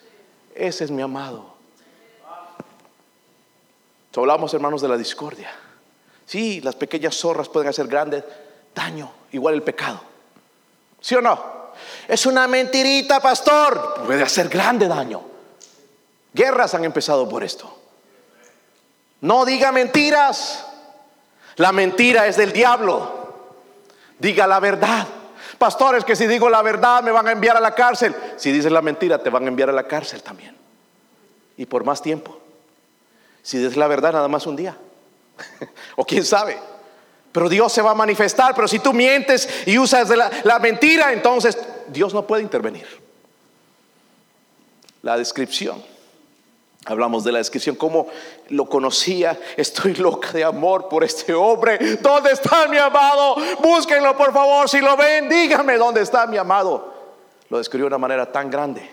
Ese 0.54 0.84
es 0.84 0.90
mi 0.90 1.02
amado 1.02 1.54
hablamos, 4.20 4.52
hermanos, 4.54 4.82
de 4.82 4.88
la 4.88 4.96
discordia. 4.96 5.50
Sí, 6.26 6.60
las 6.60 6.76
pequeñas 6.76 7.16
zorras 7.16 7.48
pueden 7.48 7.68
hacer 7.68 7.86
grande 7.86 8.24
daño, 8.74 9.10
igual 9.32 9.54
el 9.54 9.62
pecado. 9.62 10.00
¿Sí 11.00 11.14
o 11.14 11.20
no? 11.20 11.54
Es 12.08 12.26
una 12.26 12.48
mentirita, 12.48 13.20
pastor. 13.20 14.02
Puede 14.06 14.22
hacer 14.22 14.48
grande 14.48 14.88
daño. 14.88 15.22
Guerras 16.32 16.74
han 16.74 16.84
empezado 16.84 17.28
por 17.28 17.44
esto. 17.44 17.78
No 19.20 19.44
diga 19.44 19.72
mentiras. 19.72 20.66
La 21.56 21.72
mentira 21.72 22.26
es 22.26 22.36
del 22.36 22.52
diablo. 22.52 23.34
Diga 24.18 24.46
la 24.46 24.60
verdad. 24.60 25.06
Pastores, 25.58 26.04
que 26.04 26.16
si 26.16 26.26
digo 26.26 26.50
la 26.50 26.62
verdad 26.62 27.02
me 27.02 27.10
van 27.10 27.28
a 27.28 27.32
enviar 27.32 27.56
a 27.56 27.60
la 27.60 27.74
cárcel. 27.74 28.14
Si 28.36 28.50
dices 28.50 28.72
la 28.72 28.82
mentira, 28.82 29.22
te 29.22 29.30
van 29.30 29.44
a 29.44 29.48
enviar 29.48 29.70
a 29.70 29.72
la 29.72 29.86
cárcel 29.86 30.22
también. 30.22 30.56
Y 31.56 31.66
por 31.66 31.84
más 31.84 32.02
tiempo. 32.02 32.40
Si 33.42 33.64
es 33.64 33.76
la 33.76 33.86
verdad, 33.86 34.12
nada 34.12 34.28
más 34.28 34.46
un 34.46 34.56
día. 34.56 34.76
o 35.96 36.04
quién 36.04 36.24
sabe. 36.24 36.58
Pero 37.34 37.48
Dios 37.48 37.72
se 37.72 37.82
va 37.82 37.90
a 37.90 37.94
manifestar. 37.96 38.54
Pero 38.54 38.68
si 38.68 38.78
tú 38.78 38.92
mientes 38.92 39.48
y 39.66 39.76
usas 39.76 40.08
la, 40.08 40.58
mentira, 40.60 41.12
entonces 41.12 41.58
Dios 41.88 42.14
no 42.14 42.24
puede 42.24 42.44
intervenir. 42.44 42.86
La 45.02 45.18
descripción. 45.18 45.82
Hablamos 46.86 47.24
de 47.24 47.32
la 47.32 47.38
descripción, 47.38 47.74
cómo 47.74 48.06
lo 48.50 48.66
conocía. 48.66 49.36
Estoy 49.56 49.94
loca 49.94 50.30
de 50.30 50.44
amor 50.44 50.88
por 50.88 51.02
este 51.02 51.34
hombre. 51.34 51.96
¿Dónde 51.96 52.30
está 52.30 52.68
mi 52.68 52.78
amado? 52.78 53.34
Búsquenlo, 53.60 54.16
por 54.16 54.32
favor. 54.32 54.68
Si 54.68 54.80
lo 54.80 54.96
ven, 54.96 55.28
dígame 55.28 55.76
dónde 55.76 56.02
está 56.02 56.28
mi 56.28 56.36
amado. 56.36 56.94
Lo 57.48 57.58
describió 57.58 57.86
de 57.86 57.88
una 57.88 57.98
manera 57.98 58.30
tan 58.30 58.48
grande 58.48 58.88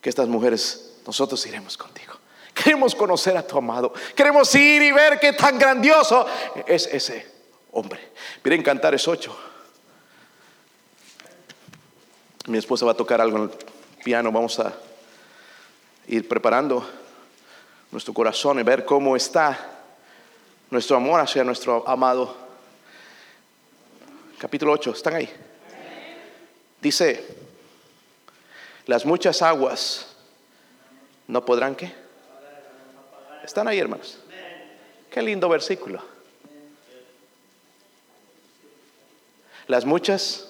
que 0.00 0.08
estas 0.08 0.26
mujeres, 0.26 0.96
nosotros 1.06 1.46
iremos 1.46 1.76
contigo. 1.76 2.14
Queremos 2.52 2.96
conocer 2.96 3.36
a 3.36 3.46
tu 3.46 3.56
amado. 3.56 3.92
Queremos 4.16 4.52
ir 4.56 4.82
y 4.82 4.90
ver 4.90 5.20
qué 5.20 5.34
tan 5.34 5.56
grandioso 5.56 6.26
es 6.66 6.88
ese 6.88 7.33
hombre. 7.74 8.12
Miren, 8.42 8.62
cantar 8.62 8.94
es 8.94 9.06
ocho. 9.06 9.36
Mi 12.46 12.58
esposa 12.58 12.86
va 12.86 12.92
a 12.92 12.96
tocar 12.96 13.20
algo 13.20 13.36
en 13.36 13.42
el 13.44 13.50
piano. 14.02 14.30
Vamos 14.30 14.58
a 14.60 14.72
ir 16.06 16.28
preparando 16.28 16.88
nuestro 17.90 18.14
corazón 18.14 18.60
y 18.60 18.62
ver 18.62 18.84
cómo 18.84 19.16
está 19.16 19.70
nuestro 20.70 20.96
amor 20.96 21.20
hacia 21.20 21.42
nuestro 21.44 21.86
amado. 21.88 22.36
Capítulo 24.38 24.72
8, 24.72 24.90
¿están 24.92 25.14
ahí? 25.14 25.30
Dice, 26.80 27.24
las 28.86 29.04
muchas 29.06 29.40
aguas 29.42 30.14
no 31.26 31.44
podrán 31.44 31.74
qué? 31.74 31.92
¿Están 33.42 33.66
ahí, 33.68 33.78
hermanos? 33.78 34.18
Qué 35.10 35.22
lindo 35.22 35.48
versículo. 35.48 36.13
Las 39.66 39.84
muchas 39.84 40.48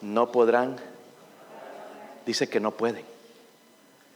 no 0.00 0.32
podrán. 0.32 0.76
Dice 2.24 2.48
que 2.48 2.60
no 2.60 2.72
pueden. 2.72 3.04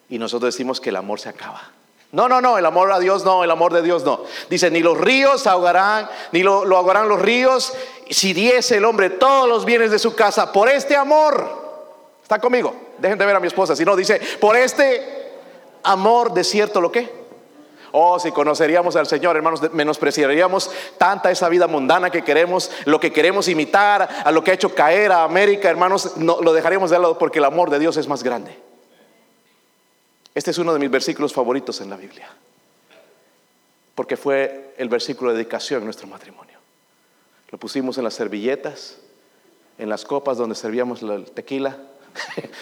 Y 0.09 0.19
nosotros 0.19 0.55
decimos 0.55 0.81
que 0.81 0.91
el 0.91 0.97
amor 0.97 1.21
se 1.21 1.29
acaba. 1.29 1.71
No, 2.13 2.29
no, 2.29 2.41
no, 2.41 2.59
el 2.59 2.67
amor 2.67 2.91
a 2.91 2.99
Dios 2.99 3.25
no, 3.25 3.45
el 3.45 3.51
amor 3.53 3.73
de 3.73 3.83
Dios 3.83 4.03
no. 4.05 4.25
Dice, 4.49 4.69
ni 4.71 4.81
los 4.81 4.99
ríos 4.99 5.47
ahogarán, 5.47 6.09
ni 6.33 6.43
lo, 6.43 6.63
ahogarán 6.77 7.09
los 7.09 7.21
ríos, 7.21 7.73
si 8.11 8.33
diese 8.33 8.79
el 8.79 8.85
hombre 8.85 9.11
todos 9.11 9.49
los 9.49 9.65
bienes 9.65 9.93
de 9.93 9.99
su 10.01 10.17
casa 10.17 10.53
por 10.53 10.69
este 10.69 10.97
amor. 10.97 11.61
¿Está 12.21 12.41
conmigo? 12.41 12.75
Dejen 12.99 13.17
de 13.17 13.27
ver 13.27 13.37
a 13.37 13.41
mi 13.41 13.47
esposa. 13.47 13.77
Si 13.77 13.85
no, 13.85 13.95
dice, 13.95 14.21
por 14.41 14.57
este 14.57 15.39
amor 15.85 16.33
de 16.33 16.43
cierto 16.43 16.81
lo 16.81 16.91
que 16.91 17.20
Oh, 17.93 18.19
si 18.21 18.31
conoceríamos 18.31 18.95
al 18.95 19.07
Señor, 19.07 19.37
hermanos, 19.37 19.73
menospreciaríamos 19.73 20.71
tanta 20.97 21.31
esa 21.31 21.49
vida 21.49 21.67
mundana 21.67 22.11
que 22.11 22.23
queremos, 22.23 22.71
lo 22.85 23.01
que 23.01 23.13
queremos 23.13 23.49
imitar, 23.49 24.09
a 24.25 24.31
lo 24.31 24.45
que 24.45 24.53
ha 24.53 24.55
hecho 24.55 24.75
caer 24.75 25.11
a 25.11 25.25
América, 25.25 25.69
hermanos, 25.69 26.17
no, 26.17 26.41
lo 26.41 26.53
dejaríamos 26.53 26.91
de 26.91 26.99
lado 26.99 27.19
porque 27.19 27.39
el 27.39 27.45
amor 27.45 27.71
de 27.71 27.81
Dios 27.81 27.97
es 27.97 28.07
más 28.07 28.23
grande. 28.23 28.57
Este 30.35 30.53
es 30.53 30.59
uno 30.59 30.73
de 30.73 30.79
mis 30.79 30.91
versículos 30.91 31.33
favoritos 31.33 31.81
en 31.81 31.91
la 31.91 31.97
Biblia, 31.97 32.29
porque 33.97 34.17
fue 34.17 34.75
el 34.79 34.89
versículo 34.89 35.33
de 35.33 35.39
dedicación 35.39 35.81
en 35.81 35.87
nuestro 35.87 36.07
matrimonio. 36.07 36.59
Lo 37.51 37.59
pusimos 37.59 37.99
en 37.99 38.05
las 38.05 38.15
servilletas, 38.15 38.99
en 39.79 39.89
las 39.89 40.05
copas 40.05 40.39
donde 40.39 40.55
servíamos 40.55 41.03
el 41.03 41.29
tequila, 41.33 41.77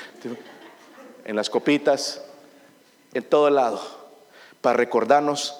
en 1.27 1.37
las 1.37 1.51
copitas, 1.51 2.23
en 3.13 3.25
todo 3.25 3.51
lado 3.51 3.98
para 4.61 4.77
recordarnos 4.77 5.57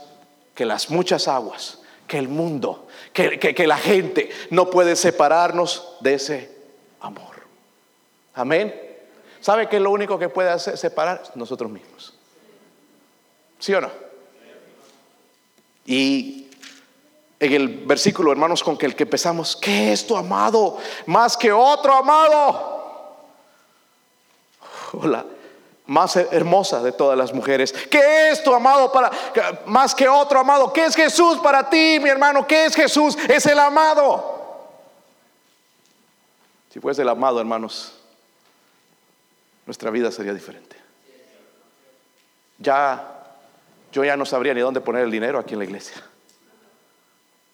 que 0.55 0.65
las 0.65 0.91
muchas 0.91 1.29
aguas, 1.29 1.79
que 2.07 2.19
el 2.19 2.29
mundo, 2.29 2.89
que, 3.13 3.67
la 3.67 3.77
gente 3.77 4.31
no 4.51 4.71
puede 4.71 4.97
separarnos 4.97 5.97
de 6.01 6.15
ese 6.15 6.57
amor. 7.01 7.37
Amén. 8.35 8.75
¿Sabe 9.41 9.69
que 9.69 9.79
lo 9.79 9.91
único 9.91 10.19
que 10.19 10.29
puede 10.29 10.51
hacer 10.51 10.77
separar? 10.77 11.23
Nosotros 11.35 11.71
mismos. 11.71 12.15
¿Sí 13.59 13.73
o 13.75 13.81
no? 13.81 13.91
Y 15.87 16.51
en 17.41 17.53
el 17.53 17.69
versículo, 17.69 18.33
hermanos, 18.33 18.63
con 18.63 18.77
que 18.77 18.87
el 18.87 18.97
que 18.97 19.05
empezamos, 19.05 19.57
¿qué 19.57 19.93
es 19.93 20.07
tu 20.07 20.17
amado? 20.17 20.79
Más 21.07 21.37
que 21.37 21.53
otro 21.53 21.95
amado. 21.95 23.27
Hola 24.93 25.25
más 25.89 26.17
hermosa 26.17 26.83
de 26.83 26.93
todas 26.93 27.19
las 27.19 27.33
mujeres. 27.33 27.73
¿Qué 27.73 28.31
es 28.31 28.45
tu 28.45 28.55
amado 28.55 28.93
para 28.93 29.11
más 29.67 29.95
que 29.95 30.07
otro 30.07 30.39
amado? 30.39 30.73
¿Qué 30.73 30.85
es 30.85 30.95
Jesús 30.95 31.39
para 31.39 31.69
ti, 31.69 31.99
mi 32.01 32.11
hermano? 32.11 32.47
¿Qué 32.47 32.67
es 32.67 32.77
Jesús? 32.77 33.17
Es 33.27 33.47
el 33.47 33.59
amado. 33.59 34.37
Si 36.71 36.79
fuese 36.79 37.03
el 37.03 37.09
amado, 37.09 37.41
hermanos, 37.41 37.95
nuestra 39.65 39.91
vida 39.91 40.13
sería 40.13 40.35
diferente. 40.35 40.77
Ya 42.59 43.19
yo 43.91 44.05
ya 44.05 44.17
no 44.17 44.27
sabría 44.27 44.53
ni 44.53 44.61
dónde 44.61 44.83
poner 44.83 45.05
el 45.05 45.11
dinero 45.11 45.39
aquí 45.39 45.55
en 45.55 45.61
la 45.61 45.65
iglesia. 45.65 45.97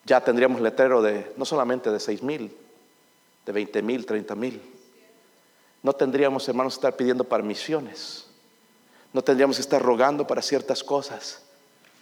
Ya 0.04 0.20
tendríamos 0.20 0.60
letrero 0.60 1.02
de 1.02 1.32
no 1.36 1.44
solamente 1.44 1.90
de 1.90 2.00
6 2.00 2.22
mil, 2.22 2.54
de 3.46 3.52
20 3.52 3.82
mil, 3.82 4.04
30 4.04 4.34
mil. 4.34 4.60
No 5.84 5.92
tendríamos, 5.92 6.48
hermanos, 6.48 6.72
estar 6.72 6.96
pidiendo 6.96 7.24
para 7.24 7.42
misiones. 7.42 8.24
No 9.12 9.22
tendríamos 9.22 9.56
que 9.56 9.60
estar 9.60 9.82
rogando 9.82 10.26
para 10.26 10.40
ciertas 10.40 10.82
cosas. 10.82 11.42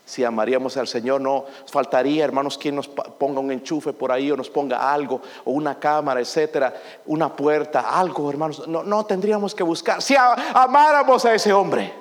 Si 0.07 0.23
amaríamos 0.23 0.77
al 0.77 0.87
Señor, 0.87 1.21
no 1.21 1.47
faltaría, 1.67 2.23
hermanos, 2.23 2.57
quien 2.57 2.77
nos 2.77 2.87
ponga 2.87 3.41
un 3.41 3.51
enchufe 3.51 3.93
por 3.93 4.13
ahí 4.13 4.31
o 4.31 4.37
nos 4.37 4.49
ponga 4.49 4.93
algo, 4.93 5.21
o 5.45 5.51
una 5.51 5.81
cámara, 5.81 6.21
etcétera, 6.21 6.73
una 7.07 7.35
puerta, 7.35 7.81
algo, 7.99 8.31
hermanos. 8.31 8.69
No, 8.69 8.85
no 8.85 9.05
tendríamos 9.05 9.53
que 9.53 9.65
buscar. 9.65 10.01
Si 10.01 10.15
amáramos 10.17 11.25
a 11.25 11.35
ese 11.35 11.53
hombre, 11.53 11.93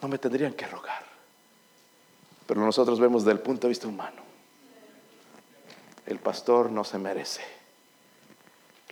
no 0.00 0.08
me 0.08 0.16
tendrían 0.16 0.54
que 0.54 0.66
rogar. 0.66 1.04
Pero 2.46 2.62
nosotros 2.62 2.98
vemos 2.98 3.24
desde 3.24 3.32
el 3.32 3.40
punto 3.40 3.66
de 3.66 3.68
vista 3.68 3.88
humano. 3.88 4.22
El 6.06 6.18
pastor 6.18 6.70
no 6.70 6.82
se 6.82 6.96
merece. 6.96 7.42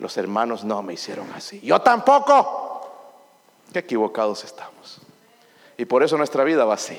Los 0.02 0.16
hermanos 0.16 0.64
no 0.64 0.82
me 0.82 0.94
hicieron 0.94 1.30
así. 1.32 1.60
Yo 1.60 1.80
tampoco. 1.80 2.90
Qué 3.72 3.78
equivocados 3.78 4.42
estamos. 4.42 4.98
Y 5.78 5.84
por 5.84 6.02
eso 6.02 6.18
nuestra 6.18 6.42
vida 6.42 6.64
va 6.64 6.74
así, 6.74 6.98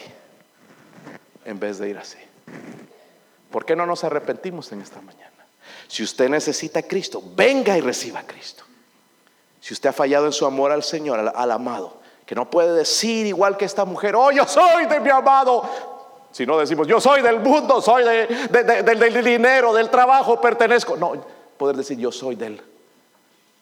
en 1.43 1.59
vez 1.59 1.79
de 1.79 1.89
ir 1.89 1.97
así. 1.97 2.17
¿Por 3.51 3.65
qué 3.65 3.75
no 3.75 3.85
nos 3.85 4.05
arrepentimos 4.05 4.71
en 4.71 4.81
esta 4.81 5.01
mañana? 5.01 5.45
Si 5.89 6.01
usted 6.01 6.29
necesita 6.29 6.79
a 6.79 6.83
Cristo, 6.83 7.21
venga 7.35 7.77
y 7.77 7.81
reciba 7.81 8.21
a 8.21 8.25
Cristo. 8.25 8.63
Si 9.59 9.73
usted 9.73 9.89
ha 9.89 9.93
fallado 9.93 10.25
en 10.25 10.31
su 10.31 10.45
amor 10.45 10.71
al 10.71 10.81
Señor, 10.81 11.19
al 11.19 11.51
amado, 11.51 11.97
que 12.25 12.35
no 12.35 12.49
puede 12.49 12.73
decir 12.73 13.25
igual 13.25 13.57
que 13.57 13.65
esta 13.65 13.83
mujer, 13.83 14.15
oh, 14.15 14.31
yo 14.31 14.47
soy 14.47 14.85
de 14.85 15.01
mi 15.01 15.09
amado. 15.09 15.69
Si 16.31 16.45
no 16.45 16.57
decimos, 16.57 16.87
yo 16.87 17.01
soy 17.01 17.21
del 17.21 17.41
mundo, 17.41 17.81
soy 17.81 18.05
del 18.05 19.23
dinero, 19.23 19.73
del 19.73 19.89
trabajo, 19.89 20.39
pertenezco. 20.39 20.95
No, 20.95 21.13
poder 21.57 21.75
decir, 21.75 21.97
yo 21.97 22.11
soy 22.11 22.35
del 22.35 22.72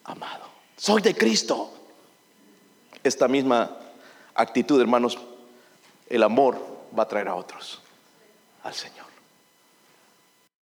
amado, 0.04 0.46
soy 0.78 1.02
de 1.02 1.16
Cristo. 1.16 1.74
Esta 3.04 3.28
misma 3.28 3.78
actitud, 4.36 4.80
hermanos, 4.80 5.18
el 6.08 6.24
amor 6.24 6.58
va 6.98 7.04
a 7.04 7.08
traer 7.08 7.28
a 7.28 7.36
otros 7.36 7.82
al 8.64 8.74
Señor. 8.74 9.11